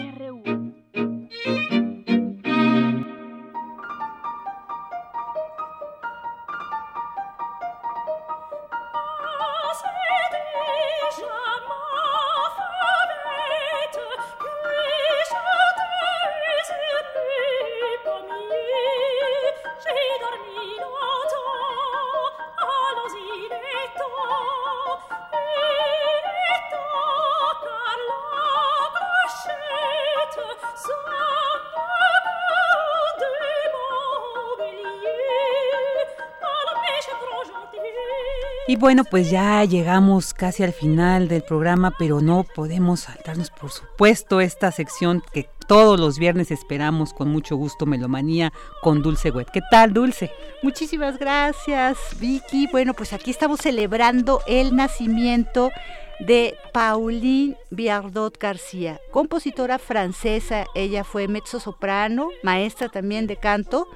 [38.71, 43.69] Y bueno, pues ya llegamos casi al final del programa, pero no podemos saltarnos, por
[43.69, 49.49] supuesto, esta sección que todos los viernes esperamos con mucho gusto, Melomanía con Dulce Wet.
[49.51, 50.31] ¿Qué tal, Dulce?
[50.63, 52.69] Muchísimas gracias, Vicky.
[52.71, 55.73] Bueno, pues aquí estamos celebrando el nacimiento
[56.21, 60.63] de Pauline Biardot García, compositora francesa.
[60.75, 63.89] Ella fue mezzo-soprano, maestra también de canto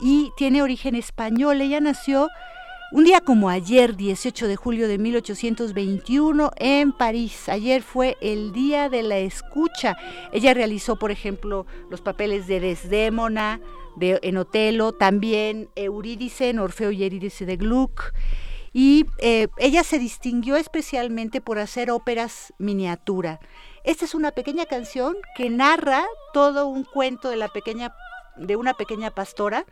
[0.00, 1.60] y tiene origen español.
[1.60, 2.30] Ella nació
[2.94, 7.48] un día como ayer, 18 de julio de 1821, en París.
[7.48, 9.96] Ayer fue el día de la escucha.
[10.32, 13.60] Ella realizó, por ejemplo, los papeles de Desdémona,
[13.96, 18.12] de, en Otelo, también Eurídice en Orfeo y Eurídice de Gluck.
[18.72, 23.40] Y eh, ella se distinguió especialmente por hacer óperas miniatura.
[23.82, 27.92] Esta es una pequeña canción que narra todo un cuento de la pequeña
[28.36, 29.64] de una pequeña pastora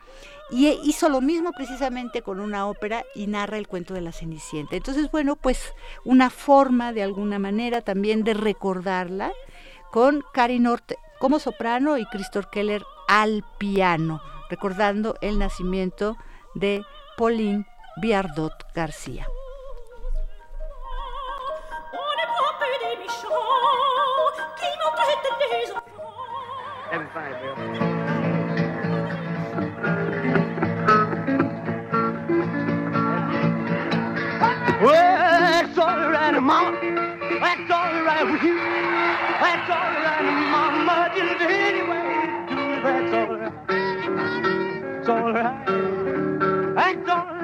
[0.50, 4.76] y hizo lo mismo precisamente con una ópera y narra el cuento de la Cenicienta.
[4.76, 5.74] Entonces, bueno, pues
[6.04, 9.32] una forma de alguna manera también de recordarla
[9.90, 14.20] con Cari Norte como soprano y Christoph Keller al piano,
[14.50, 16.16] recordando el nacimiento
[16.54, 16.84] de
[17.16, 17.66] Pauline
[17.96, 19.26] Biardot García.
[36.40, 36.72] Mama.
[37.40, 38.56] That's all right with you.
[38.56, 41.12] That's all right, mama.
[41.14, 42.02] Just anyway,
[42.82, 43.52] that's all right.
[44.98, 45.64] It's all right.
[46.74, 47.42] That's all right.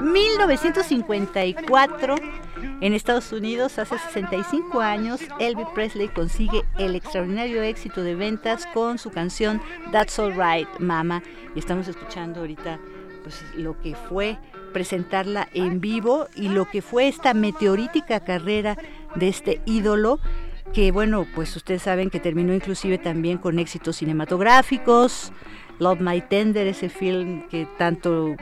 [0.00, 2.16] 1954
[2.82, 8.96] en Estados Unidos, hace 65 años, Elvis Presley consigue el extraordinario éxito de ventas con
[8.96, 9.60] su canción
[9.92, 11.22] That's All Right, Mama.
[11.54, 12.78] Y estamos escuchando ahorita
[13.22, 14.38] pues, lo que fue
[14.72, 18.76] presentarla en vivo y lo que fue esta meteorítica carrera
[19.16, 20.20] de este ídolo
[20.72, 25.32] que bueno, pues ustedes saben que terminó inclusive también con éxitos cinematográficos,
[25.78, 28.36] Love My Tender, ese film que tanto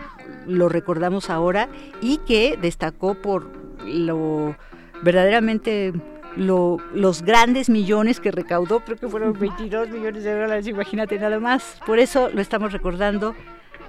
[0.46, 1.68] lo recordamos ahora
[2.02, 3.50] y que destacó por
[3.84, 4.56] lo
[5.02, 5.94] verdaderamente
[6.36, 11.80] los grandes millones que recaudó, creo que fueron 22 millones de dólares, imagínate nada más.
[11.86, 13.34] Por eso lo estamos recordando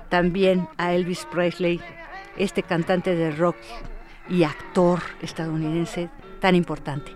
[0.10, 1.80] también a Elvis Presley
[2.38, 3.57] este cantante de rock
[4.30, 6.10] y actor estadounidense
[6.40, 7.11] tan importante.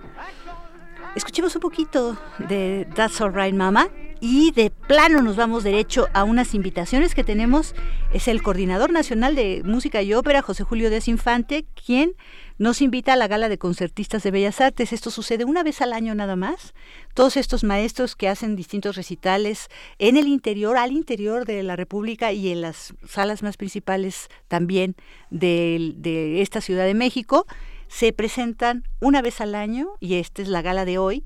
[1.16, 3.88] Escuchemos un poquito de That's Alright Mama
[4.20, 7.76] y de plano nos vamos derecho a unas invitaciones que tenemos.
[8.14, 12.14] Es el coordinador nacional de música y ópera, José Julio Díaz Infante, quien
[12.58, 14.94] nos invita a la gala de concertistas de Bellas Artes.
[14.94, 16.74] Esto sucede una vez al año nada más.
[17.14, 22.32] Todos estos maestros que hacen distintos recitales en el interior, al interior de la República
[22.32, 24.96] y en las salas más principales también
[25.30, 27.46] de, esta Ciudad de México,
[27.88, 31.24] se presentan una vez al año y esta es la gala de hoy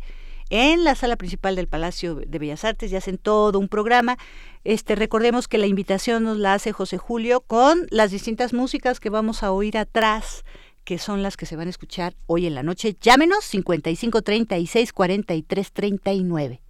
[0.50, 4.18] en la sala principal del Palacio de Bellas Artes y hacen todo un programa.
[4.64, 9.10] Este, recordemos que la invitación nos la hace José Julio con las distintas músicas que
[9.10, 10.46] vamos a oír atrás
[10.88, 12.96] que son las que se van a escuchar hoy en la noche.
[13.02, 16.62] Llámenos 55 36 43 39.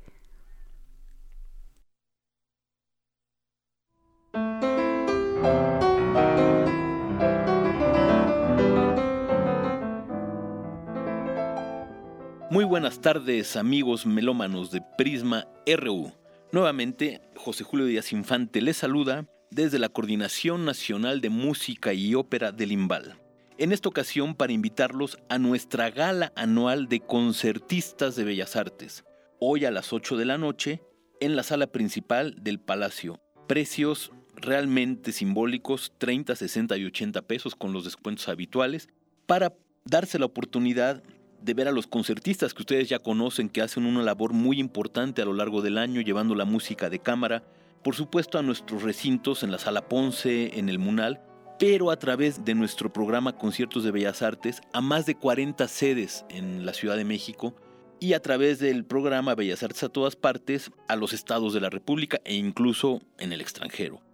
[12.49, 16.11] Muy buenas tardes amigos melómanos de Prisma RU.
[16.51, 22.51] Nuevamente, José Julio Díaz Infante les saluda desde la Coordinación Nacional de Música y Ópera
[22.51, 23.26] del Imbal
[23.57, 29.03] en esta ocasión para invitarlos a nuestra gala anual de concertistas de Bellas Artes,
[29.39, 30.81] hoy a las 8 de la noche
[31.19, 33.19] en la sala principal del Palacio.
[33.47, 38.89] Precios realmente simbólicos, 30, 60 y 80 pesos con los descuentos habituales,
[39.25, 39.53] para
[39.85, 41.01] darse la oportunidad
[41.41, 45.21] de ver a los concertistas que ustedes ya conocen, que hacen una labor muy importante
[45.23, 47.43] a lo largo del año, llevando la música de cámara,
[47.83, 51.21] por supuesto a nuestros recintos en la Sala Ponce, en el Munal,
[51.59, 56.25] pero a través de nuestro programa Conciertos de Bellas Artes a más de 40 sedes
[56.29, 57.55] en la Ciudad de México
[57.99, 61.69] y a través del programa Bellas Artes a todas partes a los estados de la
[61.69, 64.06] República e incluso en el extranjero.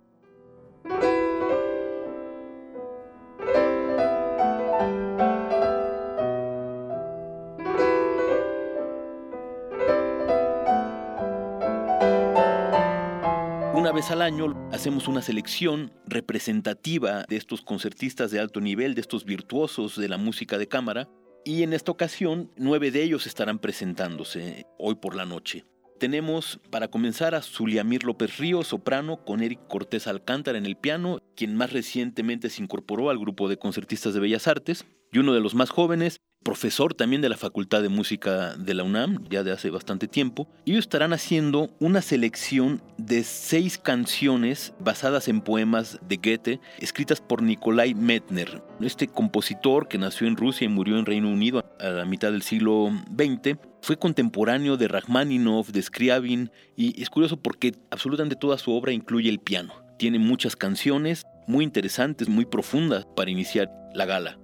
[14.12, 19.98] Al año hacemos una selección representativa de estos concertistas de alto nivel, de estos virtuosos
[19.98, 21.10] de la música de cámara,
[21.46, 25.66] y en esta ocasión nueve de ellos estarán presentándose hoy por la noche.
[26.00, 31.20] Tenemos para comenzar a Zuliamir López Río, soprano, con Eric Cortés Alcántara en el piano,
[31.36, 35.40] quien más recientemente se incorporó al grupo de concertistas de Bellas Artes, y uno de
[35.40, 39.52] los más jóvenes, profesor también de la Facultad de Música de la UNAM, ya de
[39.52, 40.48] hace bastante tiempo.
[40.66, 47.42] Ellos estarán haciendo una selección de seis canciones basadas en poemas de Goethe, escritas por
[47.42, 52.06] Nikolai Metner, este compositor que nació en Rusia y murió en Reino Unido a la
[52.06, 53.58] mitad del siglo XX.
[53.82, 59.30] Fue contemporáneo de Rachmaninoff, de Scriabin, y es curioso porque absolutamente toda su obra incluye
[59.30, 59.74] el piano.
[59.98, 64.40] Tiene muchas canciones muy interesantes, muy profundas para iniciar la gala.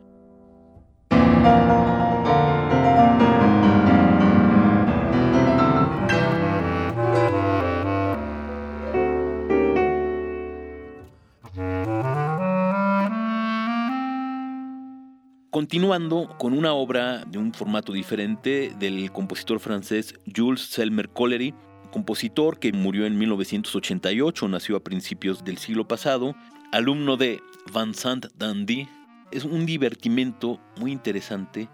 [15.59, 21.53] Continuando con una obra de un formato diferente del compositor francés Jules Selmer Collery,
[21.91, 26.33] compositor que murió en 1988, nació a principios del siglo pasado,
[26.71, 27.41] alumno de
[27.75, 28.87] Vincent Dandy,
[29.33, 31.67] es un divertimento muy interesante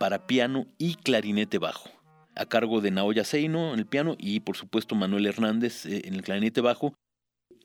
[0.00, 1.90] para piano y clarinete bajo,
[2.34, 6.14] a cargo de Naoya Seino en el piano y por supuesto Manuel Hernández eh, en
[6.14, 6.92] el clarinete bajo.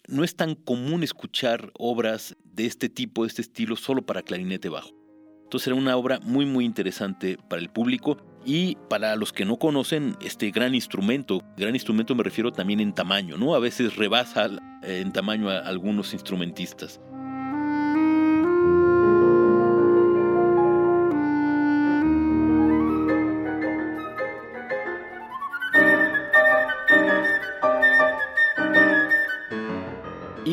[0.08, 4.70] No es tan común escuchar obras de este tipo, de este estilo, solo para clarinete
[4.70, 5.03] bajo.
[5.44, 9.58] Entonces será una obra muy muy interesante para el público y para los que no
[9.58, 13.56] conocen este gran instrumento, gran instrumento me refiero también en tamaño, ¿no?
[13.56, 14.50] A veces rebasa
[14.84, 17.00] eh, en tamaño a algunos instrumentistas.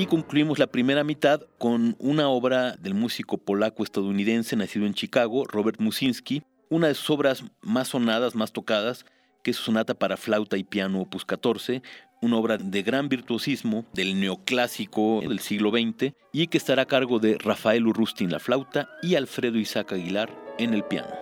[0.00, 5.78] Y concluimos la primera mitad con una obra del músico polaco-estadounidense nacido en Chicago, Robert
[5.78, 9.04] Musinski, una de sus obras más sonadas, más tocadas,
[9.42, 11.82] que es su sonata para flauta y piano opus 14,
[12.22, 17.18] una obra de gran virtuosismo del neoclásico del siglo XX y que estará a cargo
[17.18, 21.12] de Rafael Urrusti en la flauta y Alfredo Isaac Aguilar en el piano.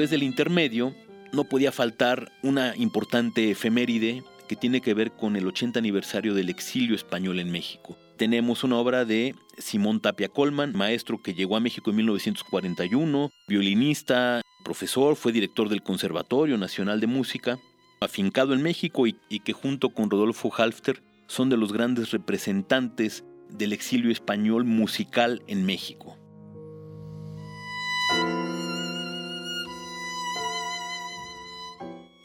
[0.00, 0.94] Después del intermedio,
[1.30, 6.48] no podía faltar una importante efeméride que tiene que ver con el 80 aniversario del
[6.48, 7.98] exilio español en México.
[8.16, 14.40] tenemos una obra de Simón Tapia Colman, maestro que llegó a México en 1941, violinista,
[14.64, 17.58] profesor, fue director del Conservatorio Nacional de Música,
[18.00, 23.22] afincado en México y, y que junto con Rodolfo Halfter son de los grandes representantes
[23.50, 26.16] del exilio español musical en México.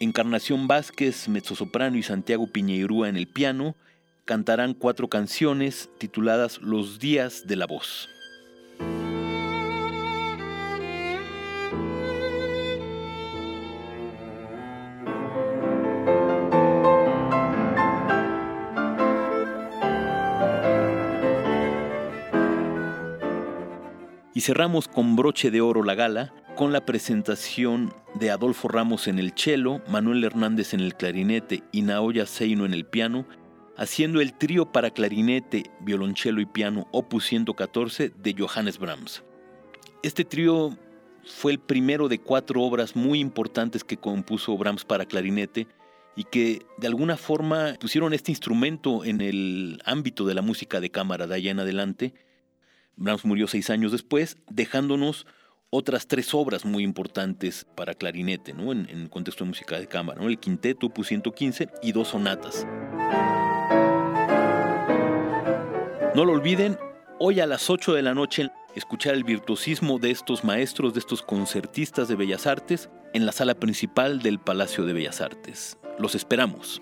[0.02, 3.76] Encarnación Vázquez, mezzosoprano y Santiago Piñeirúa en el piano,
[4.26, 8.10] cantarán cuatro canciones tituladas Los días de la voz.
[24.34, 29.20] Y cerramos con broche de oro la gala con la presentación de Adolfo Ramos en
[29.20, 33.28] el cello, Manuel Hernández en el clarinete y Naoya Seino en el piano,
[33.78, 39.24] haciendo el trío para clarinete, violonchelo y piano opus 114 de Johannes Brahms.
[40.02, 40.78] Este trío
[41.26, 45.68] fue el primero de cuatro obras muy importantes que compuso Brahms para clarinete
[46.16, 50.90] y que de alguna forma pusieron este instrumento en el ámbito de la música de
[50.90, 52.14] cámara de allá en adelante.
[52.96, 55.28] Brahms murió seis años después, dejándonos
[55.70, 58.72] otras tres obras muy importantes para clarinete, ¿no?
[58.72, 60.28] en, el contexto de música de cámara, ¿no?
[60.28, 62.66] el quinteto opus 115 y dos sonatas.
[66.16, 66.78] No lo olviden,
[67.20, 71.22] hoy a las 8 de la noche escuchar el virtuosismo de estos maestros, de estos
[71.22, 75.78] concertistas de Bellas Artes, en la sala principal del Palacio de Bellas Artes.
[76.00, 76.82] Los esperamos.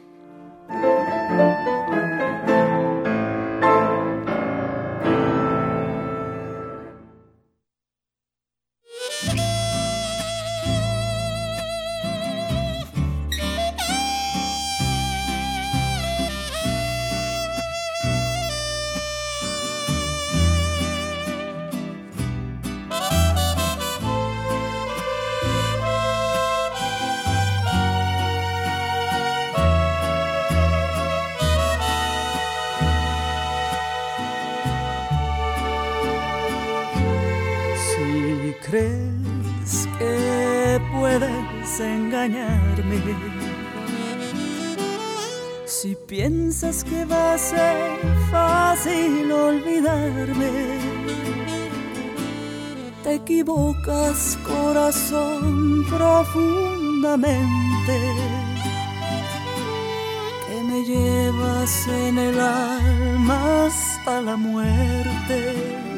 [45.65, 47.99] Si piensas que va a ser
[48.31, 50.79] fácil olvidarme,
[53.03, 57.99] te equivocas corazón profundamente,
[60.47, 65.92] que me llevas en el alma hasta la muerte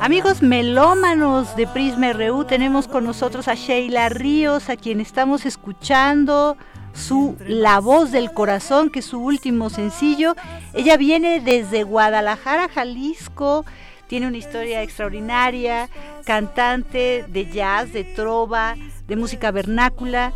[0.00, 6.56] Amigos melómanos de Prisma RU, tenemos con nosotros a Sheila Ríos, a quien estamos escuchando
[6.94, 10.36] su La voz del corazón, que es su último sencillo.
[10.72, 13.64] Ella viene desde Guadalajara, Jalisco,
[14.06, 15.88] tiene una historia extraordinaria,
[16.24, 18.76] cantante de jazz, de trova,
[19.08, 20.32] de música vernácula.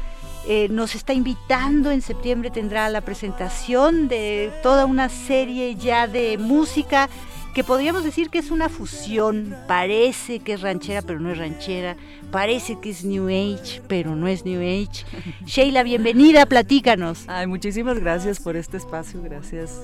[0.48, 6.36] Eh, nos está invitando, en septiembre tendrá la presentación de toda una serie ya de
[6.36, 7.08] música
[7.52, 11.96] que podríamos decir que es una fusión, parece que es ranchera, pero no es ranchera,
[12.30, 15.04] parece que es New Age, pero no es New Age.
[15.44, 17.24] Sheila, bienvenida, platícanos.
[17.28, 19.82] Ay, muchísimas gracias por este espacio, gracias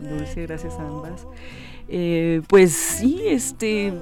[0.00, 1.26] Dulce, gracias a ambas.
[1.88, 3.92] Eh, pues sí, este,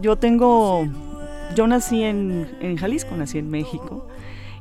[0.00, 0.88] yo tengo,
[1.54, 4.06] yo nací en, en Jalisco, nací en México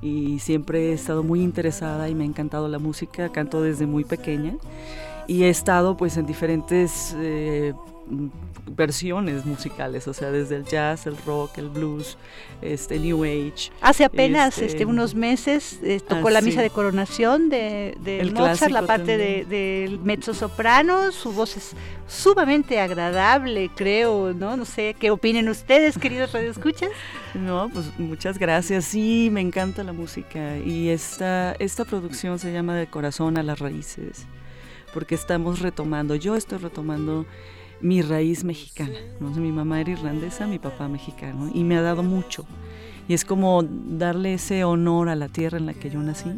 [0.01, 4.03] y siempre he estado muy interesada y me ha encantado la música, canto desde muy
[4.03, 4.55] pequeña
[5.29, 7.73] y he estado pues en diferentes eh,
[8.65, 12.17] versiones musicales, o sea, desde el jazz, el rock, el blues,
[12.63, 13.71] este New Age.
[13.79, 18.71] Hace apenas este, este unos meses eh, tocó la misa de coronación de, de Mozart,
[18.71, 21.75] la parte del de mezzo soprano, su voz es
[22.07, 24.57] sumamente agradable, creo, ¿no?
[24.57, 26.89] No sé, ¿qué opinen ustedes, queridos radioescuchas?
[27.35, 28.85] No, pues muchas gracias.
[28.85, 33.59] Sí, me encanta la música y esta esta producción se llama De corazón a las
[33.59, 34.25] raíces
[34.93, 37.25] porque estamos retomando, yo estoy retomando
[37.81, 38.97] mi raíz mexicana.
[39.19, 39.29] ¿no?
[39.31, 42.45] Mi mamá era irlandesa, mi papá mexicano, y me ha dado mucho.
[43.07, 46.29] Y es como darle ese honor a la tierra en la que yo nací.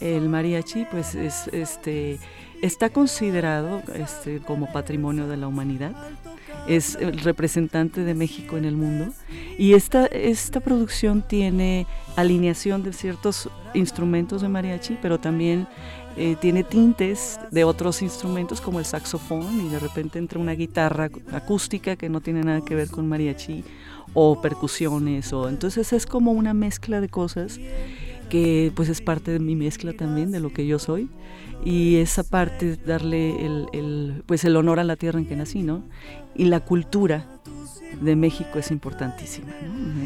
[0.00, 2.18] El mariachi, pues, es, este,
[2.62, 5.92] está considerado este, como patrimonio de la humanidad.
[6.68, 9.12] Es el representante de México en el mundo.
[9.58, 11.86] Y esta, esta producción tiene
[12.16, 15.66] alineación de ciertos instrumentos de mariachi, pero también
[16.16, 21.10] eh, tiene tintes de otros instrumentos como el saxofón y de repente entra una guitarra
[21.32, 23.64] acústica que no tiene nada que ver con mariachi
[24.14, 27.58] o percusiones o entonces es como una mezcla de cosas
[28.28, 31.08] que pues es parte de mi mezcla también, de lo que yo soy.
[31.64, 35.62] Y esa parte, darle el, el, pues el honor a la tierra en que nací,
[35.62, 35.82] ¿no?
[36.34, 37.26] Y la cultura
[38.00, 39.52] de México es importantísima.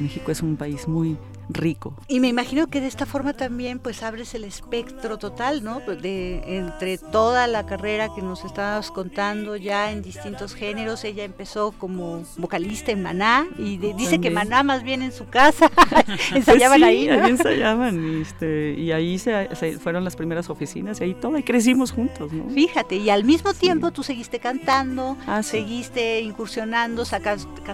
[0.01, 1.17] México es un país muy
[1.53, 1.95] rico.
[2.09, 5.81] Y me imagino que de esta forma también pues abres el espectro total, ¿no?
[5.81, 11.73] De entre toda la carrera que nos estabas contando ya en distintos géneros, ella empezó
[11.73, 15.71] como vocalista en Maná y dice que Maná más bien en su casa
[16.35, 17.07] ensayaban pues ahí.
[17.07, 17.25] ¿no?
[17.25, 19.49] ahí ensayaban y, este, y ahí se,
[19.79, 22.49] fueron las primeras oficinas y ahí todo y crecimos juntos, ¿no?
[22.51, 27.05] Fíjate, y al mismo tiempo tú seguiste cantando, ah, seguiste incursionando,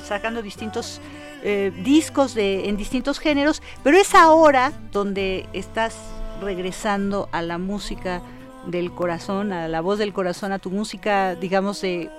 [0.01, 1.01] sacando distintos
[1.43, 5.97] eh, discos de, en distintos géneros, pero es ahora donde estás
[6.41, 8.23] regresando a la música
[8.67, 12.11] del corazón, a la voz del corazón, a tu música, digamos, de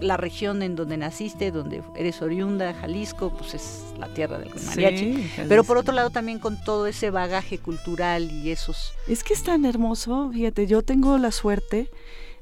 [0.00, 5.30] la región en donde naciste, donde eres oriunda, Jalisco, pues es la tierra del mariachi.
[5.48, 8.94] pero por otro lado también con todo ese bagaje cultural y esos...
[9.06, 11.88] Es que es tan hermoso, fíjate, yo tengo la suerte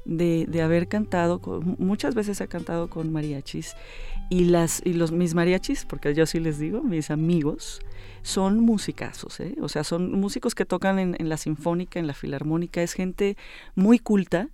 [0.05, 1.39] de, de haber cantado,
[1.77, 3.75] muchas veces he cantado con mariachis
[4.31, 7.81] y, las, y los, mis mariachis, porque yo sí les digo, mis amigos,
[8.21, 9.57] son musicazos, ¿eh?
[9.61, 13.35] o sea, son músicos que tocan en, la sinfónica, en la filarmónica, es gente
[13.75, 14.47] muy culta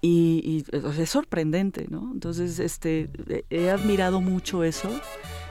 [0.00, 2.10] y, es sorprendente, ¿no?
[2.10, 3.10] Entonces, este,
[3.50, 4.88] he admirado mucho eso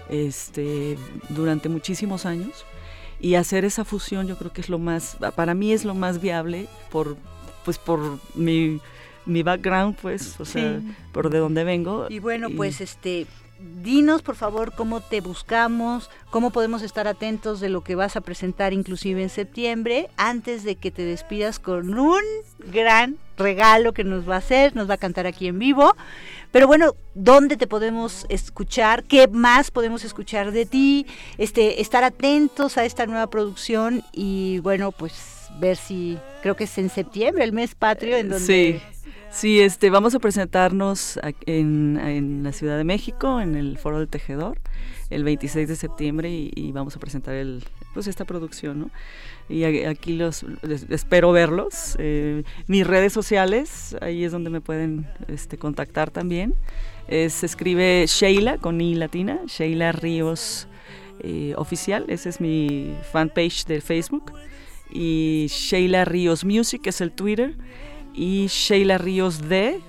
[0.10, 0.98] este,
[1.30, 2.66] durante muchísimos años
[3.20, 6.20] y hacer esa fusión yo creo que es lo más, para mí es lo más
[6.20, 7.16] viable por,
[7.64, 7.99] pues por
[8.34, 8.82] mi
[9.28, 10.82] mi background, pues, o sea,
[11.12, 12.08] por de dónde vengo.
[12.10, 13.28] Y bueno, pues este
[13.60, 18.22] dinos por favor cómo te buscamos, cómo podemos estar atentos de lo que vas a
[18.22, 22.22] presentar inclusive en septiembre, antes de que te despidas con un
[22.72, 25.96] gran regalo que nos va a hacer, nos va a cantar aquí en vivo.
[26.52, 29.04] Pero bueno, ¿dónde te podemos escuchar?
[29.04, 31.06] ¿Qué más podemos escuchar de ti?
[31.38, 35.14] Este, estar atentos a esta nueva producción y bueno, pues
[35.60, 38.82] ver si creo que es en septiembre, el mes patrio, en donde sí.
[39.38, 44.57] Sí, este, vamos a presentarnos en, la Ciudad de México, en el Foro del Tejedor,
[45.11, 48.89] el 26 de septiembre y, vamos a presentar el, pues esta producción, ¿no?
[49.47, 50.43] Y aquí los
[50.89, 51.95] espero verlos.
[51.99, 56.55] Eh, mis redes sociales, ahí es donde me pueden este, contactar también.
[57.07, 60.68] se escribe Sheila con I latina, Sheila Ríos
[61.19, 64.34] eh, Oficial, ese es mi fanpage de Facebook.
[64.89, 67.53] Y Sheila Ríos Music es el Twitter
[68.18, 69.80] y Sheila Ríos de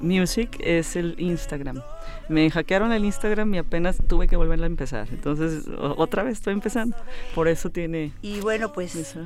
[0.00, 1.82] Music es el Instagram.
[2.28, 5.08] Me hackearon el Instagram y apenas tuve que volverla a empezar.
[5.10, 6.96] Entonces, otra vez estoy empezando.
[7.34, 8.12] Por eso tiene...
[8.22, 9.16] Y bueno, pues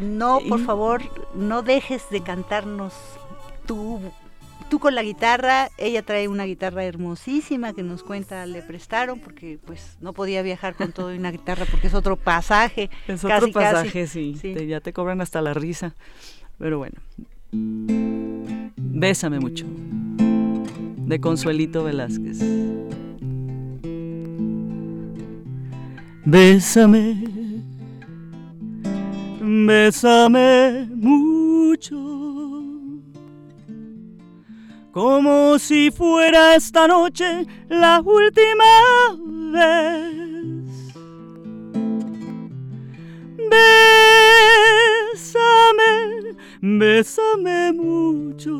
[0.00, 1.02] no, por favor,
[1.34, 2.94] no dejes de cantarnos
[3.66, 4.00] tú,
[4.70, 5.68] tú con la guitarra.
[5.76, 10.74] Ella trae una guitarra hermosísima que nos cuenta, le prestaron porque pues no podía viajar
[10.74, 12.90] con todo y una guitarra porque es otro pasaje.
[13.06, 14.34] Es otro pasaje, sí.
[14.66, 15.94] ya te cobran hasta la risa.
[16.58, 16.96] Pero bueno,
[17.50, 19.64] Bésame mucho,
[21.06, 22.38] de Consuelito Velázquez.
[26.26, 27.24] Bésame,
[29.40, 31.96] bésame mucho,
[34.92, 39.16] como si fuera esta noche la última
[39.52, 40.58] vez.
[45.08, 45.97] Bésame
[46.60, 48.50] bésame mucho,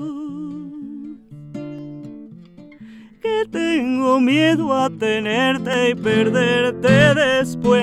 [3.20, 7.82] que tengo miedo a tenerte y perderte después.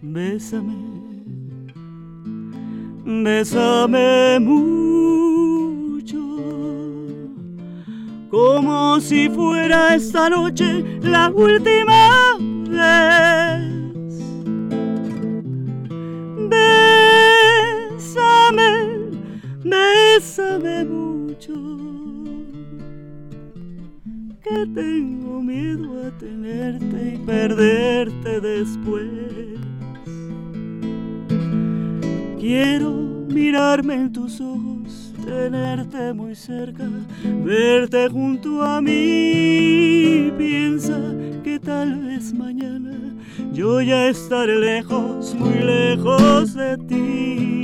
[0.00, 0.74] Bésame,
[3.04, 6.18] bésame mucho,
[8.30, 12.36] como si fuera esta noche la última
[12.68, 13.81] vez.
[20.22, 21.54] Bésame mucho,
[24.42, 29.58] que tengo miedo a tenerte y perderte después.
[32.38, 32.90] Quiero
[33.28, 34.71] mirarme en tus ojos,
[35.24, 36.88] tenerte muy cerca,
[37.44, 40.32] verte junto a mí.
[40.36, 40.98] Piensa
[41.42, 42.96] que tal vez mañana
[43.52, 47.62] yo ya estaré lejos, muy lejos de ti.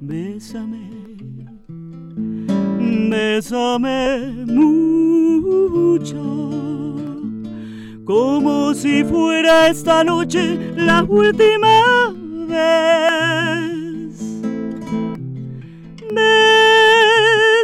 [0.00, 0.90] Bésame,
[3.10, 6.22] bésame mucho,
[8.04, 12.12] como si fuera esta noche la última
[12.48, 13.83] vez.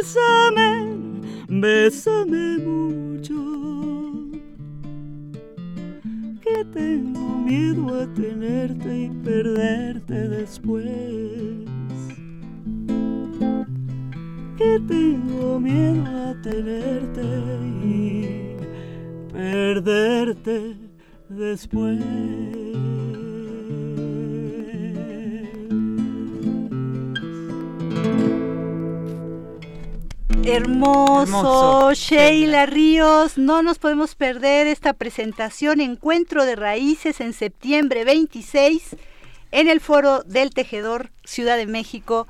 [0.01, 0.71] Bésame,
[1.47, 3.39] bésame mucho,
[6.41, 10.85] que tengo miedo a tenerte y perderte después.
[14.57, 17.23] Que tengo miedo a tenerte
[17.83, 18.57] y
[19.31, 20.75] perderte
[21.29, 21.99] después.
[30.43, 38.95] Hermoso, Sheila Ríos, no nos podemos perder esta presentación Encuentro de Raíces en septiembre 26
[39.51, 42.27] en el Foro del Tejedor Ciudad de México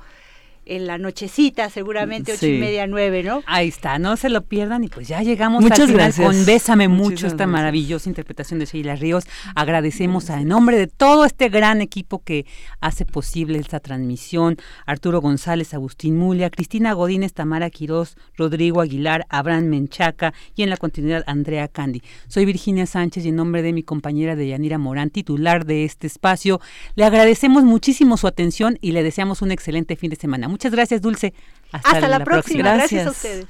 [0.64, 3.42] en la nochecita, seguramente ocho y media, nueve, ¿no?
[3.46, 6.26] Ahí está, no se lo pierdan y pues ya llegamos Muchas al final gracias.
[6.26, 9.24] con Bésame mucho, esta maravillosa interpretación de Sheila Ríos.
[9.54, 12.46] Agradecemos a, en nombre de todo este gran equipo que
[12.80, 14.56] hace posible esta transmisión,
[14.86, 20.76] Arturo González, Agustín Mulia, Cristina Godínez, Tamara Quirós, Rodrigo Aguilar, Abraham Menchaca y en la
[20.76, 22.02] continuidad Andrea Candy.
[22.28, 26.60] Soy Virginia Sánchez y en nombre de mi compañera Deyanira Morán, titular de este espacio,
[26.94, 30.51] le agradecemos muchísimo su atención y le deseamos un excelente fin de semana.
[30.52, 31.32] Muchas gracias, Dulce.
[31.72, 32.74] Hasta, Hasta la, próxima.
[32.74, 33.06] Gracias.
[33.06, 33.46] a ustedes.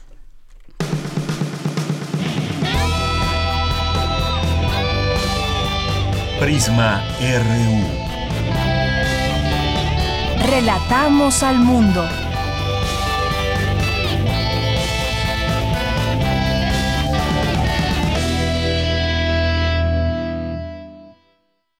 [6.38, 8.12] Prisma RU.
[10.48, 12.08] Relatamos al mundo.